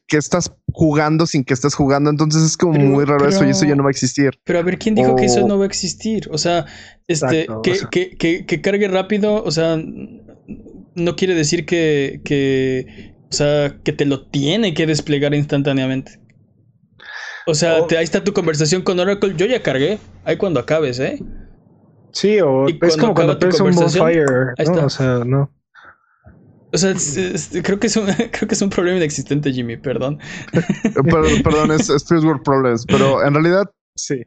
que, 0.08 0.18
estás 0.18 0.52
jugando 0.74 1.28
sin 1.28 1.44
que 1.44 1.54
estés 1.54 1.76
jugando. 1.76 2.10
Entonces 2.10 2.42
es 2.42 2.58
como 2.58 2.80
muy 2.80 3.06
raro 3.06 3.28
eso 3.28 3.46
y 3.46 3.52
eso 3.52 3.66
ya 3.66 3.76
no 3.76 3.84
va 3.84 3.90
a 3.90 3.92
existir. 3.92 4.32
Pero 4.44 4.58
a 4.58 4.64
ver, 4.64 4.80
¿quién 4.80 4.96
dijo 4.96 5.16
que 5.16 5.26
eso 5.26 5.48
no 5.48 5.60
va 5.60 5.66
a 5.66 5.68
existir? 5.68 6.28
O 6.32 6.40
sea, 6.40 6.66
este, 7.08 7.48
que, 7.92 8.62
cargue 8.64 8.88
rápido, 8.88 9.44
o 9.44 9.52
sea, 9.52 9.78
no 9.78 11.16
quiere 11.16 11.36
decir 11.36 11.68
que, 11.68 12.22
que, 12.26 13.14
o 13.30 13.34
sea, 13.34 13.78
que 13.84 13.94
te 13.94 14.06
lo 14.06 14.26
tiene 14.26 14.74
que 14.74 14.88
desplegar 14.88 15.36
instantáneamente. 15.36 16.25
O 17.48 17.54
sea, 17.54 17.86
ahí 17.90 18.04
está 18.04 18.24
tu 18.24 18.34
conversación 18.34 18.82
con 18.82 19.00
Oracle. 19.00 19.36
Yo 19.38 19.46
ya 19.46 19.62
cargué. 19.62 20.00
Ahí 20.24 20.38
cuando 20.38 20.60
acabes, 20.60 21.00
¿eh? 21.00 21.20
Sí, 22.12 22.40
o 22.40 22.68
es 22.68 22.98
como 22.98 23.14
cuando 23.14 23.38
tienes 23.38 23.60
un 23.60 23.76
bonfire. 23.76 24.26
¿no? 24.66 24.86
O 24.86 24.90
sea, 24.90 25.24
no. 25.26 25.52
O 26.74 26.78
sea, 26.78 26.94
creo, 27.64 27.80
que 27.80 27.88
es 27.88 27.96
un, 27.96 28.06
creo 28.32 28.48
que 28.48 28.56
es 28.56 28.62
un 28.62 28.70
problema 28.70 28.98
inexistente, 28.98 29.52
Jimmy, 29.52 29.78
perdón. 29.78 30.20
perdón, 31.44 31.72
es, 31.72 31.88
First 31.88 32.26
World 32.26 32.44
Problems, 32.44 32.86
pero 32.86 33.24
en 33.24 33.34
realidad. 33.34 33.72
Sí. 33.96 34.24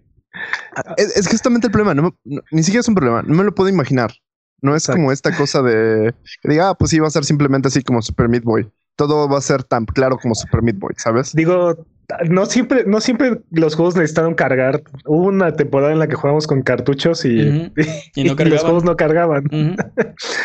Es, 0.96 1.28
justamente 1.28 1.66
el 1.66 1.72
problema. 1.72 2.12
ni 2.24 2.62
siquiera 2.62 2.80
es 2.80 2.88
un 2.88 2.94
problema. 2.94 3.22
No 3.22 3.34
me 3.34 3.44
lo 3.44 3.54
puedo 3.54 3.68
imaginar. 3.68 4.12
No 4.60 4.74
es 4.74 4.86
como 4.86 5.12
esta 5.12 5.36
cosa 5.36 5.62
de 5.62 6.14
que 6.42 6.48
diga, 6.48 6.70
ah, 6.70 6.74
pues 6.74 6.90
sí, 6.90 6.98
va 6.98 7.06
a 7.06 7.10
ser 7.10 7.24
simplemente 7.24 7.68
así 7.68 7.82
como 7.82 8.02
Super 8.02 8.28
Meat 8.28 8.44
Boy. 8.44 8.70
Todo 8.96 9.28
va 9.28 9.38
a 9.38 9.42
ser 9.42 9.62
tan 9.62 9.84
claro 9.86 10.18
como 10.20 10.34
Super 10.34 10.62
Meat 10.62 10.78
Boy, 10.78 10.94
¿sabes? 10.96 11.32
Digo, 11.32 11.86
no 12.28 12.46
siempre, 12.46 12.84
no 12.86 13.00
siempre 13.00 13.40
los 13.50 13.74
juegos 13.74 13.94
necesitaron 13.94 14.34
cargar. 14.34 14.82
Hubo 15.04 15.26
una 15.26 15.52
temporada 15.52 15.92
en 15.92 15.98
la 15.98 16.08
que 16.08 16.14
jugamos 16.14 16.46
con 16.46 16.62
cartuchos 16.62 17.24
y, 17.24 17.70
los 18.16 18.62
juegos 18.62 18.84
no 18.84 18.96
cargaban. 18.96 19.44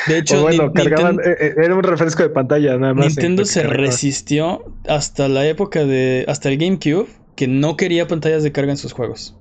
De 0.07 0.17
hecho, 0.17 0.41
bueno, 0.41 0.73
cargaban, 0.73 1.19
eh, 1.19 1.35
eh, 1.39 1.53
era 1.57 1.73
un 1.73 1.83
refresco 1.83 2.23
de 2.23 2.29
pantalla 2.29 2.77
nada 2.77 2.93
más. 2.93 3.07
Nintendo 3.07 3.45
se 3.45 3.63
resistió 3.63 4.73
hasta 4.87 5.29
la 5.29 5.45
época 5.47 5.85
de, 5.85 6.25
hasta 6.27 6.49
el 6.49 6.57
GameCube, 6.57 7.07
que 7.35 7.47
no 7.47 7.77
quería 7.77 8.07
pantallas 8.07 8.43
de 8.43 8.51
carga 8.51 8.71
en 8.71 8.77
sus 8.77 8.91
juegos. 8.91 9.37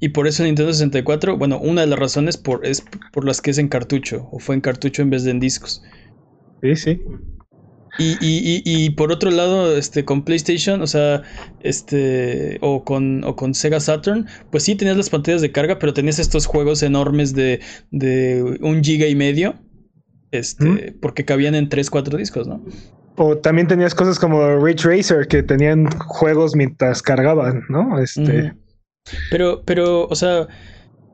Y 0.00 0.08
por 0.08 0.26
eso 0.26 0.42
Nintendo 0.42 0.72
64, 0.72 1.38
bueno, 1.38 1.58
una 1.60 1.82
de 1.82 1.86
las 1.86 1.98
razones 1.98 2.36
por, 2.36 2.66
es 2.66 2.84
por 3.12 3.24
las 3.24 3.40
que 3.40 3.52
es 3.52 3.58
en 3.58 3.68
cartucho, 3.68 4.28
o 4.32 4.40
fue 4.40 4.56
en 4.56 4.60
cartucho 4.60 5.02
en 5.02 5.10
vez 5.10 5.22
de 5.22 5.30
en 5.30 5.40
discos. 5.40 5.82
Sí, 6.62 6.76
sí. 6.76 7.02
Y, 7.98 8.16
y, 8.20 8.62
y, 8.64 8.90
por 8.90 9.12
otro 9.12 9.30
lado, 9.30 9.76
este, 9.76 10.04
con 10.04 10.24
PlayStation, 10.24 10.82
o 10.82 10.86
sea, 10.86 11.22
este, 11.60 12.58
o 12.60 12.84
con, 12.84 13.22
o 13.22 13.36
con 13.36 13.54
Sega 13.54 13.78
Saturn, 13.78 14.26
pues 14.50 14.64
sí 14.64 14.74
tenías 14.74 14.96
las 14.96 15.10
pantallas 15.10 15.42
de 15.42 15.52
carga, 15.52 15.78
pero 15.78 15.94
tenías 15.94 16.18
estos 16.18 16.46
juegos 16.46 16.82
enormes 16.82 17.34
de, 17.34 17.60
de 17.92 18.58
un 18.60 18.82
giga 18.82 19.06
y 19.06 19.14
medio, 19.14 19.54
este, 20.32 20.92
porque 21.00 21.24
cabían 21.24 21.54
en 21.54 21.68
3, 21.68 21.88
4 21.88 22.18
discos, 22.18 22.48
¿no? 22.48 22.64
O 23.16 23.38
también 23.38 23.68
tenías 23.68 23.94
cosas 23.94 24.18
como 24.18 24.56
Ridge 24.56 24.84
Racer 24.84 25.28
que 25.28 25.44
tenían 25.44 25.88
juegos 25.98 26.56
mientras 26.56 27.00
cargaban, 27.00 27.62
¿no? 27.68 28.00
Este. 28.00 28.54
Pero, 29.30 29.62
pero, 29.64 30.08
o 30.08 30.16
sea, 30.16 30.48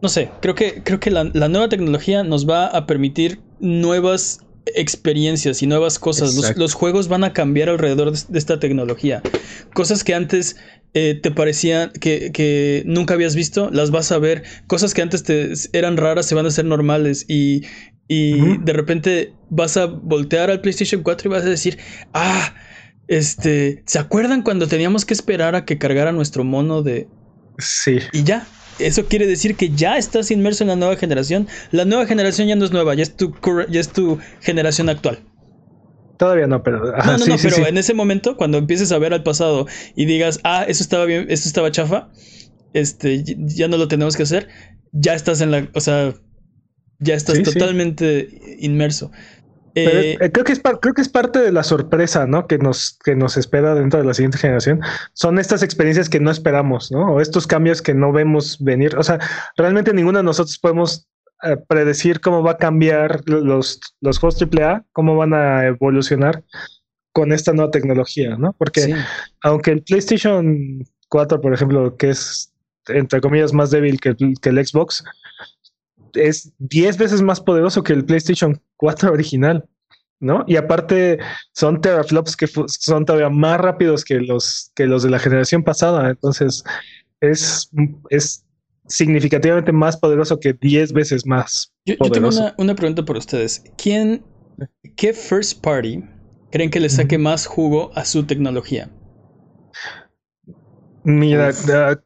no 0.00 0.08
sé, 0.08 0.30
creo 0.40 0.54
que, 0.54 0.82
creo 0.82 0.98
que 0.98 1.10
la, 1.10 1.24
la 1.34 1.48
nueva 1.50 1.68
tecnología 1.68 2.24
nos 2.24 2.48
va 2.48 2.68
a 2.68 2.86
permitir 2.86 3.40
nuevas 3.58 4.40
experiencias 4.66 5.62
y 5.62 5.66
nuevas 5.66 5.98
cosas. 5.98 6.34
Los, 6.56 6.74
juegos 6.74 7.08
van 7.08 7.24
a 7.24 7.32
cambiar 7.32 7.68
alrededor 7.68 8.12
de, 8.12 8.38
esta 8.38 8.60
tecnología. 8.60 9.22
Cosas 9.74 10.04
que 10.04 10.14
antes 10.14 10.56
eh, 10.94 11.18
te 11.20 11.30
parecían 11.30 11.92
que, 11.92 12.82
nunca 12.86 13.14
habías 13.14 13.34
visto, 13.34 13.70
las 13.70 13.90
vas 13.90 14.12
a 14.12 14.18
ver. 14.18 14.42
Cosas 14.66 14.94
que 14.94 15.02
antes 15.02 15.22
te 15.22 15.52
eran 15.72 15.96
raras 15.96 16.26
se 16.26 16.34
van 16.34 16.46
a 16.46 16.48
hacer 16.48 16.64
normales 16.64 17.24
y, 17.28 17.62
de 18.08 18.72
repente 18.72 19.34
vas 19.50 19.76
a 19.76 19.86
voltear 19.86 20.50
al 20.50 20.60
PlayStation 20.60 21.04
4 21.04 21.28
y 21.28 21.32
vas 21.32 21.44
a 21.44 21.48
decir, 21.48 21.78
ah, 22.12 22.54
este, 23.06 23.84
¿se 23.86 24.00
acuerdan 24.00 24.42
cuando 24.42 24.66
teníamos 24.66 25.04
que 25.04 25.14
esperar 25.14 25.54
a 25.54 25.64
que 25.64 25.78
cargara 25.78 26.10
nuestro 26.10 26.42
mono 26.42 26.82
de... 26.82 27.06
Sí. 27.58 27.98
Y 28.12 28.24
ya, 28.24 28.48
eso 28.80 29.06
quiere 29.06 29.26
decir 29.26 29.56
que 29.56 29.70
ya 29.70 29.96
estás 29.96 30.30
inmerso 30.30 30.64
en 30.64 30.68
la 30.68 30.76
nueva 30.76 30.96
generación. 30.96 31.48
La 31.70 31.84
nueva 31.84 32.06
generación 32.06 32.48
ya 32.48 32.56
no 32.56 32.64
es 32.64 32.72
nueva, 32.72 32.94
ya 32.94 33.02
es 33.02 33.16
tu, 33.16 33.34
ya 33.68 33.80
es 33.80 33.88
tu 33.88 34.18
generación 34.40 34.88
actual. 34.88 35.20
Todavía 36.18 36.46
no, 36.46 36.62
pero. 36.62 36.84
no, 36.84 37.18
no, 37.18 37.26
no, 37.26 37.36
pero 37.42 37.66
en 37.66 37.78
ese 37.78 37.94
momento, 37.94 38.36
cuando 38.36 38.58
empieces 38.58 38.92
a 38.92 38.98
ver 38.98 39.14
al 39.14 39.22
pasado 39.22 39.66
y 39.96 40.04
digas, 40.04 40.40
ah, 40.44 40.64
eso 40.68 40.82
estaba 40.82 41.06
bien, 41.06 41.26
eso 41.30 41.48
estaba 41.48 41.70
chafa, 41.70 42.10
este, 42.74 43.24
ya 43.24 43.68
no 43.68 43.78
lo 43.78 43.88
tenemos 43.88 44.16
que 44.16 44.24
hacer, 44.24 44.48
ya 44.92 45.14
estás 45.14 45.40
en 45.40 45.50
la. 45.50 45.68
O 45.74 45.80
sea, 45.80 46.12
ya 46.98 47.14
estás 47.14 47.42
totalmente 47.42 48.28
inmerso. 48.60 49.10
Eh, 49.74 50.16
eh, 50.20 50.32
creo, 50.32 50.44
que 50.44 50.52
es 50.52 50.60
creo 50.80 50.94
que 50.94 51.02
es 51.02 51.08
parte 51.08 51.38
de 51.38 51.52
la 51.52 51.62
sorpresa, 51.62 52.26
¿no? 52.26 52.46
Que 52.46 52.58
nos, 52.58 52.98
que 53.04 53.14
nos 53.14 53.36
espera 53.36 53.74
dentro 53.74 54.00
de 54.00 54.06
la 54.06 54.14
siguiente 54.14 54.38
generación. 54.38 54.80
Son 55.12 55.38
estas 55.38 55.62
experiencias 55.62 56.08
que 56.08 56.20
no 56.20 56.30
esperamos, 56.30 56.90
¿no? 56.90 57.14
O 57.14 57.20
estos 57.20 57.46
cambios 57.46 57.82
que 57.82 57.94
no 57.94 58.12
vemos 58.12 58.62
venir. 58.62 58.96
O 58.96 59.02
sea, 59.02 59.18
realmente 59.56 59.92
ninguno 59.92 60.18
de 60.18 60.24
nosotros 60.24 60.58
podemos 60.58 61.08
eh, 61.42 61.56
predecir 61.68 62.20
cómo 62.20 62.42
va 62.42 62.52
a 62.52 62.58
cambiar 62.58 63.22
los, 63.26 63.80
los 64.00 64.18
juegos 64.18 64.40
AAA, 64.42 64.84
cómo 64.92 65.16
van 65.16 65.34
a 65.34 65.66
evolucionar 65.66 66.42
con 67.12 67.32
esta 67.32 67.52
nueva 67.52 67.70
tecnología, 67.70 68.36
¿no? 68.36 68.52
Porque 68.52 68.94
aunque 69.42 69.72
el 69.72 69.82
PlayStation 69.82 70.84
4, 71.08 71.40
por 71.40 71.52
ejemplo, 71.52 71.96
que 71.96 72.10
es 72.10 72.50
entre 72.88 73.20
comillas, 73.20 73.52
más 73.52 73.70
débil 73.70 74.00
que, 74.00 74.16
que 74.16 74.48
el 74.48 74.66
Xbox, 74.66 75.04
es 76.14 76.52
10 76.58 76.98
veces 76.98 77.22
más 77.22 77.40
poderoso 77.40 77.82
que 77.82 77.92
el 77.92 78.04
PlayStation 78.04 78.60
4 78.76 79.12
original. 79.12 79.66
¿no? 80.20 80.44
Y 80.46 80.56
aparte 80.56 81.18
son 81.54 81.80
teraflops 81.80 82.36
que 82.36 82.46
son 82.46 83.06
todavía 83.06 83.30
más 83.30 83.58
rápidos 83.58 84.04
que 84.04 84.16
los, 84.20 84.70
que 84.74 84.84
los 84.86 85.02
de 85.02 85.10
la 85.10 85.18
generación 85.18 85.64
pasada. 85.64 86.10
Entonces 86.10 86.62
es, 87.20 87.70
es 88.10 88.44
significativamente 88.86 89.72
más 89.72 89.96
poderoso 89.96 90.38
que 90.38 90.52
10 90.52 90.92
veces 90.92 91.26
más. 91.26 91.72
Yo, 91.86 91.94
yo 92.02 92.10
tengo 92.10 92.28
una, 92.28 92.54
una, 92.58 92.74
pregunta 92.74 93.04
por 93.04 93.16
ustedes. 93.16 93.64
¿Quién, 93.78 94.22
qué 94.96 95.14
first 95.14 95.62
party 95.62 96.04
creen 96.50 96.70
que 96.70 96.80
le 96.80 96.90
saque 96.90 97.16
más 97.16 97.46
jugo 97.46 97.90
a 97.94 98.04
su 98.04 98.24
tecnología? 98.24 98.90
Mira, 101.04 101.50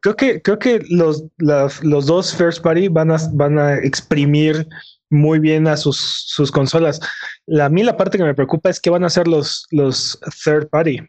creo 0.01 0.17
que 0.17 0.41
creo 0.41 0.59
que 0.59 0.83
los, 0.89 1.25
los 1.39 2.07
dos 2.07 2.35
first 2.35 2.63
party 2.63 2.89
van 2.89 3.11
a, 3.11 3.17
van 3.33 3.59
a 3.59 3.75
exprimir 3.79 4.69
muy 5.11 5.39
bien 5.39 5.67
a 5.67 5.77
sus, 5.77 5.99
sus 6.27 6.51
consolas. 6.51 7.01
La, 7.47 7.67
a 7.67 7.69
mí 7.69 7.83
la 7.83 7.97
parte 7.97 8.19
que 8.19 8.25
me 8.25 8.35
preocupa 8.35 8.71
es 8.71 8.81
que 8.81 8.91
van 8.91 9.05
a 9.05 9.11
ser 9.11 9.27
los, 9.27 9.67
los 9.71 10.19
third 10.45 10.69
party. 10.69 11.01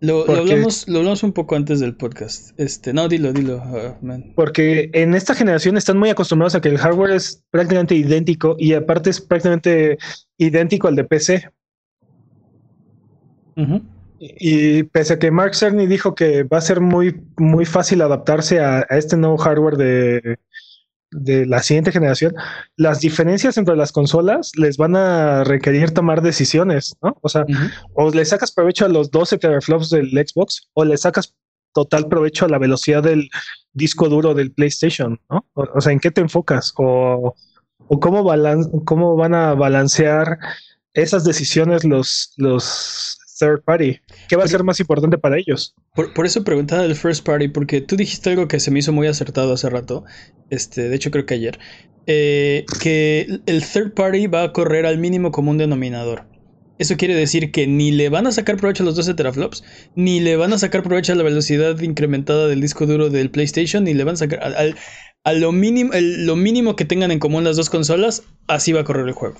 Lo, 0.00 0.26
lo, 0.26 0.34
hablamos, 0.34 0.88
lo 0.88 0.98
hablamos 0.98 1.22
un 1.22 1.32
poco 1.32 1.54
antes 1.54 1.78
del 1.78 1.94
podcast. 1.94 2.58
Este, 2.58 2.92
no, 2.92 3.06
dilo, 3.06 3.32
dilo. 3.32 3.58
Uh, 3.58 4.34
Porque 4.34 4.90
en 4.94 5.14
esta 5.14 5.32
generación 5.32 5.76
están 5.76 5.96
muy 5.96 6.10
acostumbrados 6.10 6.56
a 6.56 6.60
que 6.60 6.70
el 6.70 6.78
hardware 6.78 7.12
es 7.12 7.44
prácticamente 7.50 7.94
idéntico 7.94 8.56
y 8.58 8.74
aparte 8.74 9.10
es 9.10 9.20
prácticamente 9.20 9.98
idéntico 10.38 10.88
al 10.88 10.96
de 10.96 11.04
PC. 11.04 11.50
Y, 14.22 14.84
pese 14.84 15.14
a 15.14 15.18
que 15.18 15.30
Mark 15.30 15.54
Cerny 15.54 15.86
dijo 15.86 16.14
que 16.14 16.44
va 16.44 16.58
a 16.58 16.62
ser 16.62 16.80
muy, 16.80 17.22
muy 17.36 17.64
fácil 17.64 18.02
adaptarse 18.02 18.60
a, 18.60 18.86
a 18.88 18.96
este 18.96 19.16
nuevo 19.16 19.36
hardware 19.36 19.76
de, 19.76 20.38
de 21.12 21.46
la 21.46 21.62
siguiente 21.62 21.92
generación, 21.92 22.34
las 22.76 23.00
diferencias 23.00 23.56
entre 23.58 23.76
las 23.76 23.92
consolas 23.92 24.52
les 24.56 24.76
van 24.76 24.96
a 24.96 25.44
requerir 25.44 25.92
tomar 25.92 26.22
decisiones, 26.22 26.96
¿no? 27.02 27.16
O 27.20 27.28
sea, 27.28 27.44
o 27.94 28.10
le 28.10 28.24
sacas 28.24 28.52
provecho 28.52 28.86
a 28.86 28.88
los 28.88 29.10
12 29.10 29.38
teraflops 29.38 29.90
del 29.90 30.10
Xbox 30.10 30.68
o 30.72 30.84
le 30.84 30.96
sacas 30.96 31.34
total 31.74 32.08
provecho 32.08 32.46
a 32.46 32.48
la 32.48 32.58
velocidad 32.58 33.02
del 33.02 33.28
disco 33.72 34.08
duro 34.08 34.34
del 34.34 34.52
PlayStation, 34.52 35.20
¿no? 35.30 35.46
O, 35.54 35.80
sea, 35.80 35.92
¿en 35.92 36.00
qué 36.00 36.10
te 36.10 36.20
enfocas? 36.20 36.72
O, 36.76 37.34
o 37.78 38.00
cómo, 38.00 38.24
cómo 38.84 39.16
van 39.16 39.34
a 39.34 39.54
balancear 39.54 40.38
esas 40.94 41.24
decisiones 41.24 41.84
los, 41.84 42.32
los 42.36 43.18
third 43.42 43.62
party? 43.64 44.00
¿Qué 44.28 44.36
va 44.36 44.44
a 44.44 44.48
ser 44.48 44.62
más 44.62 44.78
importante 44.78 45.18
para 45.18 45.36
ellos? 45.36 45.74
Por, 45.94 46.24
eso 46.24 46.44
preguntaba 46.44 46.82
del 46.82 46.94
first 46.94 47.26
party, 47.26 47.48
porque 47.48 47.80
tú 47.80 47.96
dijiste 47.96 48.30
algo 48.30 48.46
que 48.46 48.60
se 48.60 48.70
me 48.70 48.78
hizo 48.78 48.92
muy 48.92 49.08
acertado 49.08 49.52
hace 49.52 49.68
rato, 49.68 50.04
este, 50.50 50.88
de 50.88 50.94
hecho 50.94 51.10
creo 51.10 51.26
que 51.26 51.34
ayer, 51.34 51.58
eh, 52.06 52.64
que 52.80 53.40
el 53.46 53.64
third 53.64 53.94
party 53.94 54.28
va 54.28 54.44
a 54.44 54.52
correr 54.52 54.86
al 54.86 54.98
mínimo 54.98 55.32
común 55.32 55.58
denominador. 55.58 56.26
Eso 56.78 56.96
quiere 56.96 57.14
decir 57.14 57.52
que 57.52 57.66
ni 57.66 57.90
le 57.92 58.08
van 58.08 58.26
a 58.26 58.32
sacar 58.32 58.56
provecho 58.56 58.82
a 58.82 58.86
los 58.86 58.96
12 58.96 59.14
teraflops, 59.14 59.62
ni 59.94 60.20
le 60.20 60.36
van 60.36 60.52
a 60.52 60.58
sacar 60.58 60.82
provecho 60.82 61.12
a 61.12 61.16
la 61.16 61.22
velocidad 61.22 61.78
incrementada 61.80 62.48
del 62.48 62.60
disco 62.60 62.86
duro 62.86 63.10
del 63.10 63.30
PlayStation, 63.30 63.84
ni 63.84 63.94
le 63.94 64.04
van 64.04 64.14
a 64.14 64.18
sacar 64.18 64.42
al, 64.42 64.76
a 65.24 65.32
lo 65.32 65.52
mínimo, 65.52 65.92
lo 65.94 66.36
mínimo 66.36 66.74
que 66.74 66.84
tengan 66.84 67.10
en 67.10 67.18
común 67.18 67.44
las 67.44 67.56
dos 67.56 67.70
consolas, 67.70 68.24
así 68.48 68.72
va 68.72 68.80
a 68.80 68.84
correr 68.84 69.06
el 69.06 69.14
juego. 69.14 69.36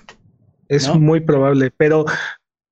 Es 0.69 0.89
muy 0.95 1.21
probable, 1.21 1.71
pero 1.77 2.07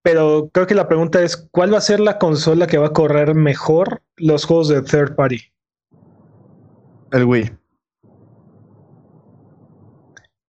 pero 0.03 0.51
creo 0.53 0.66
que 0.66 0.74
la 0.74 0.88
pregunta 0.88 1.22
es, 1.22 1.36
¿cuál 1.51 1.72
va 1.72 1.78
a 1.78 1.82
ser 1.82 2.01
la 2.01 2.18
consola 2.18 2.66
que 2.66 2.78
va 2.78 2.88
a 2.88 2.92
correr 2.92 3.34
mejor 3.34 4.03
los 4.16 4.44
juegos 4.44 4.68
de 4.68 4.82
third 4.82 5.14
party? 5.14 5.40
El 7.12 7.24
Wii. 7.24 7.51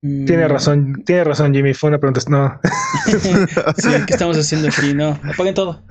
Tiene 0.01 0.47
mm. 0.47 0.49
razón, 0.49 1.03
tiene 1.05 1.23
razón, 1.23 1.53
Jimmy. 1.53 1.75
Fue 1.75 1.89
una 1.89 1.99
pregunta. 1.99 2.21
No. 2.27 2.59
sí, 3.77 3.89
¿qué 4.07 4.13
estamos 4.13 4.35
haciendo 4.37 4.69
aquí? 4.69 4.95
No, 4.95 5.19
apaguen 5.23 5.53
todo. 5.53 5.83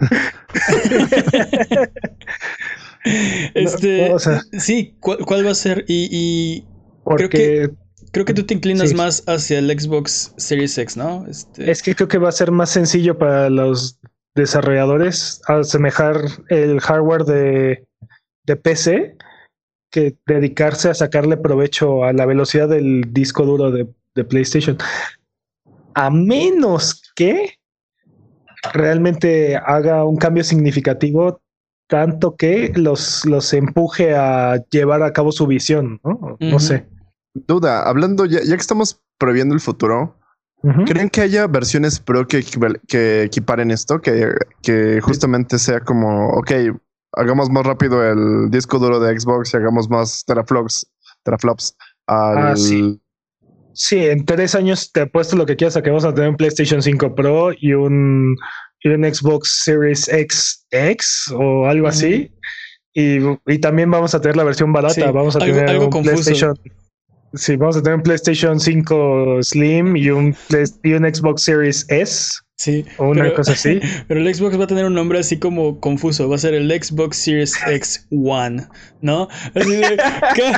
este, 3.54 4.12
sí, 4.58 4.96
¿cuál, 4.98 5.46
va 5.46 5.52
a 5.52 5.54
ser? 5.54 5.84
Y, 5.86 6.08
y 6.10 6.66
creo 7.04 7.28
que 7.28 7.70
Creo 8.12 8.24
que 8.24 8.34
tú 8.34 8.44
te 8.44 8.54
inclinas 8.54 8.92
más 8.94 9.22
hacia 9.26 9.58
el 9.58 9.70
Xbox 9.70 10.34
Series 10.36 10.76
X, 10.76 10.96
¿no? 10.96 11.26
Este... 11.26 11.70
Es 11.70 11.82
que 11.82 11.94
creo 11.94 12.08
que 12.08 12.18
va 12.18 12.28
a 12.28 12.32
ser 12.32 12.50
más 12.50 12.70
sencillo 12.70 13.16
para 13.16 13.48
los 13.50 13.98
desarrolladores 14.34 15.40
asemejar 15.46 16.20
el 16.48 16.80
hardware 16.80 17.24
de, 17.24 17.86
de 18.44 18.56
PC 18.56 19.16
que 19.90 20.16
dedicarse 20.26 20.88
a 20.88 20.94
sacarle 20.94 21.36
provecho 21.36 22.04
a 22.04 22.12
la 22.12 22.26
velocidad 22.26 22.68
del 22.68 23.12
disco 23.12 23.44
duro 23.44 23.70
de, 23.70 23.88
de 24.14 24.24
PlayStation. 24.24 24.78
A 25.94 26.10
menos 26.10 27.02
que 27.14 27.54
realmente 28.72 29.56
haga 29.56 30.04
un 30.04 30.16
cambio 30.16 30.44
significativo 30.44 31.40
tanto 31.88 32.36
que 32.36 32.72
los, 32.76 33.24
los 33.24 33.52
empuje 33.52 34.14
a 34.14 34.64
llevar 34.70 35.02
a 35.02 35.12
cabo 35.12 35.32
su 35.32 35.46
visión, 35.46 36.00
¿no? 36.04 36.36
No 36.38 36.60
sé. 36.60 36.86
Duda, 37.34 37.82
hablando, 37.88 38.24
ya, 38.26 38.40
ya 38.42 38.56
que 38.56 38.60
estamos 38.60 39.00
previendo 39.18 39.54
el 39.54 39.60
futuro, 39.60 40.16
¿creen 40.86 41.08
que 41.08 41.20
haya 41.20 41.46
versiones 41.46 42.00
Pro 42.00 42.26
que, 42.26 42.42
que 42.88 43.22
equiparen 43.22 43.70
esto? 43.70 44.00
Que, 44.00 44.32
que 44.62 45.00
justamente 45.00 45.58
sea 45.58 45.80
como, 45.80 46.30
ok, 46.30 46.50
hagamos 47.12 47.50
más 47.50 47.64
rápido 47.64 48.04
el 48.04 48.50
disco 48.50 48.78
duro 48.78 49.00
de 49.00 49.18
Xbox 49.18 49.54
y 49.54 49.56
hagamos 49.56 49.88
más 49.88 50.24
teraflops, 50.26 50.86
teraflops 51.22 51.76
Ah, 52.10 52.54
sí. 52.56 53.00
Sí, 53.72 54.04
en 54.04 54.24
tres 54.24 54.56
años 54.56 54.90
te 54.90 55.02
apuesto 55.02 55.36
lo 55.36 55.46
que 55.46 55.54
quieras 55.54 55.76
a 55.76 55.82
que 55.82 55.90
vamos 55.90 56.04
a 56.04 56.12
tener 56.12 56.28
un 56.28 56.36
PlayStation 56.36 56.82
5 56.82 57.14
Pro 57.14 57.52
y 57.56 57.72
un, 57.72 58.36
y 58.80 58.88
un 58.88 59.14
Xbox 59.14 59.62
Series 59.64 60.08
X 60.08 60.66
X 60.70 61.32
o 61.32 61.66
algo 61.66 61.86
así. 61.86 62.32
Y, 62.92 63.18
y, 63.46 63.58
también 63.60 63.88
vamos 63.88 64.12
a 64.16 64.20
tener 64.20 64.36
la 64.36 64.42
versión 64.42 64.72
barata. 64.72 65.12
vamos 65.12 65.36
a 65.36 65.38
tener 65.38 65.70
algo 65.70 65.84
un 65.84 66.02
PlayStation. 66.02 66.54
Sí, 67.34 67.56
vamos 67.56 67.76
a 67.76 67.82
tener 67.82 67.96
un 67.96 68.02
PlayStation 68.02 68.58
5 68.58 69.42
Slim 69.42 69.96
y 69.96 70.10
un, 70.10 70.34
y 70.82 70.92
un 70.92 71.14
Xbox 71.14 71.42
Series 71.42 71.86
S. 71.88 72.32
Sí. 72.56 72.84
O 72.98 73.08
una 73.08 73.32
cosa 73.32 73.52
así. 73.52 73.80
Pero 74.08 74.20
el 74.20 74.34
Xbox 74.34 74.58
va 74.58 74.64
a 74.64 74.66
tener 74.66 74.84
un 74.84 74.94
nombre 74.94 75.18
así 75.18 75.38
como 75.38 75.80
confuso. 75.80 76.28
Va 76.28 76.34
a 76.34 76.38
ser 76.38 76.54
el 76.54 76.70
Xbox 76.70 77.16
Series 77.16 77.54
X 77.66 78.06
One, 78.10 78.66
¿no? 79.00 79.28
Así 79.54 79.76
de, 79.76 79.96
¿qué? 80.34 80.52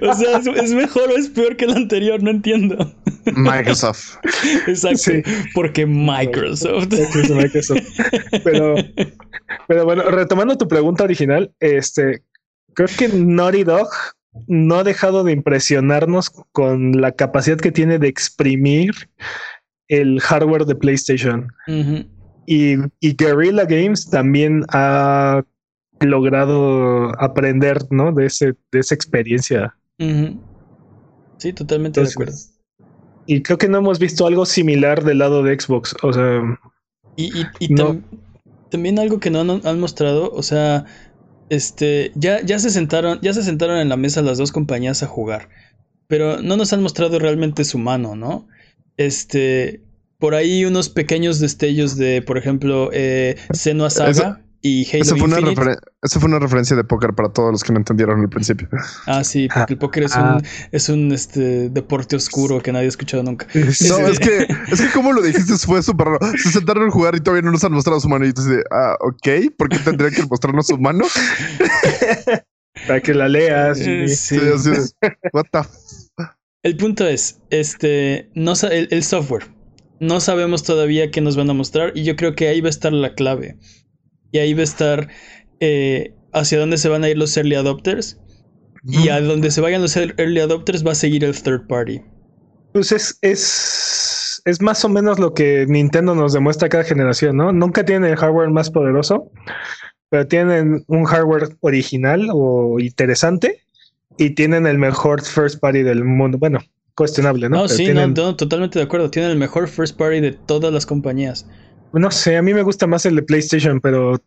o 0.08 0.14
sea, 0.14 0.38
¿es, 0.38 0.72
mejor 0.72 1.10
o 1.10 1.16
es 1.16 1.28
peor 1.28 1.56
que 1.56 1.66
el 1.66 1.72
anterior? 1.72 2.22
No 2.22 2.30
entiendo. 2.30 2.94
Microsoft. 3.34 4.16
Exacto. 4.66 5.12
Porque 5.54 5.84
Microsoft. 5.84 6.88
Microsoft. 7.30 7.82
Pero, 8.44 8.76
pero 9.68 9.84
bueno, 9.84 10.04
retomando 10.04 10.56
tu 10.56 10.68
pregunta 10.68 11.04
original, 11.04 11.52
este, 11.60 12.22
creo 12.84 13.10
que 13.10 13.16
Naughty 13.16 13.64
Dog 13.64 13.88
no 14.46 14.76
ha 14.76 14.84
dejado 14.84 15.24
de 15.24 15.32
impresionarnos 15.32 16.30
con 16.52 17.00
la 17.00 17.12
capacidad 17.12 17.58
que 17.58 17.72
tiene 17.72 17.98
de 17.98 18.08
exprimir 18.08 19.10
el 19.88 20.20
hardware 20.20 20.64
de 20.64 20.76
PlayStation. 20.76 21.48
y, 22.46 22.76
y, 23.00 23.16
Guerrilla 23.16 23.64
Games 23.64 24.08
también 24.08 24.64
ha 24.70 25.42
logrado 26.00 27.12
aprender 27.20 27.78
¿no? 27.90 28.12
de, 28.12 28.26
ese, 28.26 28.54
de 28.72 28.78
esa 28.78 28.94
experiencia. 28.94 29.76
Sí, 31.38 31.52
totalmente 31.52 32.00
de 32.00 32.08
acuerdo. 32.08 32.32
Y 33.26 33.42
creo 33.42 33.58
que 33.58 33.68
no 33.68 33.78
hemos 33.78 33.98
visto 33.98 34.26
algo 34.26 34.46
similar 34.46 35.04
del 35.04 35.18
lado 35.18 35.42
de 35.42 35.58
Xbox. 35.58 35.94
O 36.02 36.12
sea. 36.12 36.58
Y, 37.16 37.46
también 38.70 38.98
algo 39.00 39.18
que 39.18 39.30
no 39.30 39.40
han 39.40 39.80
mostrado, 39.80 40.30
o 40.30 40.42
sea, 40.42 40.86
este, 41.50 42.12
ya, 42.14 42.40
ya 42.40 42.58
se 42.58 42.70
sentaron, 42.70 43.18
ya 43.20 43.34
se 43.34 43.42
sentaron 43.42 43.78
en 43.78 43.90
la 43.90 43.98
mesa 43.98 44.22
las 44.22 44.38
dos 44.38 44.52
compañías 44.52 45.02
a 45.02 45.06
jugar. 45.06 45.50
Pero 46.06 46.40
no 46.40 46.56
nos 46.56 46.72
han 46.72 46.82
mostrado 46.82 47.18
realmente 47.18 47.64
su 47.64 47.76
mano, 47.78 48.16
¿no? 48.16 48.48
Este, 48.96 49.82
por 50.18 50.34
ahí 50.34 50.64
unos 50.64 50.88
pequeños 50.88 51.38
destellos 51.40 51.96
de, 51.96 52.22
por 52.22 52.38
ejemplo, 52.38 52.90
eh, 52.92 53.36
Senua 53.52 53.90
Saga 53.90 54.42
y 54.62 54.86
Halo 54.90 55.02
eso 55.02 55.16
fue, 55.16 55.26
Una 55.26 55.78
eso 56.02 56.20
fue 56.20 56.28
una 56.28 56.38
referencia 56.38 56.76
de 56.76 56.84
póker 56.84 57.14
para 57.14 57.30
todos 57.30 57.50
los 57.50 57.64
que 57.64 57.72
no 57.72 57.78
entendieron 57.78 58.20
al 58.20 58.28
principio. 58.28 58.68
Ah, 59.06 59.24
sí, 59.24 59.48
porque 59.54 59.72
el 59.72 59.78
póker 59.78 60.02
es 60.04 60.16
un, 60.16 60.22
ah. 60.22 60.42
es 60.72 60.88
un 60.88 61.12
este, 61.12 61.70
deporte 61.70 62.16
oscuro 62.16 62.62
que 62.62 62.72
nadie 62.72 62.86
ha 62.86 62.88
escuchado 62.88 63.22
nunca. 63.22 63.46
No, 63.54 63.98
es 64.06 64.18
que, 64.18 64.46
es 64.72 64.80
que 64.80 64.90
como 64.92 65.12
lo 65.12 65.22
dijiste 65.22 65.56
fue 65.56 65.82
súper 65.82 66.08
raro. 66.08 66.32
Se 66.42 66.50
sentaron 66.50 66.88
a 66.88 66.90
jugar 66.90 67.14
y 67.16 67.20
todavía 67.20 67.42
no 67.42 67.52
nos 67.52 67.64
han 67.64 67.72
mostrado 67.72 68.00
su 68.00 68.08
mano. 68.08 68.26
Y 68.26 68.32
tú 68.32 68.42
dices, 68.42 68.64
ah, 68.70 68.96
ok, 69.00 69.54
¿por 69.56 69.68
qué 69.68 69.78
tendrían 69.78 70.12
que 70.12 70.26
mostrarnos 70.26 70.66
su 70.66 70.78
mano? 70.78 71.04
para 72.86 73.00
que 73.00 73.14
la 73.14 73.28
leas. 73.28 73.78
Eh, 73.80 74.08
sí. 74.08 74.38
What 75.32 75.46
the 75.52 75.60
el 76.62 76.76
punto 76.76 77.06
es, 77.06 77.40
este, 77.48 78.30
no 78.34 78.52
el, 78.70 78.88
el 78.90 79.02
software. 79.02 79.44
No 79.98 80.20
sabemos 80.20 80.62
todavía 80.62 81.10
qué 81.10 81.22
nos 81.22 81.36
van 81.36 81.48
a 81.48 81.54
mostrar 81.54 81.92
y 81.94 82.04
yo 82.04 82.16
creo 82.16 82.34
que 82.34 82.48
ahí 82.48 82.60
va 82.60 82.66
a 82.66 82.70
estar 82.70 82.92
la 82.92 83.14
clave. 83.14 83.56
Y 84.32 84.38
ahí 84.38 84.54
va 84.54 84.60
a 84.60 84.64
estar 84.64 85.08
eh, 85.60 86.14
hacia 86.32 86.58
dónde 86.58 86.78
se 86.78 86.88
van 86.88 87.04
a 87.04 87.08
ir 87.08 87.18
los 87.18 87.36
early 87.36 87.54
adopters. 87.54 88.18
Y 88.86 89.10
a 89.10 89.20
donde 89.20 89.50
se 89.50 89.60
vayan 89.60 89.82
los 89.82 89.96
early 89.96 90.40
adopters 90.40 90.86
va 90.86 90.92
a 90.92 90.94
seguir 90.94 91.22
el 91.22 91.38
third 91.38 91.66
party. 91.66 92.00
Pues 92.72 92.92
es, 92.92 93.18
es, 93.20 94.40
es 94.44 94.62
más 94.62 94.84
o 94.84 94.88
menos 94.88 95.18
lo 95.18 95.34
que 95.34 95.66
Nintendo 95.68 96.14
nos 96.14 96.32
demuestra 96.32 96.68
cada 96.68 96.84
generación, 96.84 97.36
¿no? 97.36 97.52
Nunca 97.52 97.84
tienen 97.84 98.10
el 98.10 98.16
hardware 98.16 98.48
más 98.48 98.70
poderoso, 98.70 99.30
pero 100.08 100.26
tienen 100.26 100.84
un 100.86 101.04
hardware 101.04 101.56
original 101.60 102.28
o 102.32 102.78
interesante 102.80 103.60
y 104.16 104.30
tienen 104.30 104.66
el 104.66 104.78
mejor 104.78 105.22
first 105.22 105.60
party 105.60 105.82
del 105.82 106.04
mundo. 106.04 106.38
Bueno, 106.38 106.60
cuestionable, 106.94 107.48
¿no? 107.48 107.62
No, 107.62 107.68
sí, 107.68 107.92
no, 107.92 108.36
totalmente 108.36 108.78
de 108.78 108.84
acuerdo. 108.84 109.10
Tienen 109.10 109.30
el 109.30 109.38
mejor 109.38 109.68
first 109.68 109.96
party 109.96 110.20
de 110.20 110.32
todas 110.32 110.72
las 110.72 110.86
compañías. 110.86 111.46
No 111.92 112.10
sé, 112.10 112.36
a 112.36 112.42
mí 112.42 112.54
me 112.54 112.62
gusta 112.62 112.86
más 112.86 113.04
el 113.06 113.16
de 113.16 113.22
PlayStation, 113.22 113.80
pero 113.80 114.20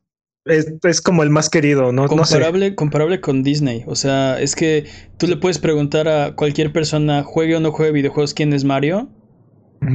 es, 0.45 1.01
como 1.01 1.23
el 1.23 1.29
más 1.29 1.49
querido, 1.49 1.91
¿no? 1.93 2.07
Comparable, 2.07 2.75
comparable 2.75 3.21
con 3.21 3.43
Disney. 3.43 3.83
O 3.87 3.95
sea, 3.95 4.39
es 4.41 4.55
que 4.55 4.85
tú 5.17 5.27
le 5.27 5.37
puedes 5.37 5.59
preguntar 5.59 6.07
a 6.07 6.35
cualquier 6.35 6.73
persona, 6.73 7.23
juegue 7.23 7.55
o 7.55 7.59
no 7.59 7.71
juegue 7.71 7.91
videojuegos, 7.93 8.33
quién 8.33 8.53
es 8.53 8.63
Mario. 8.63 9.09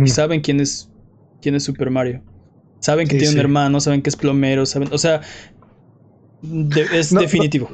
Y 0.05 0.09
saben 0.09 0.43
quién 0.43 0.61
es, 0.61 0.91
quién 1.41 1.55
es 1.55 1.65
Super 1.65 1.91
Mario. 1.91 2.23
Saben 2.81 3.09
que 3.09 3.17
tiene 3.17 3.35
un 3.35 3.41
hermano, 3.41 3.81
saben 3.81 4.03
que 4.03 4.11
es 4.11 4.17
plomero, 4.17 4.67
saben. 4.67 4.91
O 4.93 4.99
sea, 4.99 5.23
es 6.93 7.11
definitivo. 7.15 7.71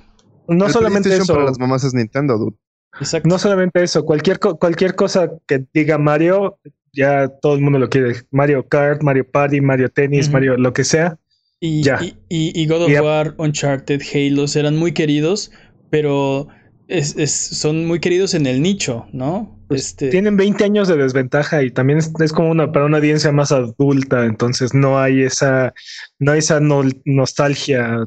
No, 0.46 0.68
solamente 0.70 1.14
eso. 1.14 1.32
Para 1.32 1.46
las 1.46 1.58
mamás 1.58 1.84
es 1.84 1.92
Nintendo, 1.92 2.38
dude. 2.38 2.56
Exacto. 3.00 3.28
No 3.28 3.38
solamente 3.38 3.82
eso, 3.82 4.04
cualquier, 4.04 4.38
cualquier 4.38 4.94
cosa 4.94 5.30
que 5.46 5.64
diga 5.72 5.98
Mario, 5.98 6.58
ya 6.92 7.28
todo 7.28 7.54
el 7.54 7.60
mundo 7.60 7.78
lo 7.78 7.88
quiere. 7.88 8.14
Mario 8.30 8.68
Kart, 8.68 9.02
Mario 9.02 9.28
Party, 9.30 9.60
Mario 9.60 9.88
Tennis, 9.88 10.30
Mario 10.30 10.56
lo 10.56 10.72
que 10.72 10.84
sea. 10.84 11.18
Y, 11.60 11.82
y, 12.28 12.66
God 12.66 12.82
of 12.82 13.00
War, 13.02 13.34
Uncharted, 13.38 14.02
Halo 14.12 14.44
eran 14.54 14.76
muy 14.76 14.92
queridos, 14.92 15.50
pero 15.88 16.48
es, 16.88 17.14
son 17.30 17.86
muy 17.86 18.00
queridos 18.00 18.34
en 18.34 18.46
el 18.46 18.60
nicho, 18.60 19.06
¿no? 19.12 19.58
Pues 19.68 19.86
este... 19.86 20.10
Tienen 20.10 20.36
20 20.36 20.62
años 20.62 20.88
de 20.88 20.96
desventaja 20.96 21.62
y 21.62 21.70
también 21.70 21.98
es, 21.98 22.32
como 22.32 22.50
una 22.50 22.70
para 22.70 22.84
una 22.84 22.98
audiencia 22.98 23.32
más 23.32 23.50
adulta, 23.50 24.26
entonces 24.26 24.74
no 24.74 24.98
hay 24.98 25.22
esa, 25.22 25.72
no 26.18 26.32
hay 26.32 26.40
esa 26.40 26.60
nostalgia. 26.60 28.06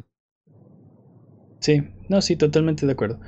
Sí, 1.59 1.81
no, 2.09 2.21
sí, 2.21 2.35
totalmente 2.35 2.85
de 2.85 2.91
acuerdo. 2.91 3.19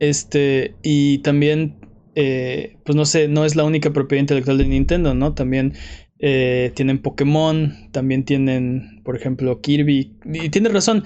Este, 0.00 0.74
y 0.82 1.18
también, 1.18 1.76
eh, 2.14 2.76
pues 2.84 2.96
no 2.96 3.04
sé, 3.04 3.28
no 3.28 3.44
es 3.44 3.56
la 3.56 3.64
única 3.64 3.92
propiedad 3.92 4.20
intelectual 4.20 4.58
de 4.58 4.66
Nintendo, 4.66 5.14
¿no? 5.14 5.34
También 5.34 5.74
eh, 6.18 6.72
tienen 6.74 7.00
Pokémon, 7.00 7.74
también 7.92 8.24
tienen, 8.24 9.02
por 9.04 9.16
ejemplo, 9.16 9.60
Kirby. 9.60 10.16
Y 10.24 10.48
tienes 10.50 10.72
razón, 10.72 11.04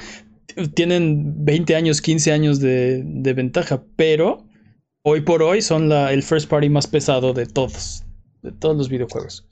tienen 0.74 1.45
20 1.45 1.76
años, 1.76 2.01
15 2.01 2.32
años 2.32 2.61
de, 2.61 3.32
ventaja, 3.34 3.82
pero 3.97 4.45
hoy 5.03 5.22
por 5.22 5.43
hoy 5.43 5.62
son 5.62 5.88
la, 5.88 6.12
el 6.12 6.22
first 6.22 6.49
party 6.49 6.68
más 6.68 6.86
pesado 6.86 7.32
de 7.32 7.47
todos, 7.47 8.05
de 8.43 8.53
todos 8.53 8.76
los 8.76 8.88
videojuegos. 8.88 9.49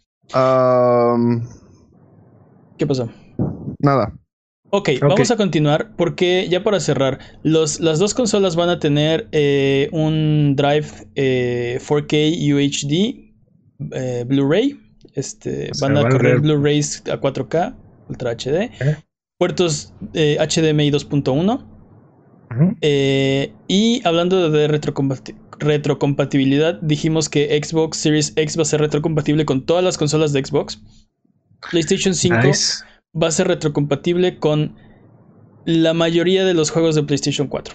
¿Qué 2.79 2.87
pasó? 2.87 3.11
Nada. 3.79 4.15
Ok, 4.71 4.91
vamos 5.01 5.31
a 5.31 5.37
continuar 5.37 5.97
porque 5.97 6.47
ya 6.49 6.63
para 6.63 6.81
cerrar, 6.81 7.19
los, 7.43 7.81
las 7.81 7.99
dos 7.99 8.15
consolas 8.15 8.57
van 8.57 8.69
a 8.69 8.79
tener 8.79 9.29
eh, 9.33 9.89
un 9.93 10.55
drive 10.57 10.87
4K 11.15 12.13
eh, 12.15 12.55
UHD 12.55 14.27
Blu-ray 14.27 14.79
este, 15.15 15.71
van 15.81 15.97
a 15.97 16.09
correr 16.09 16.41
Blu-rays 16.41 17.03
a 17.11 17.21
4K, 17.21 17.75
Ultra 18.09 18.33
HD. 18.37 18.71
Puertos 19.39 19.93
HDMI 20.13 20.89
eh, 20.89 20.93
2.1. 20.93 21.67
Eh, 22.81 23.53
y 23.69 24.03
hablando 24.05 24.51
de 24.51 24.69
retrocompatibilidad, 25.59 26.81
dijimos 26.83 27.29
que 27.29 27.61
Xbox 27.63 27.99
Series 27.99 28.33
X 28.37 28.59
va 28.59 28.63
a 28.63 28.67
ser 28.67 28.81
retrocompatible 28.81 29.45
con 29.45 29.65
todas 29.65 29.85
las 29.85 29.97
consolas 29.99 30.33
de 30.33 30.45
Xbox. 30.45 30.81
PlayStation 31.71 32.15
5 32.15 32.37
va 33.15 33.29
a 33.29 33.31
ser 33.33 33.49
retrocompatible 33.49 34.39
con 34.39 34.77
la 35.65 35.95
mayoría 35.95 36.45
de 36.45 36.55
los 36.55 36.71
juegos 36.71 36.95
de 36.95 37.03
PlayStation 37.03 37.49
4. 37.49 37.75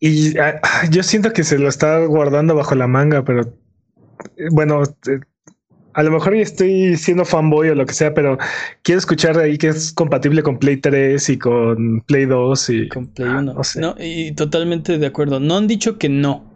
Y 0.00 0.38
ah, 0.38 0.60
yo 0.90 1.02
siento 1.02 1.32
que 1.32 1.44
se 1.44 1.58
lo 1.58 1.68
está 1.68 2.04
guardando 2.06 2.54
bajo 2.54 2.74
la 2.74 2.86
manga, 2.86 3.24
pero 3.24 3.54
bueno, 4.50 4.82
eh, 4.82 5.20
a 5.92 6.02
lo 6.02 6.10
mejor 6.10 6.34
estoy 6.34 6.96
siendo 6.96 7.24
fanboy 7.24 7.68
o 7.68 7.74
lo 7.74 7.84
que 7.84 7.92
sea, 7.92 8.14
pero 8.14 8.38
quiero 8.82 8.98
escuchar 8.98 9.38
ahí 9.38 9.58
que 9.58 9.68
es 9.68 9.92
compatible 9.92 10.42
con 10.42 10.58
Play 10.58 10.78
3 10.78 11.28
y 11.28 11.38
con 11.38 12.00
Play 12.06 12.24
2 12.26 12.70
y 12.70 12.88
con 12.88 13.08
Play 13.08 13.28
1. 13.28 13.54
no, 13.76 13.94
y 13.98 14.32
totalmente 14.32 14.98
de 14.98 15.06
acuerdo. 15.06 15.40
No 15.40 15.58
han 15.58 15.66
dicho 15.66 15.98
que 15.98 16.08
no, 16.08 16.49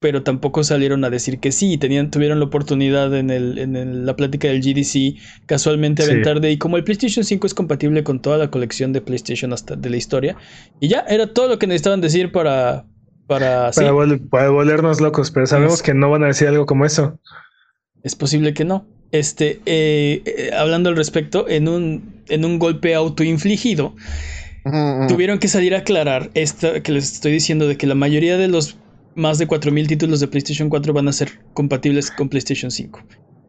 pero 0.00 0.22
tampoco 0.22 0.64
salieron 0.64 1.04
a 1.04 1.10
decir 1.10 1.38
que 1.38 1.52
sí. 1.52 1.76
Tenían, 1.76 2.10
tuvieron 2.10 2.38
la 2.40 2.46
oportunidad 2.46 3.14
en, 3.14 3.30
el, 3.30 3.58
en 3.58 4.06
la 4.06 4.16
plática 4.16 4.48
del 4.48 4.62
GDC 4.62 5.20
casualmente 5.46 6.02
aventar 6.02 6.40
de 6.40 6.50
y 6.50 6.58
como 6.58 6.78
el 6.78 6.84
PlayStation 6.84 7.22
5 7.22 7.46
es 7.46 7.54
compatible 7.54 8.02
con 8.02 8.20
toda 8.20 8.38
la 8.38 8.50
colección 8.50 8.94
de 8.94 9.02
PlayStation 9.02 9.52
hasta 9.52 9.76
de 9.76 9.90
la 9.90 9.98
historia. 9.98 10.36
Y 10.80 10.88
ya 10.88 11.00
era 11.00 11.32
todo 11.32 11.48
lo 11.48 11.58
que 11.58 11.66
necesitaban 11.66 12.00
decir 12.00 12.32
para, 12.32 12.86
para, 13.26 13.70
para, 14.30 14.48
volvernos 14.50 15.02
locos, 15.02 15.30
pero 15.30 15.46
sabemos 15.46 15.82
que 15.82 15.92
no 15.92 16.10
van 16.10 16.24
a 16.24 16.28
decir 16.28 16.48
algo 16.48 16.64
como 16.64 16.86
eso. 16.86 17.20
Es 18.02 18.16
posible 18.16 18.54
que 18.54 18.64
no. 18.64 18.86
Este, 19.12 19.60
eh, 19.66 20.22
eh, 20.24 20.50
hablando 20.56 20.88
al 20.88 20.96
respecto, 20.96 21.46
en 21.46 21.68
un, 21.68 22.22
en 22.28 22.46
un 22.46 22.58
golpe 22.58 22.94
autoinfligido, 22.94 23.94
tuvieron 25.08 25.38
que 25.38 25.48
salir 25.48 25.74
a 25.74 25.78
aclarar 25.78 26.30
esto 26.34 26.82
que 26.82 26.92
les 26.92 27.12
estoy 27.12 27.32
diciendo 27.32 27.66
de 27.66 27.76
que 27.76 27.86
la 27.86 27.94
mayoría 27.94 28.36
de 28.36 28.48
los 28.48 28.78
más 29.14 29.38
de 29.38 29.48
4.000 29.48 29.86
títulos 29.86 30.20
de 30.20 30.28
PlayStation 30.28 30.68
4 30.68 30.92
van 30.92 31.08
a 31.08 31.12
ser 31.12 31.40
compatibles 31.54 32.10
con 32.10 32.28
PlayStation 32.28 32.70
5. 32.70 33.00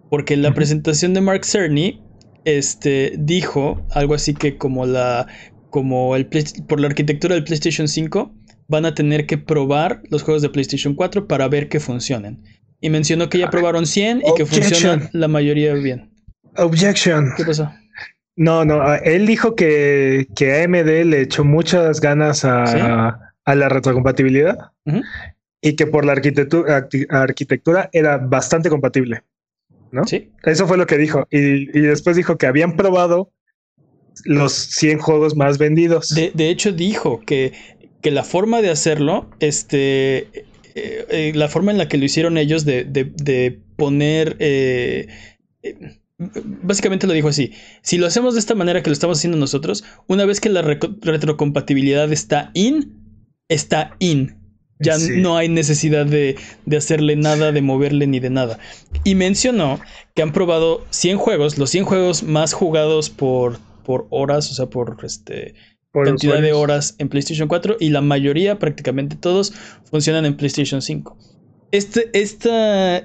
Porque 0.10 0.34
en 0.34 0.42
la 0.42 0.54
presentación 0.54 1.14
de 1.14 1.22
Mark 1.22 1.46
Cerny 1.46 2.02
este, 2.46 3.14
dijo 3.18 3.86
algo 3.92 4.14
así 4.14 4.34
que 4.34 4.58
como 4.58 4.86
la 4.86 5.28
como 5.70 6.16
el 6.18 6.28
por 6.68 6.82
la 6.82 6.88
arquitectura 6.88 7.36
del 7.36 7.46
PlayStation 7.46 7.88
5 7.88 8.34
van 8.68 8.86
a 8.86 8.94
tener 8.94 9.26
que 9.26 9.38
probar 9.38 10.02
los 10.10 10.24
juegos 10.24 10.42
de 10.42 10.50
PlayStation 10.50 10.96
4 10.96 11.28
para 11.28 11.48
ver 11.48 11.70
que 11.70 11.80
funcionen. 11.80 12.44
Y 12.82 12.90
mencionó 12.90 13.30
que 13.30 13.38
ya 13.38 13.48
ah, 13.48 13.50
probaron 13.50 13.86
100 13.86 14.20
y 14.20 14.36
que 14.36 14.46
funcionan 14.46 15.10
la 15.14 15.28
mayoría 15.28 15.74
bien. 15.74 16.12
Objection. 16.58 17.32
¿Qué 17.38 17.46
pasó? 17.46 17.72
No, 18.36 18.66
no, 18.66 18.82
ah, 18.82 18.98
él 18.98 19.28
dijo 19.28 19.56
que, 19.56 20.28
que 20.36 20.64
AMD 20.64 21.06
le 21.06 21.22
echó 21.22 21.44
muchas 21.44 22.02
ganas 22.02 22.44
a, 22.44 23.18
la 23.46 23.70
retrocompatibilidad 23.70 24.58
y 25.62 25.76
que 25.76 25.88
por 25.88 26.06
la 26.06 26.14
arquitectura, 26.14 26.88
arquitectura 27.10 27.90
era 27.94 28.18
bastante 28.18 28.70
compatible. 28.70 29.24
¿No? 29.92 30.06
Sí. 30.06 30.32
Eso 30.44 30.68
fue 30.68 30.78
lo 30.78 30.88
que 30.88 30.98
dijo. 30.98 31.28
Y, 31.30 31.66
después 31.66 32.16
dijo 32.16 32.38
que 32.38 32.48
habían 32.48 32.78
probado 32.78 33.32
los 34.24 34.54
100 34.54 35.00
juegos 35.00 35.36
más 35.36 35.58
vendidos. 35.58 36.10
De, 36.10 36.32
de 36.34 36.50
hecho, 36.50 36.72
dijo 36.72 37.20
que 37.26 37.52
que 38.02 38.12
la 38.12 38.24
forma 38.24 38.62
de 38.62 38.70
hacerlo, 38.70 39.30
este, 39.40 40.18
eh, 40.76 41.06
eh, 41.10 41.32
la 41.36 41.48
forma 41.48 41.72
en 41.72 41.78
la 41.78 41.88
que 41.88 41.98
lo 41.98 42.06
hicieron 42.06 42.38
ellos 42.38 42.66
de, 42.66 42.84
de, 42.84 43.60
poner... 43.78 44.36
Eh, 44.40 45.08
básicamente 46.62 47.08
lo 47.08 47.14
dijo 47.14 47.30
así, 47.30 47.54
si 47.82 47.98
lo 47.98 48.06
hacemos 48.06 48.34
de 48.36 48.40
esta 48.40 48.54
manera 48.54 48.84
que 48.84 48.90
lo 48.90 48.94
estamos 48.94 49.18
haciendo 49.18 49.38
nosotros, 49.38 49.84
una 50.08 50.26
vez 50.26 50.40
que 50.40 50.50
la 50.50 50.62
retrocompatibilidad 50.62 52.12
está 52.12 52.52
in, 52.54 53.26
está 53.48 53.96
in. 54.00 54.38
Ya 54.82 54.98
no 54.98 55.38
hay 55.38 55.50
necesidad 55.50 56.06
de, 56.06 56.36
de, 56.66 56.78
hacerle 56.78 57.16
nada, 57.16 57.52
de 57.52 57.62
moverle 57.62 58.08
ni 58.08 58.20
de 58.20 58.30
nada. 58.30 58.60
Y 59.04 59.16
mencionó 59.16 59.80
que 60.16 60.22
han 60.22 60.34
probado 60.34 60.86
100 60.90 61.18
juegos, 61.18 61.58
los 61.58 61.70
100 61.70 61.86
juegos 61.86 62.24
más 62.24 62.54
jugados 62.54 63.10
por, 63.10 63.60
por 63.84 64.08
horas, 64.10 64.50
o 64.52 64.54
sea, 64.54 64.68
por 64.68 64.98
este, 65.04 65.54
cantidad 65.94 66.42
de 66.42 66.54
horas 66.54 66.96
en 66.98 67.10
PlayStation 67.10 67.48
4 67.48 67.78
y 67.80 67.90
la 67.90 68.02
mayoría, 68.02 68.60
prácticamente 68.60 69.16
todos, 69.16 69.54
funcionan 69.90 70.26
en 70.26 70.38
PlayStation 70.38 70.82
5. 70.82 71.18
Este, 71.72 72.10
esta, 72.14 72.98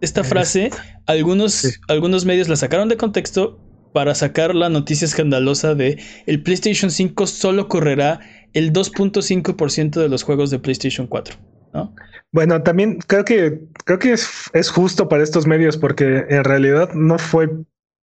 esta 0.00 0.24
frase, 0.24 0.70
algunos, 1.06 1.78
algunos 1.88 2.24
medios 2.24 2.48
la 2.48 2.56
sacaron 2.56 2.88
de 2.88 2.96
contexto 2.96 3.60
para 3.92 4.14
sacar 4.14 4.54
la 4.54 4.68
noticia 4.68 5.06
escandalosa 5.06 5.74
de 5.74 5.98
el 6.26 6.42
PlayStation 6.42 6.90
5 6.90 7.26
solo 7.26 7.68
correrá 7.68 8.20
el 8.56 8.72
2.5% 8.72 10.00
de 10.00 10.08
los 10.08 10.22
juegos 10.22 10.50
de 10.50 10.58
PlayStation 10.58 11.06
4. 11.06 11.36
¿no? 11.74 11.94
Bueno, 12.32 12.62
también 12.62 12.98
creo 13.06 13.24
que 13.24 13.60
creo 13.84 13.98
que 13.98 14.12
es, 14.12 14.50
es, 14.54 14.70
justo 14.70 15.10
para 15.10 15.22
estos 15.22 15.46
medios 15.46 15.76
porque 15.76 16.24
en 16.30 16.42
realidad 16.42 16.94
no 16.94 17.18
fue 17.18 17.50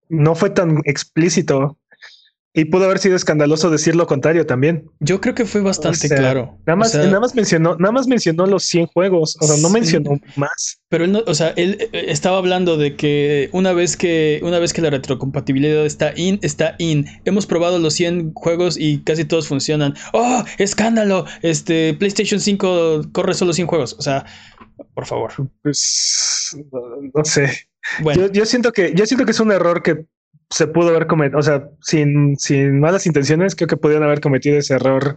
no 0.10 0.36
fue 0.36 0.52
tan 0.52 0.82
explícito 0.86 1.80
Y 2.56 2.66
pudo 2.66 2.86
haber 2.86 3.00
sido 3.00 3.16
escandaloso 3.16 3.72
decir 3.72 3.96
lo 3.96 4.06
contrario 4.06 4.46
también. 4.46 4.88
Yo 5.00 5.20
creo 5.20 5.34
que 5.34 5.46
fue 5.46 5.62
bastante 5.62 6.06
O 6.06 6.08
sea, 6.08 6.18
claro. 6.18 6.60
Nada 6.68 6.76
más, 6.78 6.90
O 6.90 6.92
sea, 6.92 7.08
nada 7.08 7.20
más 7.20 7.34
mencionó, 7.34 7.76
nada 7.80 7.92
más 7.92 8.06
mencionó 8.08 8.46
los 8.46 8.64
100 8.66 8.86
juegos. 8.88 9.36
O 9.42 9.48
sea, 9.48 9.58
no 9.58 9.70
Sí. 9.70 9.74
mencionó 9.74 10.20
más. 10.36 10.80
Pero 10.88 11.06
él 11.06 11.14
no, 11.14 11.24
o 11.26 11.34
sea, 11.34 11.50
él 11.56 11.78
eh, 11.80 12.06
estaba 12.10 12.38
hablando 12.38 12.78
de 12.78 12.96
que 12.96 13.50
una 13.54 13.74
vez 13.74 13.98
que 13.98 14.40
una 14.44 14.60
vez 14.60 14.72
que 14.72 14.82
la 14.84 14.92
retrocompatibilidad 14.92 15.84
está 15.84 16.14
in, 16.16 16.38
está 16.44 16.76
in. 16.78 17.08
Hemos 17.26 17.48
probado 17.48 17.80
los 17.80 17.96
100 17.96 18.34
juegos 18.36 18.78
y 18.80 19.00
casi 19.04 19.26
todos 19.26 19.48
funcionan. 19.48 19.96
¡Oh, 20.14 20.44
escándalo! 20.60 21.26
Este 21.42 21.96
PlayStation 21.96 22.40
5 22.40 23.02
corre 23.14 23.34
solo 23.34 23.54
100 23.54 23.66
juegos, 23.68 23.96
o 23.98 24.04
sea, 24.04 24.28
por 24.94 25.08
favor. 25.08 25.32
Pues 25.64 26.56
no, 26.72 26.82
no 27.16 27.26
sé. 27.26 27.68
Bueno, 28.02 28.28
Yo, 28.28 28.32
yo 28.32 28.46
siento 28.46 28.72
que, 28.72 28.94
yo 28.96 29.06
siento 29.06 29.26
que 29.26 29.32
es 29.32 29.40
un 29.40 29.52
error 29.52 29.82
que 29.84 30.06
se 30.54 30.68
pudo 30.68 30.90
haber 30.90 31.08
cometido. 31.08 31.40
O 31.40 31.44
sea, 31.44 31.70
sin, 31.82 32.38
sin 32.38 32.80
malas 32.80 33.06
intenciones, 33.08 33.56
creo 33.56 33.68
que 33.68 33.78
pudieron 33.78 34.04
haber 34.06 34.22
cometido 34.22 34.58
ese 34.58 34.76
error 34.76 35.16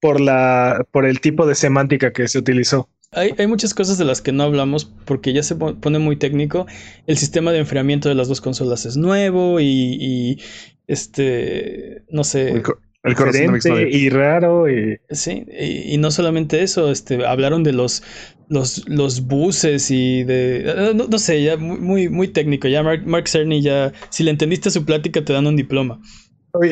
por 0.00 0.20
la, 0.20 0.86
por 0.92 1.06
el 1.06 1.20
tipo 1.20 1.46
de 1.46 1.54
semántica 1.54 2.12
que 2.12 2.28
se 2.28 2.38
utilizó. 2.38 2.88
hay, 3.12 3.34
hay 3.38 3.46
muchas 3.46 3.74
cosas 3.74 3.98
de 3.98 4.04
las 4.04 4.22
que 4.22 4.32
no 4.32 4.44
hablamos 4.44 4.84
porque 5.04 5.32
ya 5.32 5.42
se 5.42 5.56
po- 5.56 5.74
pone 5.80 5.98
muy 5.98 6.16
técnico. 6.16 6.66
El 7.06 7.18
sistema 7.18 7.52
de 7.52 7.58
enfriamiento 7.58 8.08
de 8.08 8.14
las 8.14 8.28
dos 8.28 8.40
consolas 8.40 8.86
es 8.86 8.96
nuevo 8.96 9.60
y, 9.60 9.66
y, 10.00 10.38
este, 10.86 12.04
no 12.10 12.24
sé. 12.24 12.50
El, 12.50 12.62
co- 12.62 12.78
el 13.02 13.14
Diferente 13.14 13.88
y 13.90 14.08
raro 14.10 14.70
y 14.70 14.98
Sí, 15.10 15.44
y, 15.58 15.94
y 15.94 15.98
no 15.98 16.10
solamente 16.10 16.62
eso, 16.62 16.90
este, 16.90 17.24
hablaron 17.24 17.62
de 17.64 17.72
los, 17.72 18.02
los, 18.48 18.86
los 18.88 19.26
buses 19.26 19.90
y 19.90 20.22
de, 20.24 20.70
eh, 20.70 20.92
no, 20.94 21.06
no 21.06 21.18
sé, 21.18 21.42
ya 21.42 21.56
muy, 21.56 21.78
muy, 21.78 22.08
muy 22.08 22.28
técnico, 22.28 22.68
ya 22.68 22.82
Mark, 22.82 23.06
Mark 23.06 23.28
Cerny 23.28 23.62
ya, 23.62 23.92
si 24.10 24.22
le 24.22 24.30
entendiste 24.30 24.70
su 24.70 24.84
plática 24.84 25.24
te 25.24 25.32
dan 25.32 25.46
un 25.46 25.56
diploma. 25.56 26.00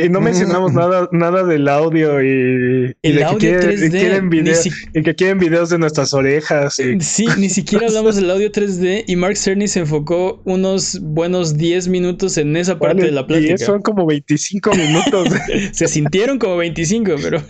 Y 0.04 0.08
no 0.08 0.20
mencionamos 0.20 0.72
nada, 0.72 1.08
nada 1.12 1.44
del 1.44 1.68
audio 1.68 2.22
y, 2.22 2.94
y 3.02 3.12
de 3.12 3.18
que 3.18 3.24
audio 3.24 3.38
quieren, 3.38 3.70
y 3.70 3.74
3D, 3.74 3.90
quieren 3.90 4.30
video- 4.30 4.54
si- 4.54 4.70
y 4.94 5.02
que 5.02 5.14
quieren 5.14 5.38
videos 5.38 5.70
de 5.70 5.78
nuestras 5.78 6.12
orejas. 6.14 6.78
Y, 6.78 7.00
sí, 7.04 7.26
ni 7.38 7.48
siquiera 7.48 7.86
hablamos 7.86 8.16
del 8.16 8.30
audio 8.30 8.50
3D 8.50 9.04
y 9.06 9.16
Mark 9.16 9.36
Cerny 9.36 9.68
se 9.68 9.80
enfocó 9.80 10.40
unos 10.44 10.98
buenos 11.00 11.56
10 11.56 11.88
minutos 11.88 12.38
en 12.38 12.56
esa 12.56 12.78
parte 12.78 12.96
Vale, 13.02 13.06
de 13.06 13.12
la 13.12 13.20
y 13.20 13.24
plática. 13.24 13.58
son 13.58 13.82
como 13.82 14.06
25 14.06 14.70
minutos. 14.74 15.28
Se 15.72 15.86
sintieron 15.88 16.38
como 16.38 16.56
25, 16.56 17.14
pero 17.22 17.42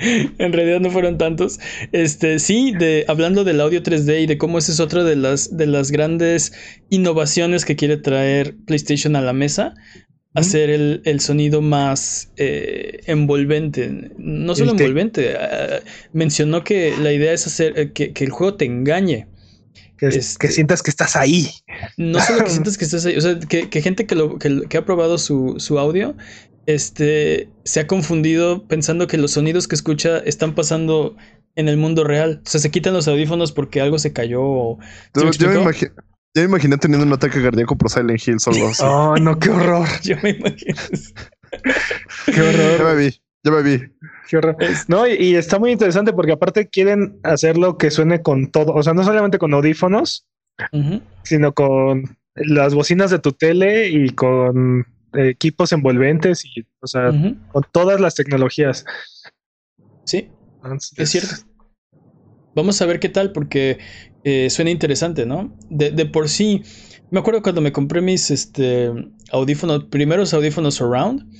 en 0.38 0.52
realidad 0.52 0.80
no 0.80 0.90
fueron 0.90 1.18
tantos. 1.18 1.58
Este, 1.92 2.38
sí, 2.38 2.72
de, 2.72 3.04
hablando 3.08 3.44
del 3.44 3.60
audio 3.60 3.82
3D 3.82 4.22
y 4.22 4.26
de 4.26 4.38
cómo 4.38 4.58
esa 4.58 4.72
es 4.72 4.80
otra 4.80 5.04
de 5.04 5.16
las, 5.16 5.56
de 5.56 5.66
las 5.66 5.90
grandes 5.90 6.52
innovaciones 6.90 7.64
que 7.64 7.76
quiere 7.76 7.96
traer 7.96 8.56
PlayStation 8.66 9.16
a 9.16 9.20
la 9.20 9.32
mesa. 9.32 9.74
Hacer 10.34 10.70
el, 10.70 11.00
el 11.04 11.20
sonido 11.20 11.62
más 11.62 12.30
eh, 12.36 13.00
envolvente. 13.06 14.12
No 14.18 14.54
solo 14.54 14.72
envolvente. 14.72 15.34
ah, 15.36 15.80
mencionó 16.12 16.62
que 16.62 16.94
la 16.96 17.12
idea 17.12 17.32
es 17.32 17.46
hacer 17.46 17.76
eh, 17.78 17.92
que, 17.92 18.12
que 18.12 18.24
el 18.24 18.30
juego 18.30 18.54
te 18.54 18.66
engañe. 18.66 19.26
que, 19.96 20.06
Este- 20.06 20.46
que 20.46 20.52
sientas 20.52 20.82
que 20.82 20.90
estás 20.90 21.16
ahí. 21.16 21.48
No 21.96 22.20
solo 22.20 22.44
que 22.44 22.50
sientas 22.56 22.78
que 22.78 22.84
estás 22.84 23.04
ahí, 23.06 23.16
o 23.16 23.20
sea, 23.20 23.38
que, 23.40 23.68
que 23.68 23.82
gente 23.82 24.06
que, 24.06 24.14
lo, 24.14 24.38
que, 24.38 24.62
que 24.68 24.76
ha 24.76 24.84
probado 24.84 25.18
su, 25.18 25.56
su 25.58 25.78
audio 25.78 26.16
este, 26.68 27.48
se 27.64 27.80
ha 27.80 27.86
confundido 27.86 28.68
pensando 28.68 29.06
que 29.06 29.16
los 29.16 29.30
sonidos 29.32 29.66
que 29.66 29.74
escucha 29.74 30.18
están 30.18 30.54
pasando 30.54 31.16
en 31.56 31.66
el 31.66 31.78
mundo 31.78 32.04
real. 32.04 32.42
O 32.44 32.48
sea, 32.48 32.60
se 32.60 32.70
quitan 32.70 32.92
los 32.92 33.08
audífonos 33.08 33.52
porque 33.52 33.80
algo 33.80 33.98
se 33.98 34.12
cayó. 34.12 34.42
o- 34.42 34.78
¿Sí 34.82 34.88
me 35.14 35.20
Yo, 35.20 35.24
me 35.24 35.28
explico? 35.30 35.54
imagi- 35.62 35.92
yo 36.34 36.42
me 36.42 36.48
imaginé 36.48 36.76
teniendo 36.76 37.06
un 37.06 37.12
ataque 37.14 37.42
cardíaco 37.42 37.74
por 37.76 37.88
Silent 37.90 38.20
Hill 38.28 38.38
solo 38.38 38.68
así. 38.68 38.82
Oh, 38.86 39.16
no, 39.16 39.38
qué 39.38 39.48
horror. 39.48 39.88
Yo 40.02 40.16
me 40.22 40.30
imagino. 40.30 40.76
Qué 42.26 42.32
Ya 42.32 42.42
me 42.42 42.74
horror. 42.74 42.96
vi, 42.98 43.20
ya 43.42 43.50
me 43.50 43.62
vi. 43.62 43.82
Qué 44.28 44.36
horror. 44.36 44.56
No, 44.88 45.06
y, 45.08 45.12
y 45.14 45.34
está 45.36 45.58
muy 45.58 45.72
interesante 45.72 46.12
porque 46.12 46.32
aparte 46.32 46.68
quieren 46.68 47.18
hacerlo 47.22 47.78
que 47.78 47.90
suene 47.90 48.20
con 48.20 48.50
todo. 48.50 48.74
O 48.74 48.82
sea, 48.82 48.92
no 48.92 49.02
solamente 49.04 49.38
con 49.38 49.54
audífonos, 49.54 50.26
sino 51.22 51.54
con 51.54 52.18
las 52.34 52.74
bocinas 52.74 53.10
de 53.10 53.20
tu 53.20 53.32
tele 53.32 53.88
y 53.88 54.10
con 54.10 54.86
equipos 55.18 55.72
envolventes 55.72 56.44
y, 56.44 56.66
o 56.80 56.86
sea, 56.86 57.10
con 57.52 57.64
todas 57.72 58.00
las 58.00 58.14
tecnologías. 58.14 58.84
Sí, 60.04 60.30
Entonces, 60.62 60.98
es 60.98 61.10
cierto. 61.10 61.34
Vamos 62.54 62.80
a 62.80 62.86
ver 62.86 62.98
qué 62.98 63.08
tal, 63.08 63.32
porque 63.32 63.78
eh, 64.24 64.50
suena 64.50 64.70
interesante, 64.70 65.26
¿no? 65.26 65.56
De, 65.70 65.90
de 65.90 66.06
por 66.06 66.28
sí, 66.28 66.62
me 67.10 67.20
acuerdo 67.20 67.42
cuando 67.42 67.60
me 67.60 67.72
compré 67.72 68.00
mis 68.00 68.30
este, 68.30 68.92
audífonos, 69.30 69.84
primeros 69.84 70.34
audífonos 70.34 70.74
surround, 70.74 71.30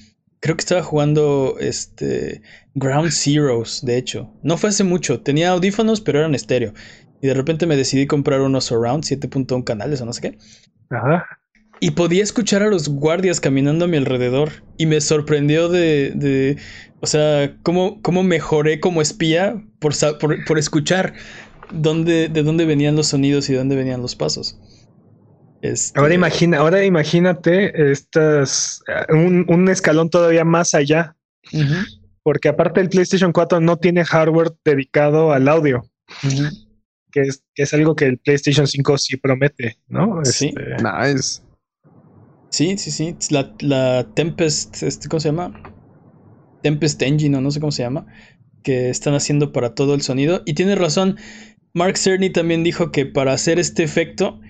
creo 0.41 0.57
que 0.57 0.61
estaba 0.61 0.83
jugando 0.83 1.57
este, 1.61 2.43
Ground 2.75 3.11
Zeroes, 3.13 3.85
de 3.85 3.99
hecho. 3.99 4.33
No 4.43 4.57
fue 4.57 4.71
hace 4.71 4.85
mucho, 4.85 5.21
tenía 5.21 5.51
audífonos, 5.51 6.01
pero 6.01 6.21
eran 6.21 6.35
estéreo. 6.35 6.73
Y 7.21 7.27
de 7.27 7.35
repente 7.35 7.67
me 7.67 7.77
decidí 7.77 8.07
comprar 8.07 8.41
unos 8.41 8.65
surround, 8.65 9.05
7.1 9.05 9.65
canales 9.65 10.01
o 10.01 10.07
no 10.07 10.13
sé 10.13 10.21
qué. 10.21 10.39
Ajá. 10.91 11.38
Y 11.81 11.93
podía 11.93 12.23
escuchar 12.23 12.63
a 12.63 12.69
los 12.69 12.89
guardias 12.89 13.41
caminando 13.41 13.85
a 13.85 13.89
mi 13.89 13.97
alrededor. 13.97 14.51
Y 14.77 14.87
me 14.87 15.01
sorprendió 15.01 15.69
de. 15.69 16.13
de 16.15 16.57
o 17.01 17.07
sea, 17.07 17.57
cómo, 17.63 18.03
cómo 18.03 18.23
mejoré 18.23 18.81
como 18.81 19.01
espía 19.01 19.63
por, 19.79 19.93
por, 20.19 20.45
por 20.45 20.59
escuchar 20.59 21.15
dónde, 21.71 22.29
de 22.29 22.43
dónde 22.43 22.65
venían 22.65 22.97
los 22.97 23.09
sonidos 23.09 23.49
y 23.49 23.53
de 23.53 23.59
dónde 23.59 23.77
venían 23.77 24.03
los 24.03 24.17
pasos. 24.17 24.59
Este, 25.63 25.99
Ahora 25.99 26.15
imagina, 26.15 26.59
ahora 26.59 26.85
imagínate 26.85 27.91
estas 27.91 28.81
un, 29.09 29.45
un 29.49 29.69
escalón 29.69 30.09
todavía 30.09 30.45
más 30.45 30.75
allá, 30.75 31.17
porque 32.23 32.49
aparte 32.49 32.81
el 32.81 32.89
PlayStation 32.89 33.33
4 33.33 33.61
no 33.61 33.77
tiene 33.77 34.05
hardware 34.05 34.53
dedicado 34.65 35.33
al 35.33 35.49
audio, 35.49 35.91
que 37.11 37.23
es, 37.23 37.43
que 37.55 37.65
es 37.65 37.75
algo 37.75 37.97
que 37.97 38.07
el 38.07 38.19
PlayStation 38.19 38.69
5 38.69 38.99
sí 38.99 39.17
promete, 39.17 39.79
¿no? 39.89 40.21
Sí. 40.25 40.53
Este, 40.57 40.77
Nice. 40.83 41.43
Sí, 42.51 42.79
sí, 42.79 42.91
sí. 42.91 43.17
La, 43.31 43.55
la 43.61 44.09
Tempest, 44.15 44.83
este, 44.83 45.09
¿cómo 45.09 45.21
se 45.21 45.29
llama? 45.29 45.63
Tempest 46.63 47.01
Engine, 47.03 47.37
o 47.37 47.41
no 47.41 47.51
sé 47.51 47.61
cómo 47.61 47.73
se 47.73 47.83
llama. 47.83 48.07
Que 48.63 48.91
están 48.91 49.15
haciendo 49.15 49.53
para 49.53 49.75
todo 49.75 49.95
el 49.95 50.03
sonido. 50.03 50.43
Y 50.47 50.55
tiene 50.55 50.75
razón. 50.75 51.17
Mark 51.75 51.99
Cerny 51.99 52.31
también 52.31 52.65
dijo 52.65 52.91
que 52.91 53.07
para 53.07 53.33
hacer 53.33 53.59
este 53.59 53.83
efecto, 53.83 54.41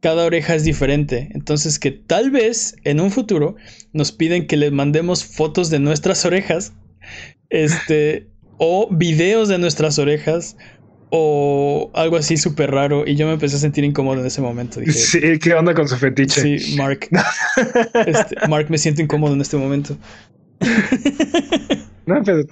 cada 0.00 0.24
oreja 0.24 0.54
es 0.54 0.64
diferente. 0.64 1.28
Entonces, 1.34 1.78
que 1.78 1.90
tal 1.90 2.30
vez 2.30 2.76
en 2.84 3.00
un 3.00 3.10
futuro 3.10 3.56
nos 3.92 4.12
piden 4.12 4.46
que 4.46 4.56
les 4.56 4.72
mandemos 4.72 5.24
fotos 5.24 5.70
de 5.70 5.80
nuestras 5.80 6.24
orejas. 6.24 6.72
Este. 7.50 8.28
O 8.60 8.88
videos 8.90 9.48
de 9.48 9.58
nuestras 9.58 9.98
orejas. 9.98 10.56
O 11.10 11.90
algo 11.94 12.16
así 12.16 12.36
súper 12.36 12.70
raro. 12.70 13.06
Y 13.06 13.16
yo 13.16 13.26
me 13.26 13.32
empecé 13.32 13.56
a 13.56 13.58
sentir 13.58 13.84
incómodo 13.84 14.20
en 14.20 14.26
ese 14.26 14.40
momento. 14.40 14.80
Dije, 14.80 14.92
sí, 14.92 15.38
¿qué 15.38 15.54
onda 15.54 15.74
con 15.74 15.88
su 15.88 15.96
fetiche? 15.96 16.58
Sí, 16.58 16.76
Mark. 16.76 17.08
Este, 18.06 18.36
Mark, 18.48 18.66
me 18.68 18.78
siento 18.78 19.02
incómodo 19.02 19.34
en 19.34 19.40
este 19.40 19.56
momento. 19.56 19.96
No, 22.06 22.22
pero 22.24 22.44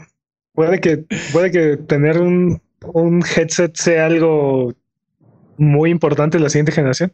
puede 0.52 0.80
que, 0.80 1.04
puede 1.32 1.50
que 1.50 1.76
tener 1.76 2.20
un, 2.20 2.60
un 2.92 3.22
headset 3.36 3.74
sea 3.76 4.06
algo 4.06 4.74
muy 5.58 5.90
importante 5.90 6.36
en 6.36 6.42
la 6.42 6.50
siguiente 6.50 6.72
generación. 6.72 7.12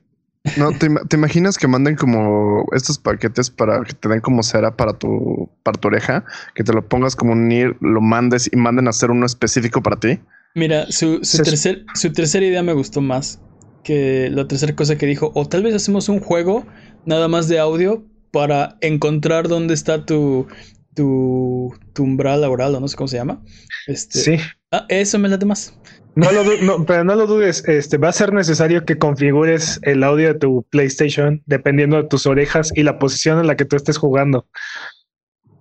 No, 0.57 0.73
¿te, 0.73 0.89
te 1.09 1.17
imaginas 1.17 1.57
que 1.57 1.69
manden 1.69 1.95
como 1.95 2.67
estos 2.73 2.99
paquetes 2.99 3.49
para 3.49 3.85
que 3.85 3.93
te 3.93 4.09
den 4.09 4.21
como 4.21 4.43
cera 4.43 4.77
para 4.77 4.93
tu, 4.93 5.49
para 5.63 5.79
tu 5.79 5.89
oreja? 5.89 6.25
Que 6.55 6.65
te 6.65 6.73
lo 6.73 6.87
pongas 6.87 7.15
como 7.15 7.33
un 7.33 7.51
ear, 7.53 7.77
lo 7.81 8.01
mandes 8.01 8.51
y 8.53 8.57
manden 8.57 8.89
a 8.89 8.91
hacer 8.91 9.13
uno 9.13 9.25
específico 9.25 9.83
para 9.83 9.97
ti. 9.97 10.19
Mira, 10.55 10.87
su, 10.91 11.21
su, 11.23 11.39
Se- 11.39 11.43
tercer, 11.43 11.85
su 11.95 12.13
tercera 12.13 12.45
idea 12.45 12.63
me 12.63 12.73
gustó 12.73 13.01
más 13.01 13.41
que 13.83 14.29
la 14.31 14.47
tercera 14.47 14.75
cosa 14.77 14.97
que 14.97 15.07
dijo. 15.07 15.33
O 15.35 15.49
tal 15.49 15.63
vez 15.63 15.75
hacemos 15.75 16.09
un 16.09 16.21
juego 16.21 16.67
nada 17.07 17.29
más 17.29 17.49
de 17.49 17.59
audio 17.59 18.05
para 18.31 18.77
encontrar 18.81 19.49
dónde 19.49 19.75
está 19.75 20.05
tu, 20.07 20.47
tu, 20.95 21.75
tu 21.93 22.03
umbral 22.05 22.45
oral 22.45 22.75
o 22.75 22.81
no 22.81 22.89
sé 22.89 22.97
cómo 22.97 23.09
se 23.09 23.17
llama. 23.17 23.43
Este, 23.87 24.19
Sí. 24.19 24.37
Ah, 24.71 24.87
eso 24.89 25.19
me 25.19 25.29
late 25.29 25.45
más. 25.47 25.79
No 26.15 26.31
lo 26.31 26.45
no, 26.63 26.85
pero 26.85 27.05
no 27.05 27.15
lo 27.15 27.27
dudes, 27.27 27.67
este 27.67 27.97
va 27.97 28.11
a 28.11 28.13
ser 28.13 28.35
necesario 28.35 28.85
que 28.85 28.99
configures 28.99 29.81
el 29.83 30.03
audio 30.05 30.29
de 30.35 30.39
tu 30.39 30.63
PlayStation 30.71 31.43
dependiendo 31.47 31.97
de 31.97 32.05
tus 32.09 32.27
orejas 32.27 32.71
y 32.75 32.83
la 32.83 32.99
posición 32.99 33.39
en 33.39 33.47
la 33.47 33.57
que 33.57 33.65
tú 33.65 33.77
estés 33.77 33.97
jugando. 33.97 34.47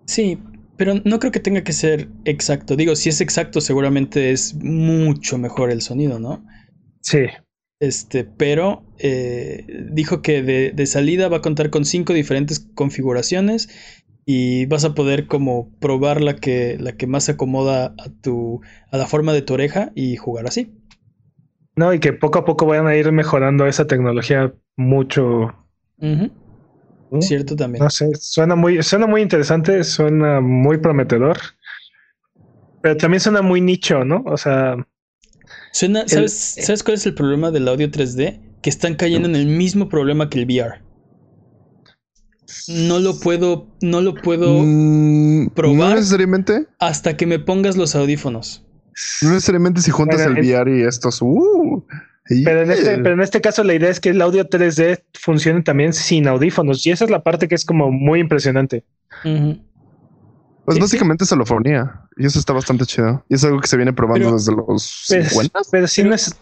Sí, 0.06 0.38
pero 0.82 0.96
no 1.06 1.20
creo 1.20 1.32
que 1.32 1.40
tenga 1.40 1.64
que 1.64 1.74
ser 1.74 2.08
exacto. 2.26 2.76
Digo, 2.76 2.96
si 2.96 3.10
es 3.10 3.22
exacto, 3.22 3.62
seguramente 3.62 4.32
es 4.32 4.56
mucho 4.56 5.38
mejor 5.38 5.70
el 5.70 5.84
sonido, 5.84 6.18
¿no? 6.18 6.44
Sí. 7.02 7.28
Este, 7.80 8.24
pero 8.24 8.84
eh, 8.98 9.68
dijo 9.92 10.24
que 10.24 10.42
de, 10.42 10.72
de 10.72 10.86
salida 10.88 11.30
va 11.30 11.38
a 11.38 11.42
contar 11.44 11.70
con 11.70 11.86
cinco 11.86 12.14
diferentes 12.14 12.68
configuraciones 12.74 13.70
y 14.26 14.66
vas 14.66 14.84
a 14.84 14.96
poder 14.96 15.28
como 15.28 15.70
probar 15.78 16.20
la 16.20 16.38
que, 16.38 16.78
la 16.80 16.94
que 16.94 17.06
más 17.06 17.26
se 17.26 17.34
acomoda 17.34 17.94
a 18.00 18.10
tu, 18.24 18.62
a 18.90 18.98
la 18.98 19.06
forma 19.06 19.34
de 19.34 19.44
tu 19.44 19.54
oreja 19.54 19.92
y 19.94 20.16
jugar 20.16 20.48
así. 20.48 20.74
No, 21.76 21.94
y 21.94 22.00
que 22.00 22.12
poco 22.12 22.40
a 22.40 22.44
poco 22.44 22.66
vayan 22.66 22.88
a 22.88 22.96
ir 22.96 23.12
mejorando 23.12 23.68
esa 23.68 23.86
tecnología 23.86 24.52
mucho. 24.78 25.54
Ujú. 27.12 27.22
Cierto 27.22 27.56
también. 27.56 27.84
No 27.84 27.90
sé, 27.90 28.10
suena 28.20 28.56
muy, 28.56 28.82
suena 28.82 29.06
muy 29.06 29.22
interesante, 29.22 29.84
suena 29.84 30.40
muy 30.42 30.78
prometedor. 30.78 31.38
Pero 32.82 32.98
también 32.98 33.20
suena 33.20 33.42
muy 33.42 33.62
nicho, 33.62 34.04
¿no? 34.04 34.24
O 34.26 34.38
sea. 34.38 34.76
Suena, 35.74 36.08
¿sabes, 36.08 36.56
¿Sabes 36.62 36.84
cuál 36.84 36.96
es 36.96 37.06
el 37.06 37.14
problema 37.14 37.52
del 37.52 37.68
audio 37.68 37.90
3D? 37.92 38.40
Que 38.62 38.70
están 38.70 38.96
cayendo 38.96 39.28
en 39.28 39.36
el 39.36 39.46
mismo 39.46 39.90
problema 39.90 40.30
que 40.30 40.40
el 40.40 40.46
VR. 40.46 40.82
No 42.68 43.00
lo 43.00 43.20
puedo, 43.20 43.68
no 43.82 44.02
lo 44.02 44.16
puedo 44.16 44.64
Mm, 44.64 45.48
probar. 45.54 45.90
No 45.90 45.96
necesariamente. 45.96 46.68
hasta 46.80 47.18
que 47.18 47.26
me 47.26 47.40
pongas 47.40 47.78
los 47.78 47.96
audífonos. 47.96 48.64
No 49.22 49.32
necesariamente 49.32 49.82
si 49.82 49.92
juntas 49.92 50.22
el 50.22 50.34
VR 50.34 50.80
y 50.80 50.84
estos. 50.84 51.22
Uh, 51.22 51.84
Pero 52.46 52.62
en, 52.62 52.72
este, 52.72 52.98
pero 53.00 53.14
en 53.14 53.22
este 53.22 53.42
caso 53.42 53.64
la 53.64 53.74
idea 53.74 53.90
es 53.90 54.00
que 54.00 54.10
el 54.10 54.22
audio 54.22 54.48
3D 54.48 55.04
funcione 55.20 55.62
también 55.62 55.94
sin 55.94 56.28
audífonos 56.28 56.86
y 56.86 56.92
esa 56.92 57.06
es 57.06 57.12
la 57.12 57.24
parte 57.24 57.48
que 57.48 57.56
es 57.56 57.66
como 57.66 57.92
muy 57.92 58.20
impresionante. 58.20 58.84
Pues 59.24 60.76
sí, 60.76 60.82
básicamente 60.82 61.24
es 61.24 61.32
holofonía. 61.32 62.02
Y 62.18 62.26
eso 62.26 62.40
está 62.40 62.54
bastante 62.54 62.86
chido. 62.86 63.26
Y 63.30 63.36
es 63.36 63.44
algo 63.44 63.60
que 63.60 63.68
se 63.68 63.78
viene 63.78 63.94
probando 63.94 64.26
Pero- 64.28 64.38
desde 64.38 64.54
los 64.56 65.06
Pero, 65.10 65.24
50. 65.30 65.60
pero 65.72 65.88
sí 65.88 66.04
no 66.04 66.14
es 66.14 66.36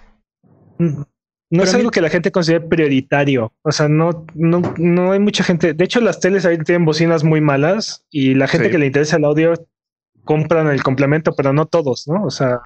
no 1.52 1.64
es 1.64 1.74
algo 1.74 1.90
que 1.90 2.02
la 2.02 2.10
gente 2.10 2.32
considere 2.32 2.66
prioritario. 2.68 3.52
O 3.64 3.72
sea, 3.72 3.88
no, 3.88 4.26
no, 4.36 4.62
no 4.78 5.12
hay 5.14 5.20
mucha 5.20 5.44
gente. 5.44 5.74
De 5.74 5.84
hecho, 5.84 6.00
las 6.00 6.20
teles 6.20 6.46
ahí 6.46 6.58
tienen 6.60 6.86
bocinas 6.86 7.24
muy 7.24 7.42
malas 7.42 8.06
y 8.12 8.36
la 8.36 8.48
gente 8.48 8.68
Sí. 8.68 8.72
que 8.72 8.78
le 8.78 8.86
interesa 8.86 9.18
el 9.18 9.26
audio 9.26 9.54
compran 10.26 10.68
el 10.68 10.84
complemento, 10.84 11.34
pero 11.36 11.52
no 11.54 11.66
todos, 11.66 12.08
¿no? 12.08 12.24
O 12.24 12.30
sea, 12.30 12.60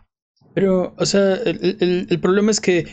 Pero, 0.54 0.94
o 0.98 1.06
sea, 1.06 1.36
el, 1.36 1.78
el- 1.80 2.08
el 2.10 2.20
problema 2.20 2.52
es 2.52 2.60
que, 2.60 2.86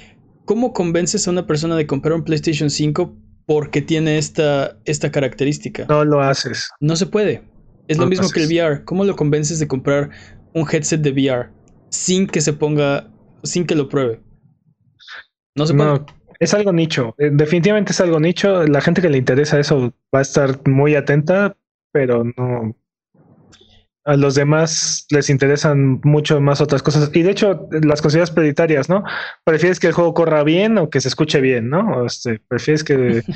¿cómo 0.51 0.73
convences 0.73 1.29
a 1.29 1.31
una 1.31 1.47
persona 1.47 1.77
de 1.77 1.87
comprar 1.87 2.13
un 2.13 2.25
PlayStation 2.25 2.71
5 2.71 3.17
porque 3.47 3.83
tiene 3.83 4.19
esta, 4.19 4.77
esta 4.85 5.13
característica? 5.13 5.87
No, 5.89 6.05
no 6.05 6.05
lo 6.05 6.21
haces. 6.21 6.69
se 6.97 7.07
puede. 7.07 7.45
Es 7.87 7.99
No 7.99 8.03
lo 8.03 8.07
lo 8.07 8.11
mismo 8.11 8.29
que 8.31 8.43
el. 8.43 8.49
VR. 8.49 8.85
¿Cómo 8.85 9.05
lo 9.05 9.15
convences 9.15 9.61
de 9.61 9.69
comprar 9.69 10.11
un 10.53 10.67
headset 10.69 11.03
de 11.03 11.13
VR 11.13 11.51
sin 11.91 12.27
que 12.27 12.41
se 12.41 12.53
ponga, 12.53 13.09
sin 13.45 13.65
que 13.65 13.77
lo 13.77 13.89
pruebe? 13.89 14.23
No 15.55 15.69
se 15.69 15.75
puede. 15.75 15.89
No, 15.89 16.07
es 16.41 16.53
algo 16.53 16.73
nicho. 16.73 17.15
Eh, 17.19 17.31
Definitivamente 17.33 17.93
es 17.93 18.01
algo 18.01 18.19
nicho. 18.19 18.67
La 18.67 18.81
gente 18.81 19.01
que 19.01 19.09
le 19.09 19.19
interesa 19.19 19.61
eso 19.61 19.95
va 20.13 20.19
a 20.19 20.23
estar 20.23 20.69
muy 20.69 20.97
atenta, 20.97 21.57
pero 21.93 22.25
no. 22.25 22.75
A 24.05 24.17
los 24.17 24.35
demás 24.35 25.07
les 25.11 25.29
interesan 25.29 26.01
mucho 26.05 26.41
más 26.41 26.61
otras 26.61 26.83
cosas. 26.83 27.11
Y 27.13 27.23
de 27.23 27.31
hecho, 27.31 27.69
las 27.83 28.01
consideras 28.01 28.31
prioritarias, 28.31 28.89
¿no? 28.89 29.05
¿Prefieres 29.45 29.79
que 29.79 29.89
el 29.89 29.93
juego 29.93 30.15
corra 30.15 30.43
bien 30.43 30.79
o 30.79 30.89
que 30.89 31.01
se 31.01 31.09
escuche 31.09 31.41
bien, 31.41 31.69
no? 31.69 31.81
O 31.81 32.07
este, 32.07 32.41
prefieres 32.49 32.85
que. 32.85 33.23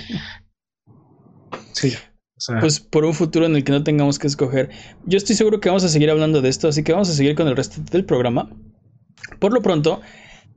Sí. 1.73 1.93
O 2.37 2.41
sea, 2.41 2.61
Pues 2.61 2.81
por 2.81 3.05
un 3.05 3.15
futuro 3.15 3.47
en 3.47 3.57
el 3.57 3.65
que 3.65 3.73
no 3.73 3.83
tengamos 3.85 4.19
que 4.19 4.27
escoger. 4.27 4.71
Yo 5.07 5.17
estoy 5.17 5.37
seguro 5.37 5.61
que 5.61 5.69
vamos 5.69 5.85
a 5.85 5.89
seguir 5.89 6.11
hablando 6.11 6.41
de 6.41 6.49
esto, 6.49 6.69
así 6.69 6.83
que 6.83 6.93
vamos 6.93 7.11
a 7.11 7.15
seguir 7.15 7.35
con 7.35 7.49
el 7.49 7.57
resto 7.57 7.81
del 7.91 8.05
programa. 8.05 8.51
Por 9.39 9.53
lo 9.53 9.63
pronto, 9.63 10.01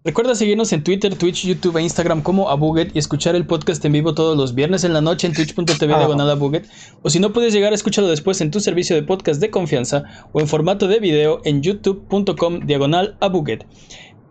recuerda 0.08 0.36
seguirnos 0.36 0.72
en 0.72 0.86
Twitter, 0.86 1.14
Twitch, 1.16 1.46
YouTube 1.46 1.76
e 1.78 1.82
Instagram 1.84 2.22
como 2.22 2.50
Abuget 2.50 2.96
y 2.96 3.00
escuchar 3.00 3.36
el 3.36 3.46
podcast 3.46 3.84
en 3.84 3.92
vivo 3.92 4.16
todos 4.16 4.38
los 4.38 4.56
viernes 4.56 4.86
en 4.86 4.94
la 4.94 5.02
noche 5.02 5.28
en 5.28 5.34
twitch.tv 5.34 5.94
Ah. 5.94 5.98
diagonal 5.98 6.30
Abuget. 6.30 6.66
O 7.02 7.10
si 7.10 7.20
no 7.20 7.34
puedes 7.34 7.52
llegar, 7.54 7.74
escúchalo 7.74 8.08
después 8.08 8.40
en 8.40 8.50
tu 8.50 8.62
servicio 8.62 8.96
de 8.96 9.04
podcast 9.04 9.42
de 9.42 9.50
confianza 9.50 10.04
o 10.32 10.40
en 10.40 10.48
formato 10.48 10.88
de 10.88 11.02
video 11.02 11.42
en 11.44 11.62
youtube.com 11.62 12.62
diagonal 12.66 13.18
Abuget. 13.20 13.66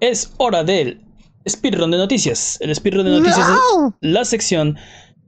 Es 0.00 0.32
hora 0.38 0.64
del 0.64 1.02
speedrun 1.46 1.90
de 1.90 1.98
noticias. 1.98 2.56
El 2.62 2.74
speedrun 2.74 3.04
de 3.04 3.10
noticias 3.10 3.46
es 3.46 3.92
la 4.00 4.24
sección 4.24 4.78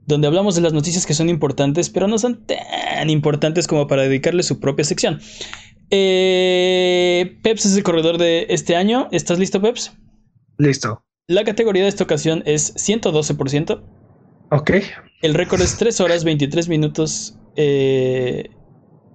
donde 0.07 0.25
hablamos 0.25 0.55
de 0.55 0.61
las 0.61 0.73
noticias 0.73 1.05
que 1.05 1.13
son 1.13 1.29
importantes, 1.29 1.91
pero 1.91 2.07
no 2.07 2.17
son 2.17 2.43
tan 2.47 3.11
importantes 3.11 3.67
como 3.67 3.85
para 3.85 4.01
dedicarle 4.01 4.41
su 4.41 4.59
propia 4.59 4.83
sección. 4.83 5.21
Eh, 5.91 7.37
Peps 7.43 7.67
es 7.67 7.77
el 7.77 7.83
corredor 7.83 8.17
de 8.17 8.47
este 8.49 8.75
año. 8.75 9.07
¿Estás 9.11 9.37
listo, 9.37 9.61
Peps? 9.61 9.91
Listo. 10.59 11.03
La 11.27 11.43
categoría 11.43 11.83
de 11.83 11.89
esta 11.89 12.03
ocasión 12.03 12.43
es 12.45 12.75
112%. 12.75 13.81
Ok. 14.51 14.71
El 15.21 15.33
récord 15.33 15.61
es 15.61 15.77
3 15.77 15.99
horas 16.01 16.23
23 16.23 16.69
minutos. 16.69 17.37
Eh, 17.55 18.49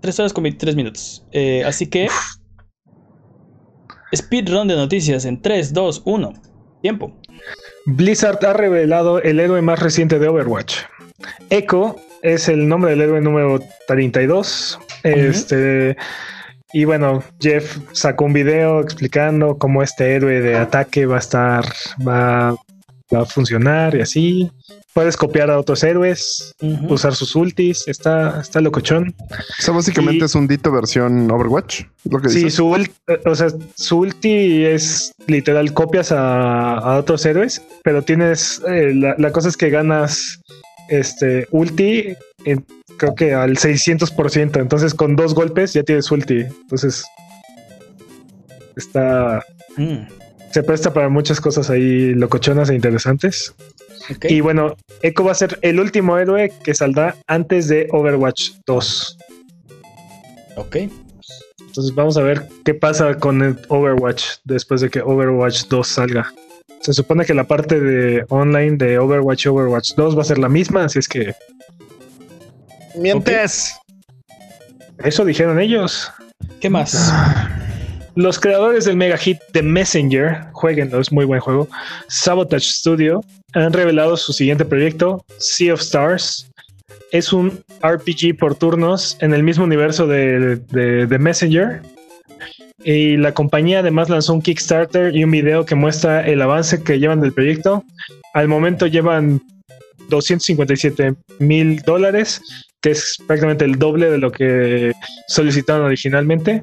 3 0.01 0.21
horas 0.21 0.33
con 0.33 0.45
23 0.45 0.77
minutos. 0.77 1.25
Eh, 1.33 1.63
así 1.65 1.89
que. 1.89 2.09
Speedrun 4.15 4.69
de 4.69 4.77
noticias 4.77 5.25
en 5.25 5.41
3, 5.43 5.73
2, 5.73 6.03
1. 6.05 6.33
Tiempo. 6.83 7.21
Blizzard 7.87 8.45
ha 8.45 8.53
revelado 8.53 9.21
el 9.21 9.41
héroe 9.41 9.61
más 9.61 9.81
reciente 9.81 10.19
de 10.19 10.29
Overwatch. 10.29 10.83
Echo 11.51 11.97
es 12.23 12.49
el 12.49 12.69
nombre 12.69 12.91
del 12.91 13.03
héroe 13.03 13.21
número 13.21 13.61
32. 13.89 14.79
Este. 15.03 15.97
Y 16.75 16.85
bueno, 16.87 17.23
Jeff 17.41 17.79
sacó 17.93 18.25
un 18.25 18.33
video 18.33 18.81
explicando 18.81 19.57
cómo 19.59 19.83
este 19.83 20.15
héroe 20.17 20.41
de 20.41 20.57
ataque 20.57 21.07
va 21.07 21.17
a 21.17 21.21
estar, 21.21 21.65
va, 22.07 22.51
va 23.15 23.21
a 23.23 23.25
funcionar 23.25 23.95
y 23.95 24.01
así. 24.01 24.51
Puedes 24.93 25.17
copiar 25.17 25.51
a 25.51 25.59
otros 25.59 25.85
héroes, 25.85 26.53
usar 26.89 27.15
sus 27.15 27.35
ultis, 27.37 27.87
está, 27.87 28.41
está 28.41 28.61
locochón. 28.61 29.15
O 29.31 29.63
sea, 29.63 29.73
básicamente 29.75 30.25
Y- 30.25 30.27
es 30.27 30.35
un 30.35 30.49
Dito 30.49 30.73
versión 30.73 31.31
Overwatch. 31.31 31.83
Lo 32.11 32.21
que 32.21 32.29
Sí, 32.29 32.37
dices. 32.39 32.55
su, 32.55 32.65
ult- 32.65 32.91
eh, 33.07 33.21
o 33.25 33.35
sea, 33.37 33.49
su 33.77 33.99
ulti 33.99 34.65
es 34.65 35.13
literal 35.29 35.73
copias 35.75 36.11
a, 36.11 36.75
a 36.79 36.99
otros 36.99 37.25
héroes, 37.25 37.63
pero 37.85 38.03
tienes 38.03 38.61
eh, 38.69 38.93
la, 38.95 39.15
la 39.19 39.31
cosa 39.33 39.49
es 39.49 39.57
que 39.57 39.71
ganas 39.71 40.41
este 40.89 41.47
ulti 41.51 42.15
en- 42.45 42.65
creo 42.97 43.15
que 43.15 43.35
al 43.35 43.57
600%, 43.57 44.61
entonces 44.61 44.95
con 44.95 45.17
dos 45.17 45.35
golpes 45.35 45.73
ya 45.73 45.83
tienes 45.83 46.11
ulti. 46.11 46.41
Entonces 46.41 47.05
está 48.77 49.43
Mm, 49.77 50.07
se 50.53 50.63
presta 50.63 50.93
para 50.93 51.09
muchas 51.09 51.41
cosas 51.41 51.71
ahí 51.71 52.15
locochonas 52.15 52.71
e 52.71 52.75
interesantes. 52.75 53.55
Y 54.29 54.41
bueno, 54.41 54.77
Echo 55.03 55.25
va 55.25 55.33
a 55.33 55.35
ser 55.35 55.59
el 55.63 55.81
último 55.81 56.19
héroe 56.19 56.53
que 56.63 56.75
saldrá 56.75 57.17
antes 57.27 57.69
de 57.69 57.89
Overwatch 57.91 58.53
2. 58.67 59.19
Ok. 60.57 60.77
Entonces 61.61 61.95
vamos 61.95 62.17
a 62.17 62.23
ver 62.23 62.47
qué 62.65 62.75
pasa 62.75 63.15
con 63.15 63.43
el 63.43 63.59
Overwatch 63.69 64.25
después 64.45 64.81
de 64.81 64.91
que 64.91 65.01
Overwatch 65.01 65.65
2 65.69 65.89
salga. 65.89 66.33
Se 66.83 66.93
supone 66.93 67.25
que 67.25 67.35
la 67.35 67.45
parte 67.45 67.81
de 67.81 68.25
online 68.29 68.77
de 68.77 68.99
Overwatch 68.99 69.47
y 69.47 69.49
Overwatch 69.49 69.95
2 69.97 70.17
va 70.17 70.23
a 70.23 70.27
ser 70.27 70.39
la 70.39 70.51
misma, 70.51 70.85
así 70.85 70.99
es 70.99 71.09
que 71.09 71.35
Mientes. 72.95 73.77
eso 75.05 75.25
dijeron 75.25 75.61
ellos. 75.61 76.11
¿Qué 76.61 76.71
más? 76.71 77.13
Los 78.17 78.39
creadores 78.39 78.85
del 78.85 78.97
mega 78.97 79.17
hit 79.17 79.39
The 79.53 79.63
Messenger, 79.63 80.47
jueguenlo, 80.53 81.01
es 81.01 81.11
muy 81.11 81.25
buen 81.25 81.41
juego. 81.41 81.69
Sabotage 82.09 82.65
Studio 82.65 83.21
han 83.55 83.73
revelado 83.73 84.17
su 84.17 84.33
siguiente 84.33 84.65
proyecto, 84.65 85.25
Sea 85.39 85.75
of 85.75 85.81
Stars. 85.81 86.49
Es 87.11 87.33
un 87.33 87.61
RPG 87.83 88.37
por 88.39 88.55
turnos 88.55 89.17
en 89.21 89.35
el 89.35 89.43
mismo 89.43 89.65
universo 89.65 90.07
de, 90.07 90.57
de 90.57 91.07
The 91.09 91.19
Messenger. 91.19 91.83
Y 92.85 93.17
la 93.17 93.33
compañía 93.33 93.81
además 93.81 94.11
lanzó 94.11 94.35
un 94.35 94.43
Kickstarter 94.43 95.15
y 95.17 95.25
un 95.25 95.31
video 95.31 95.65
que 95.65 95.75
muestra 95.75 96.27
el 96.27 96.43
avance 96.43 96.83
que 96.83 96.99
llevan 96.99 97.21
del 97.21 97.33
proyecto. 97.33 97.83
Al 98.35 98.47
momento 98.47 98.87
llevan 98.87 99.41
257 100.09 101.15
mil 101.39 101.81
dólares, 101.83 102.41
que 102.85 102.91
es 102.91 103.17
prácticamente 103.27 103.65
el 103.65 103.79
doble 103.79 104.11
de 104.11 104.19
lo 104.19 104.31
que 104.31 104.93
solicitaron 105.27 105.87
originalmente. 105.87 106.63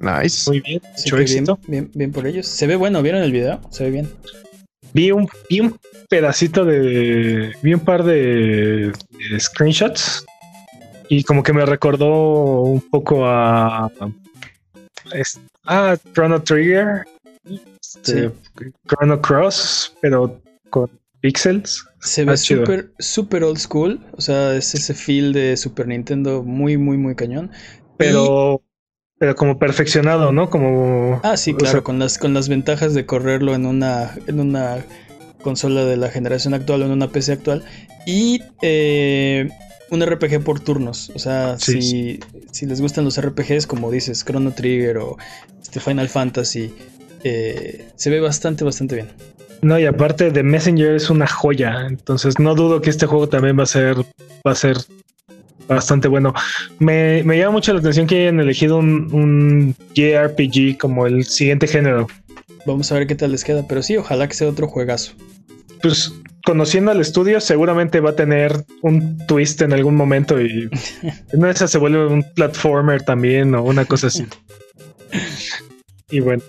Nice. 0.00 0.48
Muy 0.48 0.60
bien, 0.60 0.80
bien, 1.04 1.20
éxito. 1.20 1.58
bien, 1.66 1.90
bien 1.94 2.10
por 2.10 2.26
ellos. 2.26 2.46
Se 2.46 2.66
ve 2.66 2.74
bueno, 2.76 3.02
¿vieron 3.02 3.22
el 3.22 3.32
video? 3.32 3.60
Se 3.70 3.84
ve 3.84 3.90
bien. 3.90 4.10
Vi 4.94 5.10
un, 5.12 5.28
vi 5.50 5.60
un 5.60 5.76
pedacito 6.08 6.64
de. 6.64 7.52
Vi 7.62 7.74
un 7.74 7.80
par 7.80 8.02
de, 8.04 8.92
de 9.30 9.40
screenshots 9.40 10.24
y 11.10 11.22
como 11.24 11.42
que 11.42 11.52
me 11.52 11.66
recordó 11.66 12.62
un 12.62 12.80
poco 12.80 13.26
a. 13.26 13.90
es- 15.12 15.38
ah, 15.66 15.98
Chrono 16.14 16.40
Trigger, 16.42 17.04
este, 17.82 18.30
Chrono 18.86 19.20
Cross, 19.20 19.94
pero 20.00 20.40
con 20.70 20.88
pixels. 21.20 21.84
Se 22.00 22.24
ve 22.24 22.32
Ah, 22.32 22.36
súper, 22.36 22.92
súper 22.98 23.44
old 23.44 23.58
school. 23.58 24.00
O 24.12 24.20
sea, 24.20 24.54
es 24.54 24.74
ese 24.74 24.94
feel 24.94 25.32
de 25.32 25.56
Super 25.56 25.86
Nintendo 25.88 26.42
muy, 26.42 26.76
muy, 26.76 26.96
muy 26.96 27.14
cañón. 27.16 27.50
Pero, 27.96 28.62
pero 29.18 29.34
como 29.34 29.58
perfeccionado, 29.58 30.32
¿no? 30.32 30.50
Como. 30.50 31.20
Ah, 31.22 31.36
sí, 31.36 31.52
o 31.52 31.56
claro, 31.56 31.72
sea, 31.72 31.82
con 31.82 31.98
las, 31.98 32.18
con 32.18 32.34
las 32.34 32.48
ventajas 32.48 32.94
de 32.94 33.06
correrlo 33.06 33.54
en 33.54 33.66
una, 33.66 34.16
en 34.26 34.40
una 34.40 34.84
consola 35.42 35.84
de 35.84 35.96
la 35.96 36.10
generación 36.10 36.54
actual 36.54 36.82
o 36.82 36.86
en 36.86 36.92
una 36.92 37.10
PC 37.10 37.32
actual. 37.32 37.64
Y 38.06 38.40
eh, 38.62 39.48
un 39.90 40.02
RPG 40.06 40.42
por 40.44 40.60
turnos. 40.60 41.10
O 41.14 41.18
sea, 41.18 41.58
Sí, 41.58 41.82
si, 41.82 42.20
si 42.52 42.66
les 42.66 42.80
gustan 42.80 43.04
los 43.04 43.18
RPGs, 43.20 43.66
como 43.66 43.90
dices, 43.90 44.24
Chrono 44.24 44.52
Trigger 44.54 44.98
o 44.98 45.16
este 45.60 45.80
Final 45.80 46.08
Fantasy, 46.08 46.72
eh, 47.24 47.88
se 47.96 48.10
ve 48.10 48.20
bastante, 48.20 48.64
bastante 48.64 48.94
bien. 48.94 49.08
No, 49.62 49.78
y 49.78 49.86
aparte 49.86 50.30
de 50.30 50.42
Messenger 50.42 50.94
es 50.94 51.10
una 51.10 51.26
joya. 51.26 51.86
Entonces 51.88 52.38
no 52.38 52.54
dudo 52.54 52.80
que 52.80 52.90
este 52.90 53.06
juego 53.06 53.28
también 53.28 53.58
va 53.58 53.64
a 53.64 53.66
ser, 53.66 53.96
va 54.46 54.52
a 54.52 54.54
ser 54.54 54.76
bastante 55.66 56.08
bueno. 56.08 56.34
Me, 56.78 57.22
me 57.24 57.38
llama 57.38 57.52
mucho 57.52 57.72
la 57.72 57.80
atención 57.80 58.06
que 58.06 58.22
hayan 58.22 58.40
elegido 58.40 58.78
un, 58.78 59.12
un 59.12 59.74
JRPG 59.94 60.78
como 60.78 61.06
el 61.06 61.24
siguiente 61.24 61.66
género. 61.66 62.06
Vamos 62.66 62.90
a 62.92 62.96
ver 62.96 63.06
qué 63.06 63.14
tal 63.14 63.32
les 63.32 63.44
queda, 63.44 63.66
pero 63.68 63.82
sí, 63.82 63.96
ojalá 63.96 64.28
que 64.28 64.34
sea 64.34 64.48
otro 64.48 64.68
juegazo. 64.68 65.12
Pues 65.82 66.12
conociendo 66.44 66.90
al 66.90 67.00
estudio, 67.00 67.40
seguramente 67.40 68.00
va 68.00 68.10
a 68.10 68.16
tener 68.16 68.64
un 68.82 69.18
twist 69.26 69.60
en 69.62 69.72
algún 69.72 69.96
momento 69.96 70.40
y 70.40 70.68
de 71.32 71.50
esas 71.50 71.70
se 71.70 71.78
vuelve 71.78 72.06
un 72.06 72.24
platformer 72.34 73.02
también 73.02 73.54
o 73.54 73.62
una 73.62 73.84
cosa 73.84 74.08
así. 74.08 74.26
Y 76.10 76.20
bueno, 76.20 76.42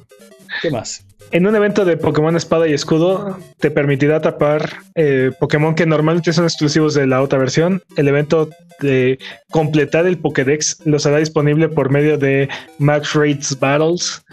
¿Qué 0.62 0.72
más? 0.72 1.04
En 1.32 1.48
un 1.48 1.56
evento 1.56 1.86
de 1.86 1.98
Pokémon 1.98 2.36
Espada 2.36 2.68
y 2.68 2.74
Escudo 2.74 3.38
te 3.60 3.72
permitirá 3.72 4.18
atrapar 4.18 4.70
eh, 4.96 5.32
Pokémon 5.40 5.76
que 5.76 5.86
normalmente 5.86 6.34
son 6.34 6.46
exclusivos 6.46 6.94
de 6.94 7.08
la 7.08 7.22
otra 7.22 7.40
versión. 7.40 7.82
El 7.96 8.08
evento 8.08 8.50
de 8.80 9.20
completar 9.52 10.06
el 10.06 10.18
Pokédex 10.18 10.82
los 10.86 11.06
hará 11.06 11.18
disponible 11.18 11.70
por 11.70 11.90
medio 11.90 12.18
de 12.18 12.50
Max 12.78 13.14
Rates 13.14 13.58
Battles 13.60 14.24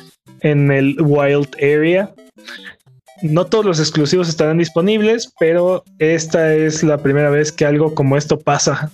en 0.40 0.70
el 0.70 0.97
Wild 1.01 1.49
Area. 1.57 2.11
No 3.22 3.47
todos 3.47 3.64
los 3.64 3.80
exclusivos 3.80 4.28
estarán 4.28 4.59
disponibles, 4.59 5.32
pero 5.38 5.84
esta 5.99 6.55
es 6.55 6.82
la 6.82 6.99
primera 6.99 7.30
vez 7.30 7.51
que 7.51 7.64
algo 7.64 7.94
como 7.94 8.16
esto 8.16 8.38
pasa. 8.38 8.90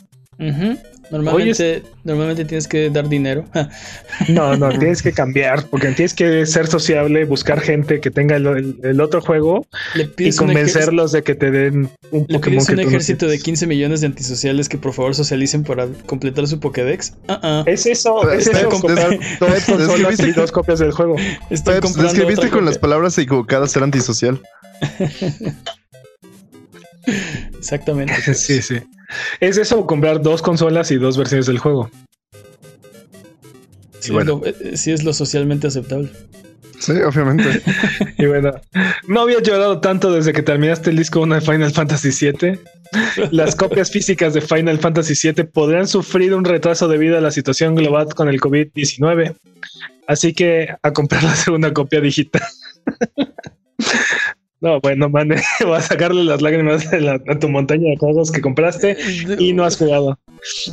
Normalmente, 1.13 1.83
normalmente 2.05 2.45
tienes 2.45 2.67
que 2.67 2.91
dar 2.91 3.09
dinero. 3.09 3.45
No, 4.29 4.57
no, 4.57 4.69
tienes 4.79 5.03
que 5.03 5.13
cambiar, 5.13 5.67
porque 5.69 5.89
tienes 5.89 6.15
que 6.15 6.45
ser 6.47 6.67
sociable, 6.67 7.25
buscar 7.25 7.61
gente 7.61 8.01
que 8.01 8.11
tenga 8.11 8.37
el, 8.37 8.47
el- 8.47 8.77
el 8.83 9.01
otro 9.01 9.21
juego 9.21 9.67
y 10.19 10.33
convencerlos 10.37 11.13
de 11.13 11.23
que 11.23 11.35
te 11.35 11.51
den 11.51 11.91
un 12.11 12.27
le 12.29 12.39
Pokémon 12.39 12.41
pides 12.41 12.67
que 12.67 12.73
un 12.73 12.79
tú 12.79 12.83
no 12.83 12.89
ejército 12.89 13.27
de 13.27 13.33
tienes. 13.33 13.45
15 13.45 13.67
millones 13.67 14.01
de 14.01 14.07
antisociales 14.09 14.69
que 14.69 14.79
por 14.79 14.93
favor 14.93 15.15
socialicen 15.15 15.65
para 15.65 15.87
completar 16.07 16.47
su 16.47 16.61
Pokédex. 16.61 17.15
Ah, 17.29 17.41
ah. 17.43 17.65
Es 17.67 17.87
eso, 17.87 18.31
es 18.31 18.47
Está 18.47 18.61
eso, 18.61 18.69
comprar 18.69 19.11
dos 19.41 19.55
que 19.65 19.73
consolas 19.73 20.21
y 20.21 20.25
que- 20.25 20.33
dos 20.33 20.53
copias 20.53 20.79
del 20.79 20.93
juego. 20.93 21.17
Estoy 21.51 21.75
Peps, 21.75 21.87
comprando 21.87 22.13
describiste 22.15 22.51
con 22.51 22.65
las 22.65 22.79
palabras 22.79 23.17
equivocadas 23.19 23.71
ser 23.73 23.83
antisocial. 23.83 24.41
Exactamente. 27.59 28.35
Sí, 28.35 28.63
sí. 28.63 28.77
Es 29.41 29.57
eso, 29.57 29.87
comprar 29.87 30.23
dos 30.23 30.43
consolas 30.43 30.91
y 30.91 30.97
dos 30.97 31.17
versiones 31.17 31.47
del 31.47 31.59
juego. 31.59 31.91
Sí, 34.01 34.13
bueno. 34.13 34.41
es 34.45 34.61
lo, 34.61 34.69
eh, 34.71 34.77
sí 34.77 34.91
es 34.93 35.05
lo 35.05 35.13
socialmente 35.13 35.67
aceptable. 35.69 36.11
Sí, 36.83 36.93
obviamente. 36.93 37.63
Y 38.19 38.27
bueno, 38.27 38.53
no 39.09 39.23
había 39.23 39.41
llorado 39.41 39.81
tanto 39.81 40.13
desde 40.13 40.33
que 40.33 40.43
terminaste 40.43 40.91
el 40.91 40.97
disco 40.97 41.21
1 41.21 41.37
de 41.37 41.41
Final 41.41 41.73
Fantasy 41.73 42.11
VII. 42.11 42.59
Las 43.33 43.57
copias 43.57 43.91
físicas 43.91 44.35
de 44.35 44.41
Final 44.41 44.79
Fantasy 44.79 45.15
VII 45.33 45.45
podrían 45.45 45.89
sufrir 45.89 46.35
un 46.35 46.45
retraso 46.45 46.87
debido 46.87 47.19
a 47.19 47.21
la 47.21 47.33
situación 47.33 47.75
global 47.75 48.15
con 48.15 48.29
el 48.29 48.41
COVID-19. 48.41 49.35
Así 50.07 50.35
que 50.35 50.69
a 50.83 50.93
comprar 50.93 51.25
la 51.25 51.35
segunda 51.35 51.73
copia 51.73 52.01
digital. 52.01 52.43
No, 54.63 54.81
bueno, 54.81 55.09
man, 55.11 55.29
va 55.71 55.79
a 55.79 55.83
sacarle 55.83 56.25
las 56.25 56.41
lágrimas 56.41 56.91
de 56.91 57.01
la- 57.01 57.21
a 57.29 57.39
tu 57.39 57.49
montaña 57.49 57.91
de 57.91 57.97
juegos 57.99 58.31
que 58.31 58.41
compraste 58.41 58.97
y 59.39 59.53
no 59.53 59.65
has 59.65 59.77
jugado. 59.77 60.19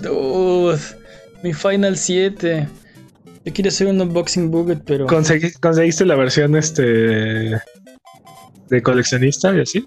Dude, 0.02 0.80
mi 1.44 1.54
Final 1.54 1.98
7. 1.98 2.68
Yo 3.46 3.54
quería 3.54 3.70
hacer 3.70 3.88
un 3.88 4.00
unboxing 4.00 4.52
buget, 4.52 4.84
pero 4.86 5.08
Consegui- 5.08 5.58
¿Conseguiste 5.60 6.06
la 6.06 6.16
versión 6.16 6.56
este 6.56 6.84
de 6.84 8.82
coleccionista 8.84 9.56
y 9.56 9.62
así? 9.62 9.86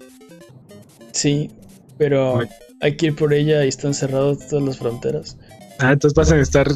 sí, 1.13 1.49
pero 1.97 2.41
Ay. 2.41 2.47
hay 2.81 2.97
que 2.97 3.05
ir 3.07 3.15
por 3.15 3.33
ella 3.33 3.63
y 3.63 3.69
están 3.69 3.93
cerradas 3.93 4.47
todas 4.49 4.65
las 4.65 4.77
fronteras. 4.79 5.37
Ah, 5.79 5.93
entonces 5.93 6.15
vas 6.15 6.29
a 6.31 6.35
necesitar 6.35 6.67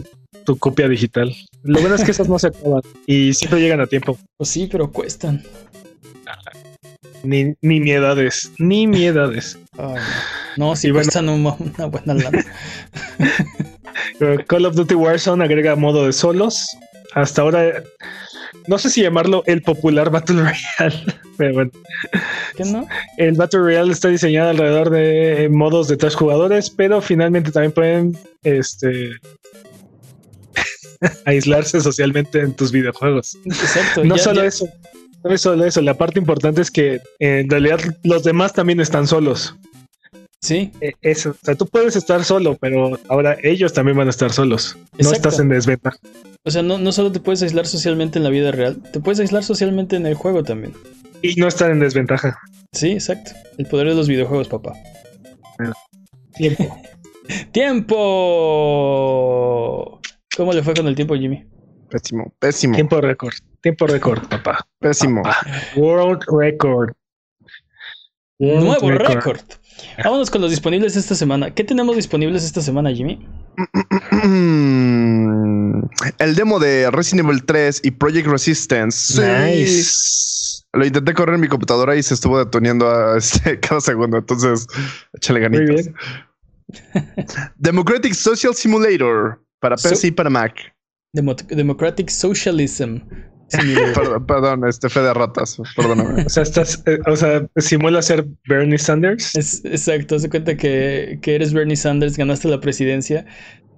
tu 0.46 0.58
copia 0.58 0.88
digital. 0.88 1.36
Lo 1.64 1.82
bueno 1.82 1.96
es 1.96 2.04
que 2.06 2.12
esas 2.12 2.30
no 2.30 2.40
se 2.40 2.48
acaban 2.48 2.82
y 3.06 3.34
siempre 3.34 3.60
llegan 3.60 3.82
a 3.82 3.88
tiempo. 3.88 4.18
Pues 4.38 4.50
sí, 4.50 4.70
pero 4.72 4.92
cuestan. 4.94 5.44
Ni, 7.28 7.54
ni 7.62 7.80
miedades, 7.80 8.52
ni 8.58 8.88
miedades. 8.88 9.58
Ay, 9.78 9.96
no, 10.58 10.74
Y 10.82 10.92
bueno. 10.92 10.94
cuestan 10.96 11.30
un 11.30 11.46
una 11.46 11.86
buena 11.86 12.14
lana. 12.14 12.46
Call 14.48 14.66
of 14.66 14.76
Duty 14.76 14.96
Warzone 14.96 15.44
agrega 15.44 15.76
modo 15.76 16.06
de 16.06 16.14
solos. 16.14 16.66
Hasta 17.14 17.42
ahora, 17.42 17.84
no 18.68 18.78
sé 18.78 18.90
si 18.90 19.02
llamarlo 19.02 19.44
el 19.46 19.62
popular 19.62 20.10
Battle 20.10 20.42
Royale, 20.42 21.04
pero 21.38 21.54
bueno. 21.54 21.72
¿Qué 22.56 22.64
no? 22.66 22.88
El 23.18 23.34
Battle 23.36 23.60
Royale 23.60 23.92
está 23.92 24.08
diseñado 24.10 24.50
alrededor 24.50 24.90
de 24.90 25.50
modos 25.52 25.88
de 25.88 25.98
tres 25.98 26.16
jugadores, 26.16 26.70
pero 26.70 27.02
finalmente 27.02 27.52
también 27.52 27.72
pueden 27.72 28.18
este, 28.44 29.12
aislarse 31.26 31.82
socialmente 31.82 32.40
en 32.40 32.54
tus 32.56 32.72
videojuegos. 32.72 33.38
Exacto. 33.46 34.04
No 34.04 34.16
ya- 34.16 34.24
solo 34.24 34.42
ya- 34.42 34.48
eso, 34.48 34.68
no 35.28 35.34
es 35.34 35.42
solo 35.42 35.66
eso. 35.66 35.82
La 35.82 35.96
parte 35.96 36.20
importante 36.20 36.62
es 36.62 36.72
que 36.72 37.00
en 37.20 37.50
realidad 37.50 37.80
los 38.04 38.24
demás 38.24 38.54
también 38.54 38.80
están 38.80 39.08
solos. 39.08 39.56
Sí, 40.40 40.72
Eh, 40.82 40.94
Eso, 41.02 41.32
o 41.32 41.36
sea, 41.44 41.56
tú 41.56 41.66
puedes 41.66 41.96
estar 41.96 42.24
solo, 42.24 42.56
pero 42.62 43.00
ahora 43.10 43.36
ellos 43.44 43.74
también 43.74 43.98
van 43.98 44.06
a 44.08 44.12
estar 44.12 44.32
solos. 44.32 44.78
No 45.00 45.12
estás 45.12 45.40
en 45.40 45.50
desventaja. 45.50 45.98
o 46.44 46.52
sea, 46.52 46.62
no, 46.62 46.78
no 46.78 46.92
solo 46.92 47.12
te 47.12 47.20
puedes 47.20 47.42
aislar 47.42 47.66
socialmente 47.66 48.20
en 48.20 48.24
la 48.24 48.30
vida 48.30 48.52
real, 48.52 48.78
te 48.94 49.00
puedes 49.00 49.20
aislar 49.20 49.44
socialmente 49.44 49.96
en 49.96 50.06
el 50.06 50.14
juego 50.14 50.44
también. 50.44 50.74
Y 51.24 51.36
no 51.36 51.48
estar 51.48 51.72
en 51.72 51.80
desventaja. 51.80 52.38
Sí, 52.72 52.92
exacto. 52.92 53.32
El 53.58 53.66
poder 53.66 53.88
de 53.90 53.96
los 53.96 54.08
videojuegos, 54.08 54.48
papá. 54.48 54.74
Tiempo. 56.36 56.78
¡Tiempo! 58.78 60.00
¿Cómo 60.38 60.54
le 60.54 60.62
fue 60.64 60.74
con 60.76 60.88
el 60.88 60.96
tiempo, 60.96 61.16
Jimmy? 61.16 61.44
Pésimo, 61.90 62.34
pésimo, 62.40 62.76
Tiempo 62.76 63.02
récord. 63.02 63.34
Tiempo 63.62 63.88
récord, 63.88 64.28
papá. 64.28 64.68
pésimo. 64.80 65.24
World 65.76 66.22
record. 66.40 66.92
World 68.40 68.64
Nuevo 68.66 68.92
récord. 68.92 69.40
Vámonos 70.04 70.30
con 70.30 70.42
los 70.42 70.52
disponibles 70.52 70.96
esta 70.96 71.16
semana. 71.16 71.52
¿Qué 71.52 71.64
tenemos 71.64 71.96
disponibles 71.96 72.44
esta 72.44 72.62
semana, 72.62 72.92
Jimmy? 72.94 73.26
El 76.20 76.36
demo 76.36 76.60
de 76.60 76.90
Resident 76.92 77.28
Evil 77.28 77.44
3 77.46 77.82
y 77.84 77.92
Project 77.92 78.28
Resistance. 78.28 79.14
Sí. 79.14 79.22
Nice. 79.62 80.64
Lo 80.74 80.86
intenté 80.86 81.14
correr 81.14 81.36
en 81.36 81.42
mi 81.42 81.48
computadora 81.48 81.96
y 81.96 82.04
se 82.04 82.14
estuvo 82.14 82.38
detoniendo 82.38 82.90
a 82.90 83.18
este, 83.18 83.60
cada 83.60 83.82
segundo. 83.82 84.18
Entonces, 84.18 84.68
échale 85.14 85.48
Muy 85.50 85.60
ganitas. 85.66 85.86
bien. 85.86 85.96
Democratic 87.58 88.14
Social 88.14 88.54
Simulator 88.54 89.42
para 89.60 89.78
So- 89.78 89.90
PC 89.90 90.08
y 90.08 90.12
para 90.12 90.30
Mac. 90.30 90.54
Demo- 91.18 91.36
Democratic 91.36 92.09
Socialism. 92.09 92.99
Perdón, 93.95 94.26
perdón, 94.26 94.68
este 94.68 94.89
fe 94.89 94.99
de 95.01 95.13
ratas. 95.13 95.57
Perdóname. 95.76 96.26
O 96.26 96.30
sea, 96.30 96.43
estás, 96.43 96.84
eh, 96.86 96.99
o 97.07 97.15
sea, 97.15 97.47
simula 97.55 98.01
ser 98.01 98.28
Bernie 98.45 98.78
Sanders. 98.78 99.34
Es, 99.36 99.63
exacto, 99.63 100.20
se 100.20 100.30
cuenta 100.30 100.57
que, 100.57 101.20
que 101.22 101.36
eres 101.36 101.53
Bernie 101.53 101.78
Sanders, 101.78 102.18
ganaste 102.18 102.49
la 102.49 102.59
presidencia. 102.59 103.26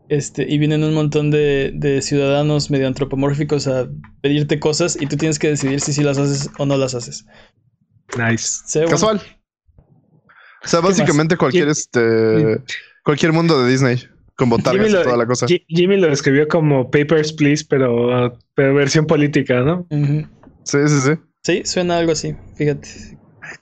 Este, 0.09 0.51
y 0.51 0.57
vienen 0.57 0.83
un 0.83 0.95
montón 0.95 1.29
de, 1.29 1.71
de 1.75 2.01
ciudadanos 2.01 2.71
medio 2.71 2.87
antropomórficos 2.87 3.67
a 3.67 3.87
pedirte 4.21 4.59
cosas 4.59 4.97
y 4.99 5.05
tú 5.05 5.17
tienes 5.17 5.37
que 5.37 5.49
decidir 5.49 5.81
si 5.81 5.93
sí 5.93 6.01
las 6.01 6.17
haces 6.17 6.49
o 6.57 6.65
no 6.65 6.75
las 6.75 6.95
haces. 6.95 7.27
Nice. 8.17 8.61
Casual. 8.89 9.21
O 10.63 10.67
sea, 10.67 10.79
básicamente 10.79 11.37
cualquier 11.37 11.67
este 11.69 12.63
cualquier 13.03 13.33
mundo 13.33 13.61
de 13.63 13.69
Disney 13.69 13.99
con 14.39 14.49
botargas 14.49 14.73
Jimmy 14.87 14.89
y 14.89 14.91
lo- 14.93 15.03
toda 15.03 15.17
la 15.17 15.25
cosa. 15.27 15.45
Ji- 15.47 15.65
Jimmy 15.67 15.97
lo 15.97 16.07
describió 16.07 16.47
como 16.47 16.89
Papers, 16.89 17.33
Please, 17.33 17.65
pero, 17.69 18.35
pero 18.55 18.73
versión 18.73 19.05
política, 19.05 19.59
¿no? 19.61 19.85
Sí, 20.63 20.77
sí, 20.87 20.99
sí. 21.01 21.11
Sí, 21.43 21.61
suena 21.65 21.97
algo 21.99 22.13
así, 22.13 22.35
fíjate. 22.55 22.87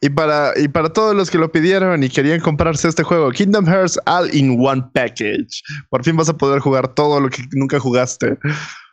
Y 0.01 0.09
para, 0.09 0.51
y 0.57 0.67
para 0.67 0.89
todos 0.89 1.15
los 1.15 1.32
que 1.32 1.38
lo 1.38 1.51
pidieron 1.51 2.03
y 2.03 2.09
querían 2.09 2.39
comprarse 2.41 2.88
este 2.89 3.03
juego, 3.03 3.32
Kingdom 3.32 3.65
Hearts 3.65 3.99
All 4.05 4.34
in 4.36 4.57
One 4.59 4.84
Package. 4.93 5.61
Por 5.89 6.03
fin 6.03 6.15
vas 6.17 6.28
a 6.30 6.38
poder 6.38 6.59
jugar 6.59 6.93
todo 6.93 7.19
lo 7.21 7.30
que 7.30 7.43
nunca 7.53 7.80
jugaste 7.80 8.38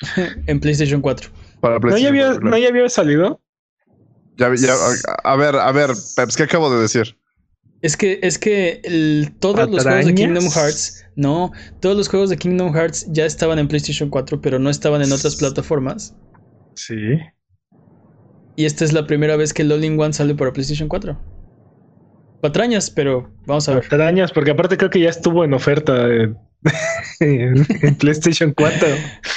en 0.47 0.61
PlayStation 0.61 1.01
4. 1.01 1.31
para 1.61 1.75
¿No 1.75 1.81
ya, 1.81 1.81
PlayStation 1.89 2.09
había, 2.11 2.27
4, 2.33 2.51
¿No 2.51 2.59
ya 2.59 2.69
había 2.69 2.89
salido? 2.89 3.41
Ya- 4.37 4.55
ya- 4.55 4.75
a, 5.25 5.33
a 5.33 5.37
ver, 5.37 5.57
a 5.57 5.73
ver, 5.73 5.91
Peps, 6.17 6.37
¿qué 6.37 6.45
acabo 6.45 6.73
de 6.75 6.81
decir? 6.83 7.17
Es 7.85 7.99
que, 7.99 8.19
es 8.23 8.39
que 8.39 8.81
el- 8.83 9.37
todos 9.41 9.71
los 9.71 9.83
juegos 9.83 10.07
de 10.07 10.13
¿Patrañas? 10.15 10.15
Kingdom 10.15 10.51
Hearts, 10.51 11.05
no, 11.17 11.53
todos 11.81 11.95
los 11.95 12.09
juegos 12.09 12.31
de 12.31 12.39
Kingdom 12.39 12.73
Hearts 12.73 13.05
ya 13.13 13.27
estaban 13.27 13.59
en 13.59 13.69
PlayStation 13.69 14.09
4, 14.09 14.41
pero 14.41 14.59
no 14.59 14.71
estaban 14.71 15.03
en 15.03 15.13
otras 15.13 15.37
plataformas. 15.37 16.17
Sí. 16.77 16.95
Y 18.57 18.65
esta 18.65 18.87
es 18.87 18.95
la 18.95 19.07
primera 19.07 19.37
vez 19.37 19.53
que 19.53 19.61
el 19.61 19.71
All 19.73 19.85
in 19.85 20.01
One 20.01 20.15
sale 20.15 20.35
para 20.35 20.55
PlayStation 20.55 20.89
4. 20.89 21.21
Patrañas, 22.41 22.91
pero 22.91 23.31
vamos 23.47 23.69
a 23.69 23.75
ver. 23.75 23.85
Arañas, 23.91 24.33
porque 24.33 24.53
aparte 24.53 24.79
creo 24.79 24.89
que 24.89 25.01
ya 25.01 25.11
estuvo 25.11 25.45
en 25.45 25.53
oferta 25.53 26.09
eh, 26.09 26.35
en, 27.21 27.67
PlayStation 27.97 28.53
4. 28.57 28.89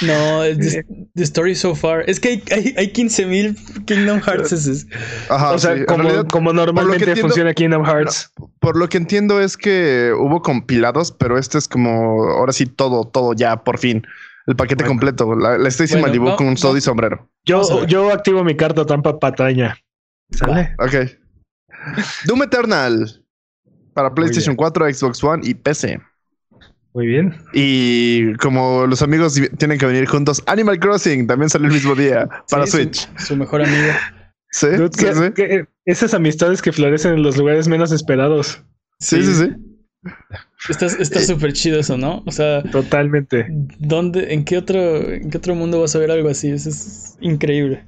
No, 0.02 0.44
es 0.44 0.58
the, 0.58 0.86
the 1.14 1.22
story 1.24 1.54
so 1.54 1.74
far. 1.74 2.08
Es 2.08 2.20
que 2.20 2.28
hay, 2.28 2.42
hay, 2.50 2.74
hay 2.76 2.92
15.000 2.92 3.84
Kingdom 3.84 4.20
Hearts. 4.20 4.86
Ajá, 5.28 5.52
o 5.52 5.58
sea, 5.58 5.76
sí, 5.76 5.84
como, 5.84 6.02
realidad, 6.02 6.26
como 6.28 6.52
normalmente 6.52 7.04
entiendo- 7.04 7.28
funciona 7.28 7.54
Kingdom 7.54 7.84
Hearts. 7.84 8.32
por 8.60 8.76
lo 8.76 8.88
que 8.88 8.96
entiendo 8.96 9.40
es 9.40 9.56
que 9.56 10.12
hubo 10.18 10.42
compilados, 10.42 11.12
pero 11.12 11.38
este 11.38 11.58
es 11.58 11.68
como 11.68 12.24
ahora 12.24 12.52
sí 12.52 12.66
todo, 12.66 13.04
todo 13.04 13.34
ya, 13.34 13.62
por 13.64 13.78
fin. 13.78 14.06
El 14.46 14.56
paquete 14.56 14.84
Bueno. 14.84 14.92
completo. 14.92 15.34
La, 15.34 15.58
la 15.58 15.68
Stacy 15.68 15.92
Bueno, 15.94 16.06
Malibu 16.06 16.36
con 16.36 16.46
un 16.46 16.54
todo 16.54 16.76
y 16.76 16.80
sombrero. 16.80 17.28
Yo, 17.44 17.86
yo 17.86 18.10
activo 18.10 18.42
mi 18.44 18.56
carta 18.56 18.86
trampa 18.86 19.18
patraña. 19.18 19.76
¿Sale? 20.30 20.74
Ok. 20.78 20.94
Doom 22.24 22.42
Eternal. 22.44 23.22
Para 23.92 24.14
PlayStation 24.14 24.52
bien. 24.52 24.56
4, 24.56 24.94
Xbox 24.94 25.24
One 25.24 25.42
y 25.44 25.54
PC. 25.54 26.00
Muy 26.98 27.06
bien. 27.06 27.32
Y 27.52 28.34
como 28.38 28.84
los 28.88 29.02
amigos 29.02 29.40
tienen 29.56 29.78
que 29.78 29.86
venir 29.86 30.04
juntos, 30.06 30.42
Animal 30.46 30.80
Crossing 30.80 31.28
también 31.28 31.48
salió 31.48 31.68
el 31.68 31.74
mismo 31.74 31.94
día 31.94 32.28
para 32.50 32.66
Sí, 32.66 32.72
Switch. 32.72 33.08
Su, 33.18 33.36
mejor 33.36 33.62
amigo. 33.62 33.92
Sí, 34.50 34.66
Dude, 34.66 34.88
sí, 34.92 35.04
que- 35.04 35.14
sí. 35.14 35.20
que- 35.36 35.66
esas 35.84 36.12
amistades 36.14 36.60
que 36.60 36.72
florecen 36.72 37.12
en 37.14 37.22
los 37.22 37.36
lugares 37.36 37.68
menos 37.68 37.92
esperados. 37.92 38.60
Sí, 38.98 39.22
sí, 39.22 39.32
sí. 39.32 39.50
Está 40.68 40.86
está 40.86 41.20
súper 41.20 41.52
chido 41.52 41.78
eso, 41.78 41.96
¿no? 41.96 42.24
O 42.26 42.32
sea, 42.32 42.64
Totalmente. 42.64 43.46
¿dónde, 43.78 44.34
en 44.34 44.44
qué 44.44 44.58
otro, 44.58 45.12
en 45.12 45.30
qué 45.30 45.38
otro 45.38 45.54
mundo 45.54 45.80
vas 45.80 45.94
a 45.94 46.00
ver 46.00 46.10
algo 46.10 46.28
así? 46.30 46.50
Eso 46.50 46.68
es 46.70 47.16
increíble. 47.20 47.84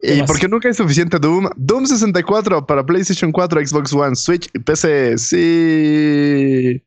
¿Qué 0.00 0.14
Y 0.14 0.18
más? 0.20 0.26
porque 0.30 0.46
nunca 0.46 0.68
hay 0.68 0.74
suficiente 0.74 1.18
Doom. 1.18 1.48
Doom 1.56 1.86
64 1.86 2.66
para 2.66 2.86
PlayStation 2.86 3.32
4, 3.32 3.66
Xbox 3.66 3.92
One, 3.92 4.14
Switch 4.14 4.48
y 4.54 4.60
PC. 4.60 5.18
Sí. 5.18 6.82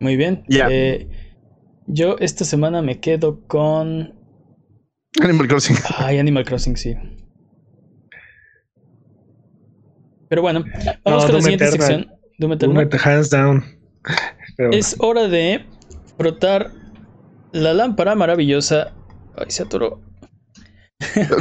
Muy 0.00 0.16
bien. 0.16 0.42
Ya. 0.48 0.68
Eh, 0.70 1.08
yo 1.86 2.16
esta 2.18 2.44
semana 2.44 2.82
me 2.82 2.98
quedo 3.00 3.46
con. 3.46 4.14
Animal 5.20 5.48
Crossing. 5.48 5.76
Ay, 5.98 6.18
Animal 6.18 6.44
Crossing, 6.44 6.76
sí. 6.76 6.94
Pero 10.28 10.42
bueno, 10.42 10.64
vamos 11.04 11.22
No, 11.24 11.26
con 11.26 11.34
la 11.36 11.42
siguiente 11.42 11.66
sección. 11.70 12.06
Doom 12.38 12.52
Eternal. 12.52 12.88
Doom, 12.88 13.00
hands 13.04 13.30
down. 13.30 13.64
Pero- 14.56 14.70
Es 14.72 14.96
hora 15.00 15.28
de 15.28 15.66
frotar 16.16 16.70
la 17.52 17.74
lámpara 17.74 18.14
maravillosa. 18.14 18.92
Ay, 19.36 19.46
se 19.48 19.64
atoró. 19.64 20.00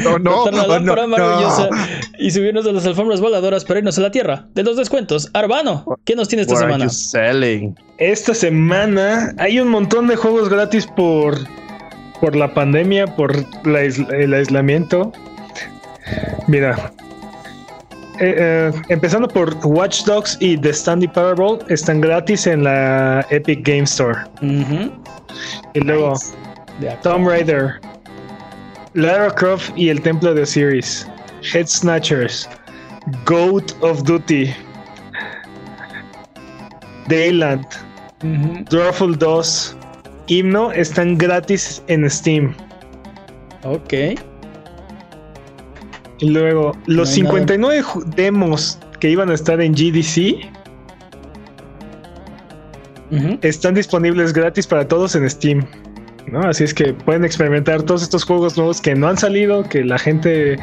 No, 0.01 0.17
no, 0.19 0.45
la 0.45 0.51
no, 0.51 0.67
lámpara 0.67 1.01
no. 1.03 1.09
maravillosa 1.09 1.69
y 2.17 2.31
subirnos 2.31 2.65
a 2.65 2.71
las 2.71 2.85
alfombras 2.85 3.19
voladoras 3.19 3.65
para 3.65 3.79
irnos 3.79 3.97
a 3.97 4.01
la 4.01 4.11
tierra 4.11 4.47
de 4.55 4.63
los 4.63 4.77
descuentos. 4.77 5.29
Arbano, 5.33 5.85
¿qué 6.05 6.15
nos 6.15 6.29
tiene 6.29 6.43
esta 6.43 6.53
What 6.53 6.63
are 6.63 6.71
semana? 6.73 6.85
you 6.85 6.89
selling? 6.89 7.75
Esta 7.97 8.33
semana 8.33 9.33
hay 9.37 9.59
un 9.59 9.67
montón 9.67 10.07
de 10.07 10.15
juegos 10.15 10.49
gratis 10.49 10.87
por, 10.87 11.37
por 12.21 12.35
la 12.35 12.53
pandemia, 12.53 13.05
por 13.15 13.35
la 13.67 13.81
el 13.81 14.33
aislamiento. 14.33 15.11
Mira, 16.47 16.93
eh, 18.19 18.35
eh, 18.37 18.71
empezando 18.89 19.27
por 19.27 19.55
Watch 19.63 20.03
Dogs 20.03 20.37
y 20.39 20.57
The 20.57 20.69
Stanley 20.71 21.07
Parable, 21.07 21.59
están 21.69 22.01
gratis 22.01 22.47
en 22.47 22.63
la 22.63 23.25
Epic 23.29 23.65
Game 23.65 23.83
Store. 23.83 24.19
Y 25.73 25.79
luego 25.79 26.15
De. 26.79 26.89
Tomb 27.01 27.27
Raider, 27.27 27.79
Lara 28.99 29.31
Croft 29.33 29.71
y 29.75 29.89
el 29.89 30.01
Templo 30.01 30.33
de 30.33 30.41
Osiris, 30.41 31.07
Head 31.53 31.67
Snatchers, 31.67 32.49
Goat 33.25 33.71
of 33.81 34.03
Duty, 34.03 34.53
Dayland, 37.07 37.65
Ujú. 38.23 38.65
Drawful 38.69 39.17
2, 39.17 39.75
Himno 40.27 40.71
están 40.73 41.17
gratis 41.17 41.81
en 41.87 42.09
Steam. 42.09 42.53
Ok. 43.63 43.93
Y 46.19 46.29
luego, 46.29 46.73
los 46.85 47.09
No 47.09 47.13
hay 47.15 47.21
nada. 47.21 47.33
59 47.37 47.83
ju- 47.83 48.03
demos 48.15 48.77
que 48.99 49.09
iban 49.09 49.29
a 49.29 49.33
estar 49.33 49.61
en 49.61 49.73
GDC 49.73 50.45
están 53.41 53.73
disponibles 53.73 54.33
gratis 54.33 54.67
para 54.67 54.87
todos 54.87 55.15
en 55.15 55.27
Steam. 55.29 55.65
¿No? 56.31 56.41
Así 56.41 56.63
es 56.63 56.73
que 56.73 56.93
pueden 56.93 57.25
experimentar 57.25 57.83
todos 57.83 58.03
estos 58.03 58.23
juegos 58.23 58.57
nuevos 58.57 58.81
que 58.81 58.95
no 58.95 59.07
han 59.07 59.17
salido, 59.17 59.63
que 59.63 59.83
la 59.83 59.97
gente 59.97 60.57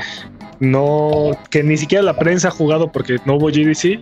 no, 0.60 1.32
que 1.50 1.62
ni 1.62 1.76
siquiera 1.76 2.02
la 2.02 2.16
prensa 2.16 2.48
ha 2.48 2.50
jugado 2.50 2.90
porque 2.90 3.16
no 3.24 3.36
hubo 3.36 3.48
GDC, 3.48 4.00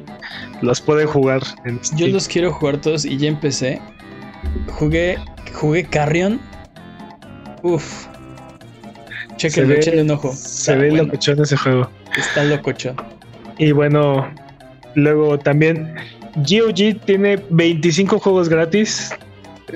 los 0.62 0.80
pueden 0.80 1.06
jugar 1.06 1.42
en 1.64 1.82
Steam. 1.84 1.98
Yo 1.98 2.08
los 2.08 2.28
quiero 2.28 2.52
jugar 2.52 2.80
todos 2.80 3.04
y 3.04 3.16
ya 3.16 3.28
empecé. 3.28 3.80
Jugué, 4.68 5.18
jugué 5.52 5.84
Carrion. 5.84 6.40
Uf. 7.62 8.06
Chequenlo, 9.36 9.74
échenle 9.74 10.02
un 10.02 10.10
ojo. 10.10 10.32
Se 10.32 10.72
Está 10.72 10.74
ve 10.76 10.90
bueno, 10.90 11.04
locochón 11.04 11.42
ese 11.42 11.56
juego. 11.56 11.90
Está 12.16 12.44
locochón. 12.44 12.96
Y 13.58 13.72
bueno, 13.72 14.28
luego 14.94 15.38
también 15.38 15.94
GOG 16.36 17.00
tiene 17.04 17.42
25 17.50 18.18
juegos 18.18 18.48
gratis. 18.48 19.12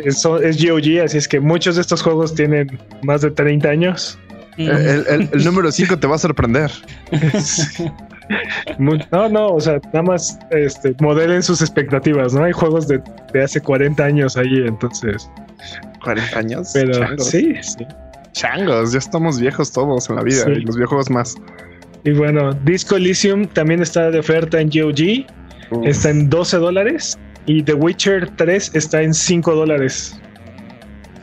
Eso 0.05 0.41
es 0.41 0.63
GOG, 0.63 1.03
así 1.05 1.19
es 1.19 1.27
que 1.29 1.41
muchos 1.41 1.77
de 1.77 1.81
estos 1.83 2.03
juegos 2.03 2.35
tienen 2.35 2.79
más 3.03 3.23
de 3.23 3.31
30 3.31 3.69
años. 3.69 4.19
El, 4.57 4.69
el- 4.71 5.29
el 5.33 5.45
número 5.45 5.71
5 5.71 5.99
te 5.99 6.07
va 6.07 6.17
a 6.17 6.19
sorprender. 6.19 6.71
No, 8.79 9.29
no, 9.31 9.55
o 9.55 9.61
sea, 9.61 9.81
nada 9.87 10.03
más 10.03 10.39
este, 10.51 10.95
modelen 11.01 11.43
sus 11.43 11.63
expectativas, 11.63 12.35
¿no? 12.35 12.45
Hay 12.45 12.53
juegos 12.53 12.87
de, 12.87 13.01
de 13.33 13.43
hace 13.43 13.59
40 13.61 14.05
años 14.05 14.37
ahí, 14.37 14.65
entonces. 14.67 15.31
40 16.05 16.39
años. 16.39 16.71
Pero 16.75 16.93
changos. 16.93 17.27
sí, 17.27 17.55
sí. 17.63 17.87
Changos, 18.33 18.93
ya 18.93 18.99
estamos 18.99 19.41
viejos 19.41 19.73
todos 19.73 20.11
en 20.11 20.17
la 20.17 20.23
vida 20.23 20.45
Sí. 20.45 20.51
y 20.51 20.61
los 20.61 20.77
videojuegos 20.77 21.09
más. 21.11 21.37
Y 22.05 22.11
bueno, 22.13 22.53
Disco 22.65 22.97
Elysium 22.97 23.47
también 23.47 23.81
está 23.81 24.11
de 24.11 24.19
oferta 24.19 24.61
en 24.61 24.69
GOG, 24.69 25.25
está 25.87 26.11
en 26.11 26.29
12 26.29 26.59
dólares. 26.59 27.19
Y 27.49 27.63
The 27.63 27.73
Witcher 27.73 28.29
3 28.37 28.73
está 28.75 29.03
en 29.03 29.15
5 29.15 29.55
dólares. 29.55 30.21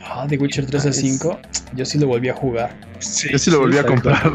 Ah, 0.04 0.26
The 0.28 0.36
Witcher 0.36 0.66
3 0.66 0.86
a 0.86 0.92
5. 0.92 1.38
Yo 1.76 1.84
sí 1.84 1.98
lo 1.98 2.08
volví 2.08 2.28
a 2.28 2.34
jugar. 2.34 2.76
Yo 3.30 3.38
sí 3.38 3.48
lo 3.48 3.60
volví 3.60 3.78
a 3.78 3.84
comprar. 3.84 4.32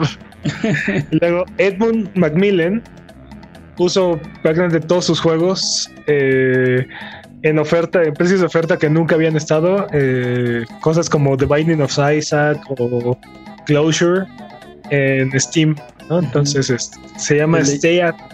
Luego, 1.11 1.45
Edmund 1.57 2.09
Macmillan 2.15 2.81
puso 3.75 4.17
prácticamente 4.41 4.79
todos 4.79 5.03
sus 5.03 5.19
juegos 5.19 5.91
eh, 6.07 6.87
en 7.41 7.59
oferta, 7.59 8.01
en 8.03 8.13
precios 8.13 8.39
de 8.39 8.45
oferta 8.45 8.77
que 8.77 8.89
nunca 8.89 9.15
habían 9.15 9.35
estado. 9.35 9.87
eh, 9.91 10.63
cosas 10.79 11.09
como 11.09 11.35
The 11.35 11.45
Binding 11.45 11.81
of 11.81 11.97
Isaac 12.15 12.57
o 12.69 13.19
Closure 13.65 14.25
en 14.91 15.37
Steam. 15.37 15.75
¿no? 16.09 16.19
Entonces 16.19 16.69
este, 16.69 16.97
se 17.17 17.35
llama 17.35 17.57
at, 17.57 17.65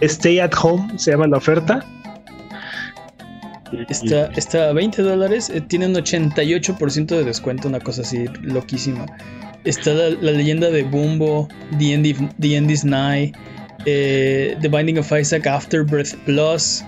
Stay 0.02 0.40
at 0.40 0.52
Home, 0.62 1.00
se 1.00 1.10
llama 1.10 1.26
la 1.26 1.38
oferta. 1.38 1.84
Está, 3.90 4.28
está 4.36 4.70
a 4.70 4.74
20 4.74 5.02
dólares. 5.02 5.50
eh, 5.50 5.62
tiene 5.62 5.88
un 5.88 5.94
88% 5.96 7.06
de 7.08 7.24
descuento, 7.24 7.68
una 7.68 7.80
cosa 7.80 8.02
así 8.02 8.26
loquísima. 8.42 9.06
Está 9.66 9.94
la, 9.94 10.10
la 10.22 10.32
leyenda 10.32 10.70
de 10.70 10.84
Bumbo, 10.84 11.48
The 11.78 11.94
End, 11.94 12.34
The 12.40 12.56
End 12.56 12.72
is 12.72 12.86
Nigh, 12.86 13.34
eh, 13.86 14.56
The 14.62 14.70
Binding 14.70 15.00
of 15.00 15.12
Isaac, 15.12 15.46
Afterbirth 15.48 16.16
Plus. 16.26 16.84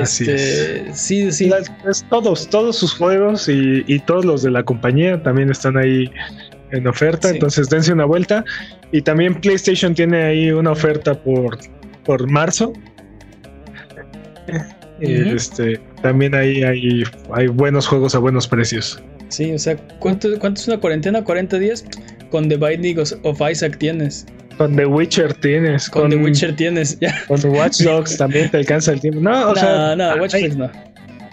Así 0.00 0.24
Este, 0.28 0.92
sí, 0.94 1.30
sí. 1.30 1.48
Las- 1.48 1.70
pues, 1.82 2.04
todos, 2.10 2.48
todos 2.48 2.76
sus 2.76 2.94
juegos 2.94 3.48
y, 3.48 3.84
y 3.86 3.98
todos 4.00 4.24
los 4.24 4.42
de 4.42 4.50
la 4.50 4.62
compañía 4.64 5.22
también 5.22 5.50
están 5.50 5.76
ahí 5.76 6.10
en 6.72 6.86
oferta, 6.88 7.28
Sí. 7.28 7.34
entonces 7.34 7.68
dense 7.68 7.92
una 7.92 8.04
vuelta. 8.06 8.44
Y 8.90 9.02
también 9.02 9.34
PlayStation 9.40 9.94
tiene 9.94 10.22
ahí 10.24 10.50
una 10.50 10.72
oferta 10.72 11.14
por, 11.14 11.58
por 12.04 12.28
marzo. 12.30 12.72
Este, 15.00 15.80
también 16.04 16.34
ahí 16.34 16.62
hay, 16.62 17.02
hay 17.32 17.46
buenos 17.46 17.86
juegos 17.86 18.14
a 18.14 18.18
buenos 18.18 18.46
precios. 18.46 19.02
Sí, 19.30 19.50
o 19.52 19.58
sea, 19.58 19.74
¿cuánto, 20.00 20.28
cuánto 20.38 20.60
es 20.60 20.68
una 20.68 20.78
cuarentena? 20.78 21.24
¿40 21.24 21.58
días? 21.58 21.82
Con 22.30 22.46
The 22.46 22.58
Binding 22.58 22.98
of 23.22 23.40
Isaac 23.50 23.78
tienes. 23.78 24.26
Con 24.58 24.76
The 24.76 24.84
Witcher 24.84 25.32
tienes, 25.32 25.88
Con, 25.88 26.02
con, 26.02 26.10
The 26.10 26.16
Witcher 26.18 26.54
tienes. 26.56 27.00
Ya. 27.00 27.14
con 27.26 27.42
Watch 27.46 27.80
Dogs 27.80 28.18
también 28.18 28.50
te 28.50 28.58
alcanza 28.58 28.92
el 28.92 29.00
tiempo. 29.00 29.20
No, 29.20 29.30
o 29.30 29.54
no, 29.54 29.56
sea, 29.56 29.96
no, 29.96 30.16
Watch 30.16 30.34
Dogs 30.34 30.56
no. 30.58 30.70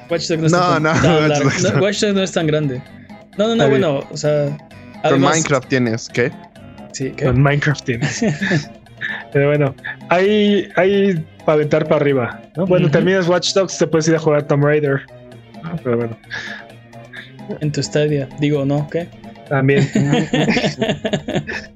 Watch 0.10 0.28
Dogs 0.30 0.40
no 0.40 0.46
está 0.46 0.58
No, 0.58 0.74
tan, 0.74 0.84
no, 0.84 0.94
tan 0.94 1.16
Watch 1.16 1.28
largo. 1.28 1.44
Dogs 1.50 1.64
No, 1.64 1.74
no. 1.74 1.82
Watch 1.82 2.00
Dogs 2.00 2.16
no 2.16 2.24
es 2.24 2.32
tan 2.32 2.48
grande. 2.48 2.84
No, 3.38 3.48
no, 3.50 3.56
no, 3.58 3.70
bueno, 3.70 4.08
o 4.10 4.16
sea. 4.16 4.58
Con 5.04 5.20
Minecraft 5.20 5.68
tienes, 5.68 6.08
¿qué? 6.08 6.32
Sí, 6.94 7.12
¿qué? 7.18 7.26
Con 7.26 7.44
Minecraft 7.44 7.84
tienes. 7.84 8.24
Pero 9.34 9.50
bueno, 9.50 9.76
hay, 10.12 10.68
hay 10.76 11.26
para 11.46 11.54
aventar 11.54 11.86
para 11.86 11.96
arriba. 11.98 12.42
¿no? 12.56 12.68
Bueno, 12.68 12.86
Ujú. 12.86 12.92
terminas 12.94 13.28
Watch 13.28 13.54
Dogs, 13.54 13.78
te 13.78 13.88
puedes 13.88 14.08
ir 14.08 14.16
a 14.16 14.20
jugar 14.20 14.44
Tomb 14.44 14.64
Raider. 14.64 15.02
¿no? 15.64 15.76
Pero 15.84 15.98
bueno, 15.98 16.18
En 17.62 17.72
tu 17.72 17.82
Stadia. 17.82 18.28
Digo, 18.40 18.66
¿no? 18.66 18.88
¿Qué? 18.90 19.08
también. 19.50 19.86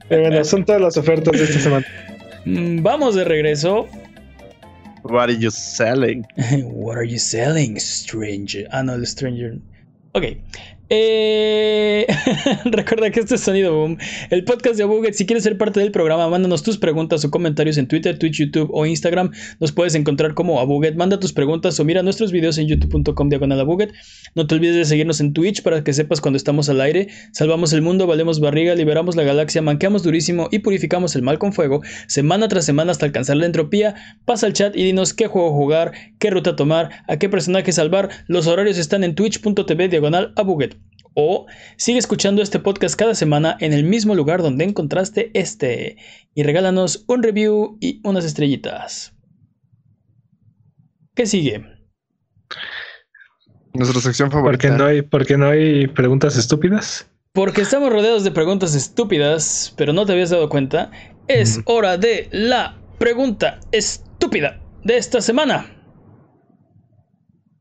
Pero 0.09 0.21
bueno, 0.21 0.43
son 0.45 0.63
todas 0.63 0.81
las 0.81 0.95
ofertas 0.97 1.33
de 1.37 1.43
esta 1.43 1.59
semana. 1.59 1.85
Mm, 2.45 2.81
Vamos 2.83 3.15
de 3.15 3.23
regreso. 3.25 3.87
What 5.03 5.23
are 5.23 5.37
you 5.37 5.51
selling? 5.51 6.25
What 6.65 6.97
are 6.97 7.07
you 7.07 7.19
selling, 7.19 7.77
stranger? 7.79 8.67
Ah, 8.71 8.81
no, 8.83 8.93
el 8.93 9.05
stranger. 9.05 9.57
Ok. 10.13 10.23
Eh, 10.89 12.05
recuerda 12.65 13.09
que 13.09 13.19
este 13.19 13.35
es 13.35 13.41
Sonido 13.41 13.73
Boom, 13.73 13.97
el 14.29 14.43
podcast 14.43 14.77
de 14.77 14.83
Abuget. 14.83 15.13
Si 15.15 15.25
quieres 15.25 15.43
ser 15.43 15.57
parte 15.57 15.79
del 15.79 15.91
programa, 15.91 16.29
mándanos 16.29 16.61
tus 16.61 16.77
preguntas 16.77 17.25
o 17.25 17.31
comentarios 17.31 17.77
en 17.77 17.87
Twitter, 17.87 18.19
Twitch, 18.19 18.37
YouTube 18.37 18.69
o 18.71 18.85
Instagram. 18.85 19.31
Nos 19.59 19.71
puedes 19.71 19.95
encontrar 19.95 20.35
como 20.35 20.59
Abuget. 20.59 20.95
Manda 20.95 21.19
tus 21.19 21.33
preguntas 21.33 21.79
o 21.79 21.85
mira 21.85 22.03
nuestros 22.03 22.31
videos 22.31 22.59
en 22.59 22.67
youtube.com 22.67 23.29
diagonal 23.29 23.59
Abuget. 23.59 23.93
No 24.35 24.45
te 24.45 24.55
olvides 24.55 24.75
de 24.75 24.85
seguirnos 24.85 25.19
en 25.21 25.33
Twitch 25.33 25.63
para 25.63 25.83
que 25.83 25.91
sepas 25.93 26.21
cuando 26.21 26.37
estamos 26.37 26.69
al 26.69 26.81
aire. 26.81 27.07
Salvamos 27.31 27.73
el 27.73 27.81
mundo, 27.81 28.05
valemos 28.05 28.39
barriga, 28.39 28.75
liberamos 28.75 29.15
la 29.15 29.23
galaxia, 29.23 29.63
manqueamos 29.63 30.03
durísimo 30.03 30.49
y 30.51 30.59
purificamos 30.59 31.15
el 31.15 31.23
mal 31.23 31.39
con 31.39 31.53
fuego, 31.53 31.81
semana 32.07 32.47
tras 32.47 32.65
semana 32.65 32.91
hasta 32.91 33.05
alcanzar 33.05 33.37
la 33.37 33.47
entropía. 33.47 33.95
Pasa 34.25 34.45
al 34.45 34.53
chat 34.53 34.75
y 34.75 34.83
dinos 34.83 35.13
qué 35.13 35.27
juego 35.27 35.51
jugar, 35.51 35.93
qué 36.19 36.29
ruta 36.29 36.55
tomar, 36.55 37.03
a 37.07 37.17
qué 37.17 37.27
personaje 37.27 37.71
salvar. 37.71 38.09
Los 38.27 38.45
horarios 38.45 38.77
están 38.77 39.03
en 39.03 39.15
twitch.tv 39.15 39.87
diagonal 39.87 40.33
Abuget. 40.35 40.75
O 41.15 41.47
sigue 41.77 41.97
escuchando 41.97 42.41
este 42.41 42.59
podcast 42.59 42.95
cada 42.95 43.15
semana 43.15 43.57
en 43.59 43.73
el 43.73 43.85
mismo 43.85 44.13
lugar 44.15 44.41
donde 44.41 44.65
encontraste 44.65 45.31
este 45.33 45.97
y 46.35 46.43
regálanos 46.43 47.05
un 47.07 47.23
review 47.23 47.77
y 47.79 48.01
unas 48.03 48.25
estrellitas. 48.25 49.13
¿Qué 51.15 51.25
sigue? 51.25 51.65
Nuestra 53.73 54.01
sección 54.01 54.29
¿Por 54.29 54.39
favorita. 54.39 54.69
qué 54.69 54.77
no 54.77 54.85
hay, 54.85 55.01
por 55.01 55.25
qué 55.25 55.37
no 55.37 55.49
hay 55.49 55.87
preguntas 55.87 56.37
estúpidas? 56.37 57.09
Porque 57.33 57.61
estamos 57.61 57.91
rodeados 57.91 58.23
de 58.23 58.31
preguntas 58.31 58.75
estúpidas, 58.75 59.73
pero 59.75 59.91
no 59.91 60.05
te 60.05 60.13
habías 60.13 60.29
dado 60.29 60.47
cuenta. 60.49 60.91
Es 61.27 61.59
hora 61.65 61.97
de 61.97 62.29
la 62.31 62.77
pregunta 62.97 63.59
estúpida 63.71 64.61
de 64.83 64.97
esta 64.97 65.19
semana. 65.21 65.71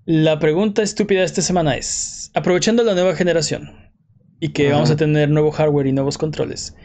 La 0.05 0.39
pregunta 0.39 0.83
estúpida 0.83 1.21
de 1.21 1.27
esta 1.27 1.43
semana 1.43 1.77
es, 1.77 2.24
aprovechando 2.35 2.83
la 2.83 2.95
nueva 2.95 3.15
generación 3.15 3.93
y 4.41 4.51
que 4.51 4.71
vamos 4.71 4.91
a 4.91 4.97
tener 4.97 5.31
nuevo 5.31 5.51
hardware 5.51 5.87
y 5.87 5.93
nuevos 5.93 6.19
controles. 6.19 6.77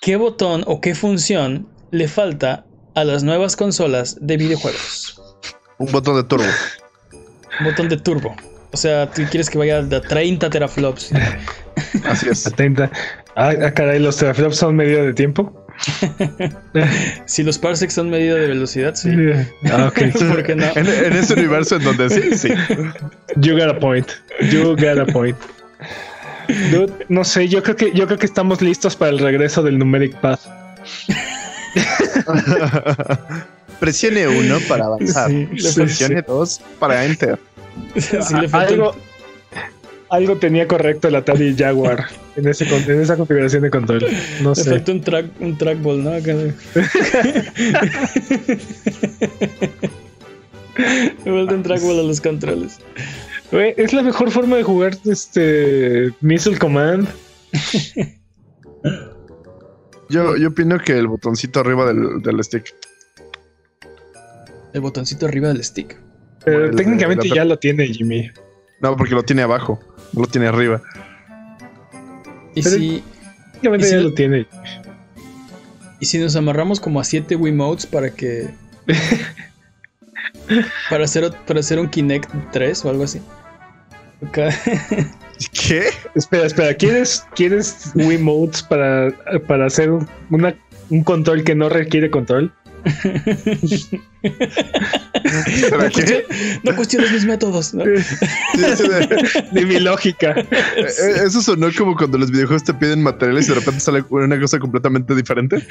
¿qué 0.00 0.16
botón 0.16 0.64
o 0.66 0.80
qué 0.80 0.94
función 0.94 1.68
le 1.90 2.08
falta 2.08 2.66
a 2.94 3.04
las 3.04 3.22
nuevas 3.22 3.56
consolas 3.56 4.16
de 4.20 4.36
videojuegos? 4.36 5.22
Un 5.78 5.92
botón 5.92 6.16
de 6.16 6.24
turbo. 6.24 6.44
Un 7.60 7.66
botón 7.66 7.88
de 7.88 7.96
turbo. 7.96 8.34
O 8.72 8.76
sea, 8.76 9.10
tú 9.10 9.22
quieres 9.30 9.48
que 9.48 9.58
vaya 9.58 9.78
a 9.78 10.00
30 10.00 10.50
teraflops. 10.50 11.12
Así 12.04 12.28
es. 12.28 12.46
Atenta. 12.46 12.90
Ah, 13.36 13.52
ah, 13.62 13.70
caray, 13.72 13.98
los 14.00 14.16
teraflops 14.16 14.56
son 14.56 14.76
medida 14.76 15.02
de 15.02 15.14
tiempo. 15.14 15.65
Si 17.26 17.42
los 17.42 17.58
parsecs 17.58 17.94
son 17.94 18.10
medida 18.10 18.34
de 18.36 18.48
velocidad, 18.48 18.94
sí. 18.94 19.10
Ah, 19.70 19.86
ok. 19.88 19.98
¿Por 20.28 20.42
qué 20.42 20.54
no? 20.54 20.66
En, 20.74 20.86
en 20.86 21.12
ese 21.12 21.34
universo 21.34 21.76
en 21.76 21.84
donde 21.84 22.08
sí, 22.10 22.36
sí. 22.38 22.48
You 23.36 23.56
got 23.58 23.68
a 23.68 23.78
point. 23.78 24.08
You 24.50 24.76
got 24.76 24.98
a 24.98 25.06
point. 25.06 25.36
Dude, 26.70 26.92
no 27.08 27.24
sé, 27.24 27.48
yo 27.48 27.62
creo 27.62 27.76
que 27.76 27.92
yo 27.92 28.06
creo 28.06 28.18
que 28.18 28.26
estamos 28.26 28.62
listos 28.62 28.94
para 28.96 29.10
el 29.10 29.18
regreso 29.18 29.62
del 29.62 29.78
numeric 29.78 30.14
pad. 30.20 30.38
Presione 33.80 34.26
uno 34.28 34.58
para 34.68 34.86
avanzar. 34.86 35.28
Sí, 35.30 35.48
sí, 35.58 35.74
Presione 35.80 36.22
dos 36.22 36.60
para 36.78 37.04
enter. 37.04 37.38
Sí 37.98 38.34
le 38.40 38.48
falta 38.48 38.72
un- 38.74 38.80
algo, 38.80 38.96
algo 40.10 40.36
tenía 40.36 40.66
correcto 40.68 41.08
el 41.08 41.14
Atari 41.16 41.54
Jaguar 41.56 42.06
en, 42.36 42.46
ese, 42.48 42.64
en 42.64 43.00
esa 43.00 43.16
configuración 43.16 43.62
de 43.62 43.70
control. 43.70 44.06
No 44.42 44.54
sé. 44.54 44.70
falta 44.70 44.92
un, 44.92 45.00
track, 45.00 45.26
un 45.40 45.58
trackball, 45.58 46.04
¿no? 46.04 46.10
Me 46.12 46.20
falta 51.24 51.54
un 51.54 51.62
trackball 51.62 52.00
a 52.00 52.02
los 52.02 52.20
controles. 52.20 52.78
Es 53.52 53.92
la 53.92 54.02
mejor 54.02 54.30
forma 54.30 54.56
de 54.56 54.62
jugar 54.64 54.96
este 55.04 56.12
Missile 56.20 56.58
Command. 56.58 57.08
Yo, 60.08 60.36
yo 60.36 60.48
opino 60.48 60.78
que 60.78 60.92
el 60.98 61.06
botoncito 61.08 61.60
arriba 61.60 61.86
del, 61.86 62.22
del 62.22 62.42
stick. 62.44 62.74
El 64.72 64.80
botoncito 64.80 65.26
arriba 65.26 65.48
del 65.48 65.64
stick. 65.64 65.96
Pero 66.44 66.66
el 66.66 66.76
técnicamente 66.76 67.28
la- 67.28 67.34
ya 67.36 67.44
lo 67.44 67.58
tiene 67.58 67.86
Jimmy. 67.88 68.30
No, 68.80 68.96
porque 68.96 69.14
lo 69.14 69.22
tiene 69.22 69.42
abajo. 69.42 69.80
Lo 70.16 70.26
tiene 70.26 70.48
arriba. 70.48 70.80
Y 72.54 72.62
Pero- 72.62 72.76
si, 72.76 73.02
¿Y 73.62 73.82
si 73.84 73.90
ya 73.90 73.96
lo- 73.98 74.14
tiene. 74.14 74.46
y 76.00 76.06
si 76.06 76.18
nos 76.18 76.34
amarramos 76.36 76.80
como 76.80 77.00
a 77.00 77.04
7 77.04 77.36
Wiimotes 77.36 77.86
para 77.86 78.10
que. 78.10 78.50
para, 80.90 81.04
hacer, 81.04 81.32
para 81.46 81.60
hacer 81.60 81.78
un 81.78 81.88
Kinect 81.88 82.30
3 82.52 82.84
o 82.84 82.90
algo 82.90 83.04
así. 83.04 83.20
¿Qué? 85.52 85.88
Espera, 86.14 86.46
espera, 86.46 86.74
¿quieres, 86.74 87.26
¿quieres 87.34 87.92
Wiimotes 87.94 88.62
para, 88.62 89.10
para 89.46 89.66
hacer 89.66 89.90
una- 90.30 90.54
un 90.88 91.04
control 91.04 91.44
que 91.44 91.54
no 91.54 91.68
requiere 91.68 92.10
control? 92.10 92.52
¿Pero 94.38 95.82
no, 95.82 95.88
qué? 95.90 96.24
no 96.62 96.76
cuestiones 96.76 97.12
mis 97.12 97.24
métodos. 97.24 97.74
¿no? 97.74 97.84
Sí, 97.84 98.60
sí, 98.76 98.88
de- 98.88 99.44
De 99.52 99.66
mi 99.66 99.80
lógica. 99.80 100.34
eh, 100.38 100.86
Eso 101.24 101.42
sonó 101.42 101.68
como 101.76 101.96
cuando 101.96 102.18
los 102.18 102.30
videojuegos 102.30 102.64
te 102.64 102.74
piden 102.74 103.02
materiales 103.02 103.46
y 103.46 103.48
de 103.50 103.54
repente 103.56 103.80
sale 103.80 104.04
una 104.10 104.38
cosa 104.40 104.58
completamente 104.58 105.14
diferente. 105.14 105.66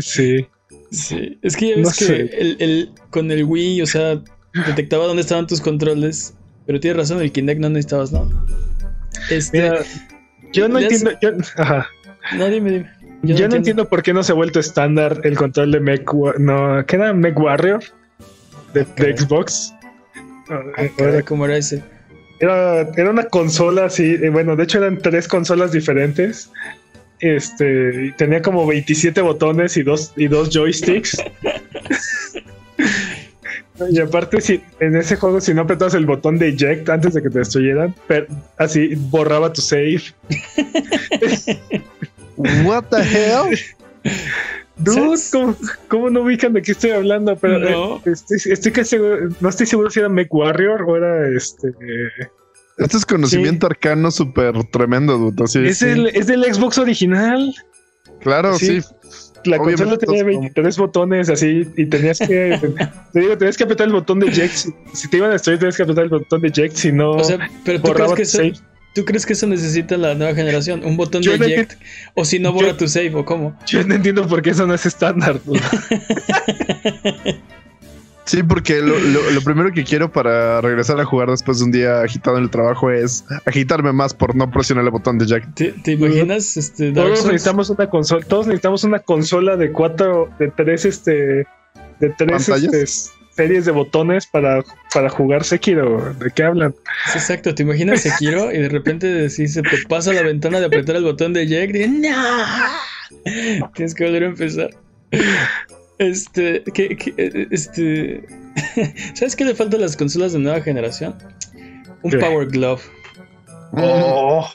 Sí. 0.00 0.46
Sí, 0.90 1.38
es 1.42 1.56
que 1.56 1.70
ya 1.70 1.76
ves 1.76 1.84
No 1.86 2.06
que 2.06 2.14
el, 2.38 2.56
el- 2.60 2.90
con 3.10 3.30
el 3.30 3.44
Wii, 3.44 3.82
o 3.82 3.86
sea, 3.86 4.20
detectaba 4.66 5.06
dónde 5.06 5.22
estaban 5.22 5.46
tus 5.46 5.60
controles. 5.60 6.34
Pero 6.66 6.80
tienes 6.80 6.96
razón, 6.96 7.20
el 7.20 7.30
Kinect 7.32 7.60
no 7.60 7.68
necesitabas 7.68 8.12
nada. 8.12 8.26
Este, 9.30 9.60
Mira, 9.62 9.80
yo 10.52 10.68
no 10.68 10.78
entiendo. 10.78 11.10
Yo, 11.20 11.30
ajá. 11.56 11.86
no, 12.36 12.48
dime, 12.48 12.70
dime. 12.70 12.90
Yo, 13.24 13.48
no 13.48 13.56
entiendo 13.56 13.88
por 13.88 14.02
qué 14.02 14.12
no 14.12 14.22
se 14.22 14.32
ha 14.32 14.34
vuelto 14.34 14.60
estándar 14.60 15.20
el 15.24 15.36
control 15.36 15.72
de 15.72 15.80
Mech. 15.80 16.12
No, 16.38 16.84
¿qué 16.86 16.96
era 16.96 17.12
Mech 17.12 17.38
Warrior? 17.38 17.82
De. 18.72 18.84
Xbox. 19.16 19.74
Ah, 20.48 20.60
caray, 20.96 21.22
¿Cómo 21.22 21.46
era 21.46 21.56
ese? 21.56 21.82
Era, 22.40 22.80
era 22.96 23.10
una 23.10 23.24
consola 23.24 23.86
así, 23.86 24.18
eh, 24.20 24.28
bueno, 24.28 24.56
de 24.56 24.64
hecho 24.64 24.78
eran 24.78 24.98
tres 24.98 25.28
consolas 25.28 25.72
diferentes. 25.72 26.50
Este, 27.20 28.12
tenía 28.18 28.42
como 28.42 28.66
27 28.66 29.20
botones 29.22 29.76
y 29.76 29.82
dos, 29.82 30.12
y 30.16 30.28
dos 30.28 30.50
joysticks. 30.50 31.16
y 33.90 34.00
aparte, 34.00 34.40
si, 34.40 34.60
en 34.80 34.96
ese 34.96 35.16
juego, 35.16 35.40
si 35.40 35.54
no 35.54 35.62
apretabas 35.62 35.94
el 35.94 36.06
botón 36.06 36.38
de 36.38 36.48
eject 36.48 36.88
antes 36.88 37.14
de 37.14 37.22
que 37.22 37.30
te 37.30 37.38
destruyeran, 37.38 37.94
así 38.58 38.94
borraba 38.96 39.52
tu 39.52 39.62
save. 39.62 40.02
What 42.64 42.84
the 42.90 43.02
hell? 43.02 43.58
Dude. 44.76 45.20
¿cómo, 45.30 45.56
cómo 45.88 46.10
no 46.10 46.22
ubican 46.22 46.52
de 46.52 46.62
qué 46.62 46.72
estoy 46.72 46.90
hablando? 46.90 47.36
Pero 47.36 47.58
No. 47.60 47.96
eh, 48.04 48.12
estoy, 48.12 48.52
estoy 48.52 48.72
casi 48.72 48.90
seguro- 48.90 49.28
no 49.40 49.48
estoy 49.48 49.66
seguro 49.66 49.88
si 49.90 50.00
era 50.00 50.08
Mech 50.08 50.32
Warrior 50.32 50.82
o 50.82 50.96
era 50.96 51.28
este. 51.28 51.68
Este 52.78 52.96
es 52.96 53.06
conocimiento 53.06 53.66
arcano 53.66 54.10
súper 54.10 54.52
tremendo, 54.72 55.16
dude. 55.16 55.44
Así, 55.44 55.64
es, 55.64 55.78
sí. 55.78 55.86
el, 55.86 56.08
es 56.08 56.26
del 56.26 56.42
Xbox 56.52 56.78
original. 56.78 57.54
Claro, 58.20 58.58
sí. 58.58 58.80
sí. 58.80 58.88
La 59.44 59.58
Obviamente, 59.58 59.84
consola 59.84 59.98
tenía 59.98 60.20
entonces, 60.22 60.40
23 60.40 60.78
botones 60.78 61.28
así 61.28 61.68
y 61.76 61.86
tenías 61.86 62.18
que. 62.18 62.58
te 63.12 63.20
digo, 63.20 63.38
tenías 63.38 63.56
que 63.56 63.64
apretar 63.64 63.86
el 63.86 63.92
botón 63.92 64.18
de 64.20 64.26
eject. 64.28 64.54
Si, 64.54 64.74
si 64.94 65.08
te 65.08 65.18
iban 65.18 65.30
a 65.30 65.34
destruir, 65.34 65.58
tenías 65.60 65.76
que 65.76 65.82
apretar 65.84 66.04
el 66.04 66.10
botón 66.10 66.40
de 66.40 66.48
eject. 66.48 66.74
Si 66.76 66.90
no, 66.90 67.12
O 67.12 67.22
sea, 67.24 67.38
pero 67.64 67.80
¿tú 67.80 67.92
crees, 67.92 68.12
que 68.14 68.22
eso. 68.22 68.42
¿Tú 68.94 69.04
crees 69.04 69.26
que 69.26 69.32
eso 69.34 69.46
necesita 69.46 69.96
la 69.96 70.14
nueva 70.14 70.34
generación? 70.34 70.84
¿Un 70.84 70.96
botón 70.96 71.22
Yo 71.22 71.32
de 71.32 71.38
no 71.38 71.44
eject? 71.44 71.80
O 72.14 72.24
si 72.24 72.38
no, 72.38 72.52
borra 72.52 72.68
yo- 72.68 72.76
tu 72.76 72.88
save, 72.88 73.14
¿o 73.14 73.24
cómo? 73.24 73.58
Yo 73.66 73.84
no 73.84 73.94
entiendo 73.94 74.26
por 74.26 74.40
qué 74.42 74.50
eso 74.50 74.66
no 74.66 74.74
es 74.74 74.86
estándar. 74.86 75.40
Sí, 78.26 78.42
porque 78.42 78.80
lo, 78.80 78.98
lo- 78.98 79.30
lo 79.32 79.40
primero 79.42 79.70
que 79.70 79.84
quiero 79.84 80.10
para 80.10 80.62
regresar 80.62 80.98
a 80.98 81.04
jugar 81.04 81.28
después 81.28 81.58
de 81.58 81.64
un 81.66 81.72
día 81.72 82.00
agitado 82.00 82.38
en 82.38 82.44
el 82.44 82.50
trabajo 82.50 82.90
es 82.90 83.22
agitarme 83.44 83.92
más 83.92 84.14
por 84.14 84.34
no 84.34 84.50
presionar 84.50 84.82
el 84.86 84.90
botón 84.90 85.18
de 85.18 85.26
jack. 85.26 85.54
¿Te, 85.54 85.72
te 85.72 85.92
imaginas 85.92 86.56
este, 86.56 86.90
Todos 86.92 87.26
necesitamos 87.26 87.68
una 87.68 87.90
consola. 87.90 88.24
Todos 88.26 88.46
necesitamos 88.46 88.82
una 88.84 89.00
consola 89.00 89.58
de 89.58 89.72
cuatro, 89.72 90.30
de 90.38 90.50
tres, 90.50 90.86
este, 90.86 91.12
de 92.00 92.10
tres 92.16 92.46
¿Pantallas? 92.48 92.72
este, 92.74 93.12
series 93.34 93.64
de 93.64 93.72
botones 93.72 94.26
para, 94.26 94.62
para 94.92 95.08
jugar 95.08 95.44
Sekiro. 95.44 96.14
¿De 96.14 96.30
qué 96.30 96.44
hablan? 96.44 96.74
Sí, 97.12 97.18
Exacto, 97.18 97.54
te 97.54 97.62
imaginas 97.62 98.02
Sekiro 98.02 98.52
y 98.52 98.58
de 98.58 98.68
repente 98.68 99.28
si 99.30 99.48
se 99.48 99.62
te 99.62 99.78
pasa 99.88 100.12
la 100.12 100.22
ventana 100.22 100.60
de 100.60 100.66
apretar 100.66 100.96
el 100.96 101.04
botón 101.04 101.32
de 101.32 101.42
eject 101.42 101.74
y 101.76 101.88
¡No! 101.88 103.70
Tienes 103.74 103.94
que 103.94 104.04
volver 104.04 104.24
a 104.24 104.26
empezar. 104.26 104.70
Este, 105.98 106.62
que, 106.74 106.96
que, 106.96 107.48
este, 107.50 108.24
¿sabes 109.14 109.36
qué 109.36 109.44
le 109.44 109.54
falta 109.54 109.76
a 109.76 109.80
las 109.80 109.96
consolas 109.96 110.32
de 110.32 110.40
nueva 110.40 110.60
generación? 110.60 111.16
Un 112.02 112.10
¿Qué? 112.10 112.18
Power 112.18 112.48
Glove. 112.48 112.82
Oh, 113.72 114.48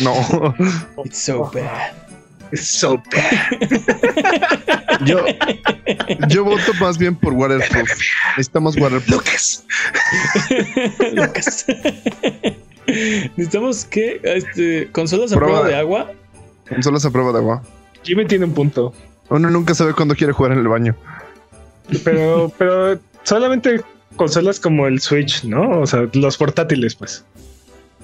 No. 0.00 0.54
It's 1.04 1.18
so 1.18 1.50
bad. 1.52 2.05
It's 2.56 2.68
so 2.68 2.96
bad. 3.12 3.58
Yo, 5.04 5.24
yo 6.28 6.42
voto 6.44 6.72
más 6.80 6.96
bien 6.96 7.14
por 7.14 7.34
waterproof. 7.34 7.90
Necesitamos 8.36 8.76
waterproof. 8.78 9.10
Lucas. 9.10 9.64
Lucas. 11.12 11.66
Necesitamos 13.36 13.84
que 13.84 14.20
este, 14.24 14.88
consolas 14.92 15.32
a 15.32 15.36
Prueba. 15.36 15.60
prueba 15.60 15.68
de 15.68 15.76
agua. 15.78 16.12
Consolas 16.68 17.04
a 17.04 17.10
prueba 17.10 17.32
de 17.32 17.38
agua. 17.38 17.62
Jimmy 18.04 18.24
tiene 18.26 18.46
un 18.46 18.54
punto. 18.54 18.94
Uno 19.28 19.50
nunca 19.50 19.74
sabe 19.74 19.92
cuándo 19.92 20.14
quiere 20.14 20.32
jugar 20.32 20.52
en 20.52 20.58
el 20.60 20.68
baño. 20.68 20.96
Pero, 22.02 22.50
pero 22.56 22.98
solamente 23.24 23.82
consolas 24.16 24.58
como 24.58 24.86
el 24.86 25.00
Switch, 25.00 25.44
¿no? 25.44 25.80
O 25.80 25.86
sea, 25.86 26.08
los 26.14 26.36
portátiles, 26.38 26.94
pues. 26.94 27.22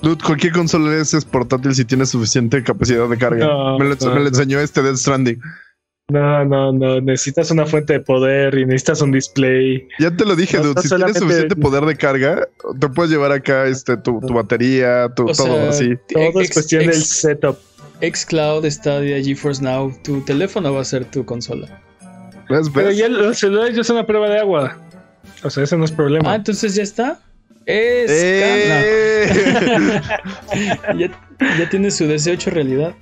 Dude, 0.02 0.22
cualquier 0.24 0.52
consola 0.52 0.94
es, 0.96 1.24
portátil 1.24 1.74
si 1.74 1.84
tiene 1.84 2.06
suficiente 2.06 2.62
capacidad 2.62 3.08
de 3.08 3.16
carga. 3.18 3.46
No, 3.46 3.78
me, 3.78 3.84
lo, 3.86 3.94
no, 3.94 4.06
me 4.08 4.14
lo 4.16 4.20
no. 4.22 4.28
enseñó 4.28 4.58
este 4.60 4.82
Death 4.82 4.96
Stranding. 4.96 5.40
No, 6.10 6.44
no, 6.44 6.72
no. 6.72 7.00
Necesitas 7.00 7.50
una 7.52 7.64
fuente 7.66 7.94
de 7.94 8.00
poder 8.00 8.58
y 8.58 8.66
necesitas 8.66 9.00
un 9.00 9.12
display. 9.12 9.86
Ya 9.98 10.14
te 10.14 10.24
lo 10.26 10.34
dije, 10.36 10.58
No, 10.58 10.64
dude. 10.64 10.82
si 10.82 10.88
solamente- 10.88 11.20
tienes 11.20 11.32
suficiente 11.38 11.56
poder 11.62 11.84
de 11.86 11.96
carga, 11.96 12.48
te 12.80 12.88
puedes 12.88 13.10
llevar 13.12 13.32
acá 13.32 13.66
este, 13.66 13.96
tu, 13.96 14.20
tu 14.20 14.34
batería, 14.34 15.08
tu, 15.14 15.22
O 15.22 15.32
todo 15.32 15.46
sea, 15.46 15.68
así. 15.70 15.94
Todo 16.12 16.40
es 16.40 16.46
Ex- 16.48 16.54
cuestión 16.54 16.86
del 16.86 16.94
setup. 17.02 17.56
Xcloud, 18.02 18.66
Stadia, 18.68 19.22
GeForce 19.22 19.62
Now, 19.62 19.96
tu 20.02 20.20
teléfono 20.22 20.74
va 20.74 20.80
a 20.80 20.84
ser 20.84 21.04
tu 21.04 21.24
consola. 21.24 21.80
¿Ves? 22.50 22.68
Pero 22.74 22.90
ya 22.90 23.08
los 23.08 23.38
celulares 23.38 23.76
ya 23.76 23.84
son 23.84 23.96
a 23.98 24.04
prueba 24.06 24.28
de 24.28 24.40
agua. 24.40 24.76
O 25.44 25.48
sea, 25.50 25.62
ese 25.62 25.76
no 25.76 25.84
es 25.84 25.92
Ah, 25.92 25.96
problema. 25.96 26.34
entonces 26.34 26.74
ya 26.74 26.82
está. 26.82 27.20
Es 27.66 28.10
¡Eh! 28.10 30.00
ya, 30.98 31.10
ya 31.58 31.70
tiene 31.70 31.90
su 31.90 32.06
deseo 32.06 32.34
hecho 32.34 32.50
realidad. 32.50 32.94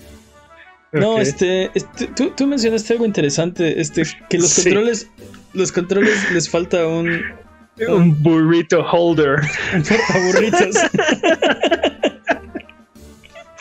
No, 0.93 1.21
este, 1.21 1.71
este 1.75 2.09
tú, 2.09 2.31
tú 2.37 2.47
mencionaste 2.47 2.93
algo 2.95 3.07
interesante, 3.07 3.81
este, 3.81 4.03
que 4.29 4.39
los 4.39 4.51
Sí. 4.51 4.65
controles, 4.65 5.09
los 5.53 5.71
controles 5.73 6.31
les 6.33 6.49
falta 6.49 6.87
un, 6.87 7.23
Un 7.89 8.23
burrito 8.23 8.85
holder. 8.85 9.37
portaburritos. 9.89 10.77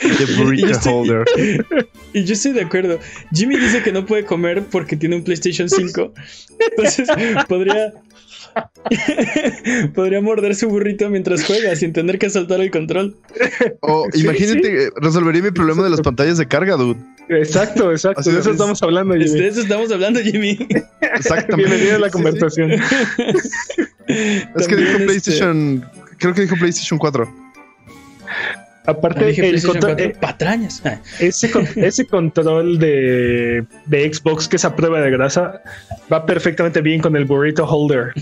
The 0.00 0.24
Y 0.24 0.36
burrito 0.36 0.66
estoy- 0.68 0.92
holder. 0.92 1.24
Y 2.12 2.24
yo 2.24 2.32
estoy 2.32 2.50
de 2.52 2.62
acuerdo. 2.62 2.98
Jimmy 3.32 3.56
dice 3.56 3.82
que 3.84 3.92
no 3.92 4.04
puede 4.04 4.24
comer 4.24 4.64
porque 4.64 4.96
tiene 4.96 5.14
un 5.14 5.22
PlayStation 5.22 5.68
5. 5.70 6.12
Entonces 6.70 7.08
podría. 7.46 7.92
podría 9.94 10.20
morder 10.20 10.54
su 10.54 10.68
burrito 10.68 11.08
mientras 11.10 11.44
juega 11.44 11.74
sin 11.76 11.92
tener 11.92 12.18
que 12.18 12.30
saltar 12.30 12.60
el 12.60 12.70
control. 12.70 13.16
O 13.80 14.06
Sí, 14.12 14.22
imagínate, 14.22 14.90
resolvería 14.96 15.42
mi 15.42 15.50
problema 15.50 15.82
de 15.82 15.90
las 15.90 16.00
pantallas 16.00 16.38
de 16.38 16.46
carga, 16.46 16.76
dude. 16.76 16.98
Exacto, 17.28 17.90
exacto. 17.92 18.20
Así 18.20 18.30
de 18.32 18.40
eso 18.40 18.50
es. 18.50 18.54
estamos 18.56 18.82
hablando, 18.82 19.14
Jimmy. 19.14 19.38
De 19.40 19.48
eso 19.48 19.60
estamos 19.60 19.92
hablando, 19.92 20.20
Jimmy. 20.20 20.58
Exactamente. 21.00 21.56
Bienvenido 21.56 21.96
a 21.96 21.98
la 22.00 22.06
Sí, 22.06 22.12
sí. 22.12 22.12
conversación. 22.12 22.70
Es 24.56 24.66
que 24.68 24.76
dijo 24.76 24.90
este, 24.92 25.04
PlayStation. 25.04 25.84
Creo 26.18 26.34
que 26.34 26.42
dijo 26.42 26.56
PlayStation 26.56 26.98
4. 26.98 27.32
Aparte, 28.86 29.26
dije 29.26 29.46
el 29.48 29.62
control- 29.62 29.94
4, 29.94 30.04
eh, 30.04 30.16
patrañas. 30.20 30.80
Ah, 30.84 30.98
ese, 31.20 31.50
con- 31.50 31.66
ese 31.76 32.06
control 32.06 32.78
de, 32.78 33.64
de 33.86 34.12
Xbox, 34.14 34.48
que 34.48 34.56
es 34.56 34.64
a 34.64 34.74
prueba 34.74 35.00
de 35.00 35.10
grasa, 35.10 35.62
va 36.12 36.24
perfectamente 36.26 36.80
bien 36.80 37.00
con 37.00 37.14
el 37.14 37.24
burrito 37.26 37.64
holder. 37.66 38.12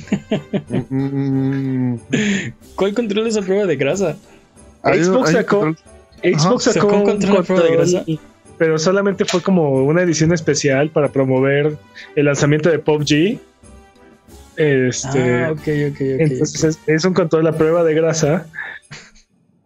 Mm, 0.90 1.94
¿Cuál 2.74 2.94
control 2.94 3.26
es 3.28 3.36
a 3.36 3.42
prueba 3.42 3.66
de 3.66 3.76
grasa? 3.76 4.16
Xbox 4.84 5.30
sacó- 5.32 5.74
Xbox 6.22 6.66
Ajá, 6.68 6.72
sacó 6.72 6.88
sacó 6.90 6.96
un 6.96 7.04
control 7.04 7.36
a 7.38 7.42
prueba 7.42 7.64
de 7.64 7.76
grasa. 7.76 8.04
pero 8.58 8.78
solamente 8.78 9.24
fue 9.24 9.40
como 9.40 9.84
una 9.84 10.02
edición 10.02 10.32
especial 10.32 10.90
para 10.90 11.08
promover 11.12 11.76
el 12.16 12.24
lanzamiento 12.26 12.68
de 12.70 12.78
PUBG. 12.80 13.38
Este, 14.56 15.44
Ah, 15.44 15.52
ok, 15.52 15.58
ok, 15.60 15.92
ok. 15.92 16.00
entonces 16.00 16.64
es, 16.64 16.78
es 16.88 17.04
un 17.04 17.14
control 17.14 17.46
a 17.46 17.52
prueba 17.52 17.84
de 17.84 17.94
grasa 17.94 18.46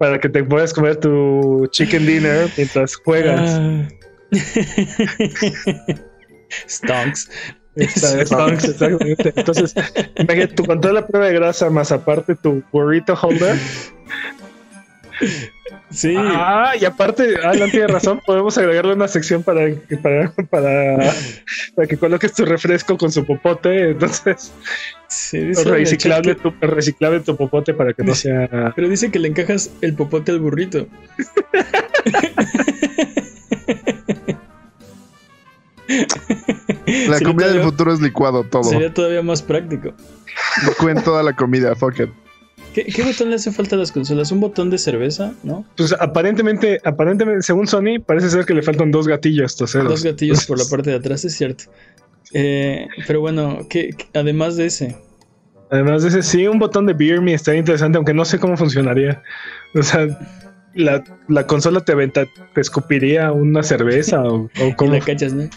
para 0.02 0.18
que 0.18 0.28
te 0.28 0.42
puedas 0.42 0.74
comer 0.74 0.96
tu 0.96 1.68
chicken 1.70 2.04
dinner 2.04 2.50
mientras 2.56 2.96
juegas. 2.96 3.52
Ah. 3.52 3.88
Stonks. 6.68 7.30
Está- 7.76 8.26
stonks, 8.26 8.64
exactamente. 8.64 9.32
Entonces, 9.36 9.74
imagínate 10.16 10.54
tu 10.54 10.64
control 10.64 10.96
a 10.96 11.06
prueba 11.06 11.28
de 11.28 11.34
grasa 11.34 11.70
más 11.70 11.92
aparte 11.92 12.34
tu 12.34 12.64
burrito 12.72 13.14
holder. 13.14 13.56
Sí. 15.90 16.15
Ah, 16.16 16.73
y 16.78 16.85
aparte, 16.85 17.36
Alan 17.44 17.70
tiene 17.70 17.86
razón, 17.86 18.20
podemos 18.27 18.57
agregarle 18.59 18.94
una 18.94 19.09
sección 19.09 19.43
para, 19.43 19.74
para, 20.03 20.32
para, 20.51 21.12
para 21.74 21.89
que 21.89 21.97
coloques 21.97 22.32
tu 22.35 22.44
refresco 22.44 22.97
con 22.97 23.12
su 23.12 23.24
popote. 23.24 23.90
Entonces, 23.90 24.53
sí, 25.09 25.53
reciclable 25.53 26.35
tu, 26.35 26.53
reciclable 26.61 27.20
tu 27.20 27.36
popote 27.36 27.74
para 27.74 27.93
que 27.93 28.03
no 28.05 28.15
sea. 28.15 28.73
Pero 28.74 28.89
dice 28.89 29.11
que 29.11 29.19
le 29.19 29.28
encajas 29.28 29.70
el 29.81 29.94
popote 29.94 30.32
al 30.32 30.40
burrito. 30.40 30.86
La 37.09 37.20
comida 37.20 37.49
del 37.49 37.62
futuro 37.62 37.93
es 37.93 38.01
licuado, 38.01 38.44
todo. 38.44 38.65
Sería 38.65 38.93
todavía 38.93 39.23
más 39.23 39.43
práctico. 39.43 39.94
Licúen 40.66 41.03
toda 41.03 41.23
la 41.23 41.35
comida, 41.35 41.74
fuck 41.74 42.01
it. 42.01 42.11
¿Qué, 42.74 42.85
qué 42.85 43.03
botón 43.03 43.31
le 43.31 43.36
hace 43.36 43.53
falta 43.53 43.77
a 43.77 43.78
las 43.78 43.93
consolas? 43.93 44.32
¿Un 44.32 44.40
botón 44.40 44.70
de 44.70 44.78
cerveza? 44.78 45.35
¿No? 45.43 45.65
Pues 45.77 45.94
aparentemente, 45.99 46.81
aparentemente, 46.85 47.43
según 47.43 47.66
Sony, 47.66 48.01
parece 48.05 48.31
ser 48.31 48.44
que 48.44 48.55
le 48.55 48.62
faltan 48.62 48.90
dos 48.90 49.07
gatillos 49.07 49.57
toseros. 49.57 49.89
Dos 49.89 50.05
gatillos 50.05 50.47
por 50.47 50.59
la 50.59 50.65
parte 50.70 50.90
de 50.90 50.97
atrás, 50.97 51.24
es 51.24 51.35
cierto. 51.36 51.65
Eh, 52.32 52.86
pero 53.07 53.20
bueno, 53.20 53.66
¿qué, 53.69 53.90
además 54.15 54.57
de 54.57 54.66
ese, 54.66 54.97
Además 55.70 56.03
de 56.03 56.11
ese, 56.11 56.23
sí, 56.23 56.47
un 56.47 56.59
botón 56.59 56.85
de 56.85 56.93
Beer 56.93 57.23
Me 57.23 57.32
estaría 57.32 57.61
interesante, 57.61 57.97
aunque 57.97 58.12
no 58.12 58.27
sé 58.27 58.39
cómo 58.39 58.59
funcionaría. 58.59 59.23
O 59.74 59.82
sea, 59.82 60.07
la, 60.74 61.03
la 61.28 61.47
consola 61.47 61.81
te 61.81 61.93
aventa, 61.93 62.27
te 62.55 62.61
escupiría 62.61 63.32
una 63.32 63.62
cerveza 63.62 64.23
o, 64.23 64.51
o 64.78 64.86
la 64.86 65.01
cachas, 65.01 65.32
¿no? 65.32 65.49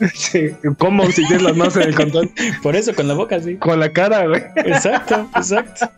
Sí, 0.14 0.50
¿Cómo 0.78 1.06
si 1.12 1.24
tienes 1.26 1.42
las 1.42 1.56
manos 1.56 1.76
en 1.76 1.82
el 1.82 1.94
control? 1.94 2.30
Por 2.60 2.74
eso, 2.74 2.92
con 2.92 3.06
la 3.06 3.14
boca, 3.14 3.38
sí. 3.40 3.56
Con 3.56 3.78
la 3.78 3.92
cara, 3.92 4.26
güey. 4.26 4.42
Exacto, 4.56 5.28
exacto. 5.36 5.88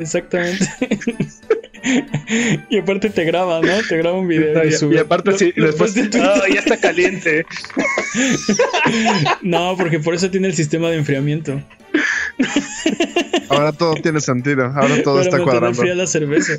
Exactamente. 0.00 0.66
y 2.70 2.78
aparte 2.78 3.10
te 3.10 3.24
graba, 3.24 3.60
¿no? 3.60 3.72
Te 3.88 3.96
graba 3.96 4.18
un 4.18 4.28
video 4.28 4.64
y, 4.64 4.72
sube. 4.72 4.96
y 4.96 4.98
aparte, 4.98 5.36
sí, 5.38 5.52
Lo- 5.56 5.66
después. 5.68 5.96
en 5.96 6.10
Twitter. 6.10 6.22
¡Ah, 6.28 6.42
ya 6.52 6.60
está 6.60 6.76
caliente! 6.78 7.44
No, 9.42 9.76
porque 9.76 9.98
por 10.00 10.14
eso 10.14 10.30
tiene 10.30 10.48
el 10.48 10.54
sistema 10.54 10.88
de 10.90 10.96
enfriamiento. 10.96 11.62
Ahora 13.48 13.72
todo 13.72 13.94
tiene 13.94 14.20
sentido. 14.20 14.64
Ahora 14.74 15.02
todo 15.02 15.20
está 15.20 15.38
cuadrando. 15.42 15.78
fría 15.80 15.94
la 15.94 16.06
cerveza. 16.06 16.54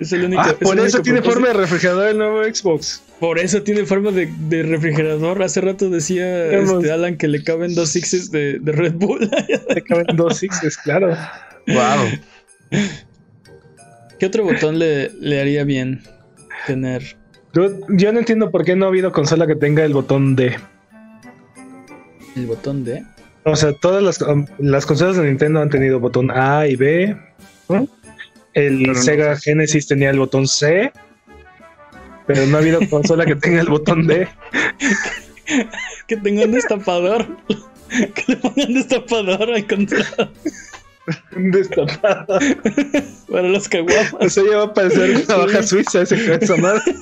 Es 0.00 0.12
el 0.12 0.24
único. 0.24 0.42
Ah, 0.42 0.48
es 0.50 0.54
por 0.54 0.78
el 0.78 0.86
eso 0.86 0.98
único 0.98 1.02
tiene 1.02 1.20
propósito. 1.20 1.32
forma 1.44 1.48
de 1.48 1.54
refrigerador 1.66 2.08
el 2.08 2.18
nuevo 2.18 2.42
Xbox. 2.44 3.02
Por 3.20 3.38
eso 3.38 3.62
tiene 3.62 3.84
forma 3.84 4.10
de, 4.10 4.28
de 4.48 4.62
refrigerador. 4.64 5.42
Hace 5.42 5.60
rato 5.60 5.88
decía 5.90 6.46
este, 6.52 6.90
Alan 6.90 7.16
que 7.16 7.28
le 7.28 7.42
caben 7.44 7.74
dos 7.74 7.90
sixes 7.90 8.30
de, 8.30 8.58
de 8.58 8.72
Red 8.72 8.94
Bull. 8.94 9.30
Te 9.72 9.82
caben 9.82 10.16
dos 10.16 10.38
sixes, 10.38 10.76
claro. 10.78 11.16
Wow. 11.66 12.08
¿Qué 14.18 14.26
otro 14.26 14.44
botón 14.44 14.78
le, 14.78 15.10
le 15.20 15.40
haría 15.40 15.64
bien 15.64 16.02
tener? 16.66 17.16
Yo, 17.52 17.68
yo 17.88 18.12
no 18.12 18.18
entiendo 18.18 18.50
por 18.50 18.64
qué 18.64 18.74
no 18.74 18.86
ha 18.86 18.88
habido 18.88 19.12
consola 19.12 19.46
que 19.46 19.54
tenga 19.54 19.84
el 19.84 19.92
botón 19.92 20.34
D. 20.34 20.56
El 22.36 22.46
botón 22.46 22.84
de. 22.84 23.04
O 23.44 23.54
sea, 23.54 23.72
todas 23.72 24.02
las, 24.02 24.20
um, 24.22 24.46
las 24.58 24.86
consolas 24.86 25.16
de 25.16 25.24
Nintendo 25.24 25.60
han 25.60 25.70
tenido 25.70 26.00
botón 26.00 26.30
A 26.30 26.66
y 26.66 26.76
B. 26.76 27.16
¿no? 27.68 27.88
El 28.54 28.78
Pero 28.78 28.92
no 28.92 28.98
Sega 29.00 29.36
Genesis 29.36 29.86
tenía 29.86 30.10
el 30.10 30.18
botón 30.18 30.48
C. 30.48 30.92
Pero 32.26 32.46
no 32.46 32.56
ha 32.56 32.60
habido 32.60 32.80
consola 32.90 33.24
que 33.26 33.36
tenga 33.36 33.60
el 33.60 33.68
botón 33.68 34.06
D. 34.06 34.26
Que 36.06 36.16
tenga 36.16 36.44
un 36.44 36.52
destapador. 36.52 37.26
Que 37.88 38.24
le 38.26 38.36
pongan 38.38 38.74
destapador 38.74 39.52
al 39.52 39.66
control 39.66 40.30
Destapado. 41.52 42.38
para 43.30 43.48
los 43.48 43.66
O 43.66 43.70
caguamas. 43.70 44.32
sea, 44.32 44.44
ya 44.48 44.58
va 44.58 44.64
a 44.64 44.74
parecer 44.74 45.24
una 45.26 45.36
baja 45.36 45.62
suiza 45.62 46.02
ese 46.02 46.34
esa 46.34 46.56
madre. 46.56 46.82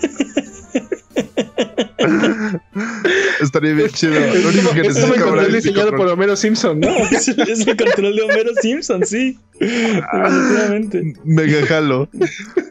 Estaría 3.40 3.74
bien 3.74 3.88
chido. 3.90 4.14
Lo 4.14 4.48
único 4.48 4.72
que 4.72 4.80
es 4.82 4.98
como 4.98 5.14
el 5.14 5.20
control 5.20 5.52
diseñado 5.52 5.90
por. 5.96 6.08
Homero 6.08 6.36
Simpson, 6.36 6.80
¿no? 6.80 6.88
Es, 7.10 7.28
es 7.28 7.66
el 7.66 7.76
control 7.76 8.16
de 8.16 8.22
Homero 8.22 8.50
Simpson, 8.60 9.04
sí. 9.04 9.38
Definitivamente. 9.58 11.14
Mega 11.24 11.66
jalo. 11.66 12.08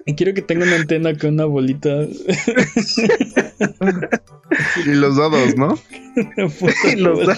Y 0.06 0.16
quiero 0.16 0.34
que 0.34 0.42
tenga 0.42 0.66
una 0.66 0.76
antena 0.78 1.18
con 1.18 1.34
una 1.36 1.46
bolita. 1.46 2.08
Y 4.86 4.90
los 4.96 5.18
dados, 5.18 5.56
¿no? 5.58 5.78
Y 6.92 6.96
los 6.98 7.26
da- 7.26 7.38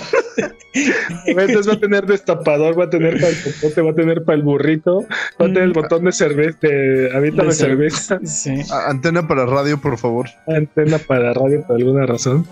Entonces 1.25 1.69
va 1.69 1.73
a 1.73 1.79
tener 1.79 2.05
destapador, 2.05 2.79
va 2.79 2.85
a 2.85 2.89
tener 2.89 3.15
para 3.19 3.29
el 3.29 3.35
popote, 3.37 3.81
va 3.81 3.91
a 3.91 3.95
tener 3.95 4.23
para 4.23 4.35
el 4.37 4.41
burrito, 4.43 5.01
va 5.39 5.45
a 5.45 5.47
tener 5.47 5.63
el 5.63 5.73
botón 5.73 6.05
de 6.05 6.11
cerveza, 6.11 6.57
de 6.61 6.69
De 7.09 7.09
de 7.09 7.31
cer- 7.31 7.51
cerveza, 7.51 8.19
Sí. 8.25 8.61
Antena 8.87 9.27
para 9.27 9.45
radio, 9.45 9.79
por 9.79 9.97
favor. 9.97 10.27
antena 10.47 10.97
para 10.97 11.33
radio 11.33 11.61
por 11.67 11.75
alguna 11.77 12.05
razón. 12.05 12.47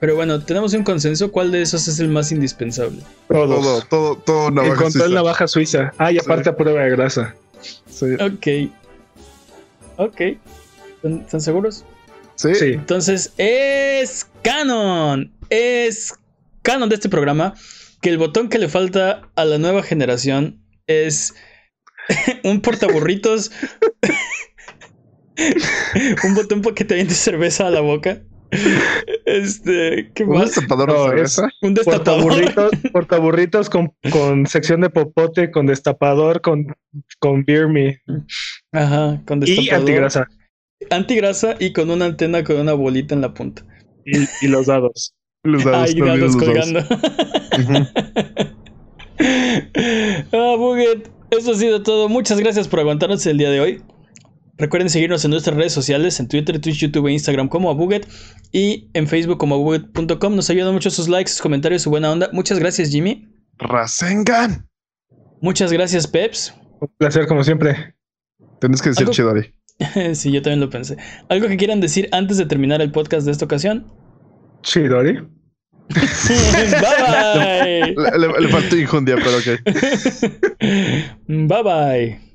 Pero 0.00 0.16
bueno, 0.16 0.40
tenemos 0.42 0.72
un 0.72 0.82
consenso. 0.82 1.30
¿Cuál 1.30 1.52
de 1.52 1.60
esos 1.60 1.86
es 1.86 2.00
el 2.00 2.08
más 2.08 2.32
indispensable? 2.32 3.00
Todos. 3.28 3.60
Todo, 3.62 3.82
todo, 3.84 4.16
todo 4.16 4.50
navaja 4.50 4.72
Encontré 4.72 4.92
suiza. 4.92 5.06
el 5.06 5.14
navaja 5.14 5.46
suiza. 5.46 5.92
Ah, 5.98 6.10
y 6.10 6.18
aparte 6.18 6.48
a 6.48 6.56
prueba 6.56 6.80
de 6.82 6.90
grasa. 6.90 7.34
Sí. 7.86 8.06
Ok. 8.14 8.72
Ok. 9.98 10.20
¿Están, 10.96 11.20
están 11.20 11.40
seguros? 11.42 11.84
Sí. 12.40 12.54
Sí. 12.54 12.66
Entonces, 12.74 13.32
es 13.38 14.28
canon. 14.42 15.32
Es 15.50 16.14
canon 16.62 16.88
de 16.88 16.94
este 16.94 17.08
programa 17.08 17.54
que 18.00 18.08
el 18.10 18.18
botón 18.18 18.48
que 18.48 18.58
le 18.58 18.68
falta 18.68 19.22
a 19.36 19.44
la 19.44 19.58
nueva 19.58 19.82
generación 19.82 20.62
es 20.86 21.34
un 22.44 22.60
portaburritos. 22.62 23.50
un 26.24 26.34
botón 26.34 26.62
para 26.62 26.74
que 26.74 26.84
te 26.84 26.94
avientes 26.94 27.16
cerveza 27.18 27.66
a 27.66 27.70
la 27.70 27.80
boca. 27.80 28.22
Este, 29.26 30.10
¿qué 30.14 30.24
¿Un 30.24 30.30
más? 30.38 30.46
destapador 30.54 30.88
No, 30.88 31.10
de 31.10 31.22
es- 31.22 31.32
cerveza? 31.34 31.48
Un 31.62 31.74
destapador. 31.74 32.04
Portaburritos, 32.22 32.70
portaburritos 32.92 33.70
con, 33.70 33.92
con 34.10 34.46
sección 34.46 34.80
de 34.80 34.90
popote, 34.90 35.50
con 35.50 35.66
destapador, 35.66 36.40
con, 36.40 36.66
con 37.20 37.44
beer 37.44 37.68
me 37.68 38.00
Ajá, 38.72 39.22
con 39.26 39.38
y 39.38 39.46
destapador. 39.54 39.74
antigrasa. 39.80 40.28
Antigrasa 40.90 41.56
y 41.58 41.72
con 41.72 41.90
una 41.90 42.06
antena 42.06 42.42
con 42.42 42.56
una 42.56 42.72
bolita 42.72 43.14
en 43.14 43.20
la 43.20 43.34
punta. 43.34 43.64
Y, 44.06 44.18
y 44.44 44.48
los 44.48 44.66
dados. 44.66 45.14
Los 45.42 45.64
dados, 45.64 45.94
no 45.94 46.06
dados 46.06 46.20
los 46.20 46.36
dados. 46.36 46.46
colgando. 46.46 46.80
Ujú. 47.58 47.86
ah, 50.32 50.54
Buget, 50.56 51.10
eso 51.30 51.52
ha 51.52 51.54
sido 51.54 51.82
todo. 51.82 52.08
Muchas 52.08 52.40
gracias 52.40 52.68
por 52.68 52.80
aguantarnos 52.80 53.24
el 53.26 53.38
día 53.38 53.50
de 53.50 53.60
hoy. 53.60 53.82
Recuerden 54.60 54.90
seguirnos 54.90 55.24
en 55.24 55.30
nuestras 55.30 55.56
redes 55.56 55.72
sociales, 55.72 56.20
en 56.20 56.28
Twitter, 56.28 56.60
Twitch, 56.60 56.80
YouTube 56.80 57.06
e 57.06 57.12
Instagram 57.12 57.48
como 57.48 57.70
Abuget 57.70 58.06
y 58.52 58.90
en 58.92 59.08
Facebook 59.08 59.38
como 59.38 59.54
abuget.com. 59.54 60.36
Nos 60.36 60.50
ayudan 60.50 60.74
mucho 60.74 60.90
sus 60.90 61.08
likes, 61.08 61.30
sus 61.30 61.40
comentarios, 61.40 61.82
su 61.82 61.90
buena 61.90 62.12
onda. 62.12 62.28
Muchas 62.32 62.58
gracias, 62.58 62.90
Jimmy. 62.90 63.26
Rasengan. 63.56 64.68
Muchas 65.40 65.72
gracias, 65.72 66.06
Peps. 66.06 66.54
Un 66.80 66.92
placer, 66.98 67.26
como 67.26 67.42
siempre. 67.42 67.94
Tienes 68.60 68.82
que 68.82 68.90
decir 68.90 69.08
Chidori. 69.08 69.54
sí, 70.14 70.30
yo 70.32 70.42
también 70.42 70.60
lo 70.60 70.70
pensé. 70.70 70.96
¿Algo 71.28 71.48
que 71.48 71.56
quieran 71.56 71.80
decir 71.80 72.08
antes 72.12 72.36
de 72.36 72.46
terminar 72.46 72.80
el 72.82 72.90
podcast 72.92 73.26
de 73.26 73.32
esta 73.32 73.44
ocasión? 73.44 73.86
Chidori. 74.62 75.26
bye 75.90 77.94
Le, 77.96 78.18
le- 78.18 78.40
le 78.40 78.48
faltó 78.48 78.76
injundia, 78.76 79.16
pero 79.16 79.38
ok. 79.38 79.46
bye. 80.60 81.46
bye 81.46 81.62
bye. 81.62 82.29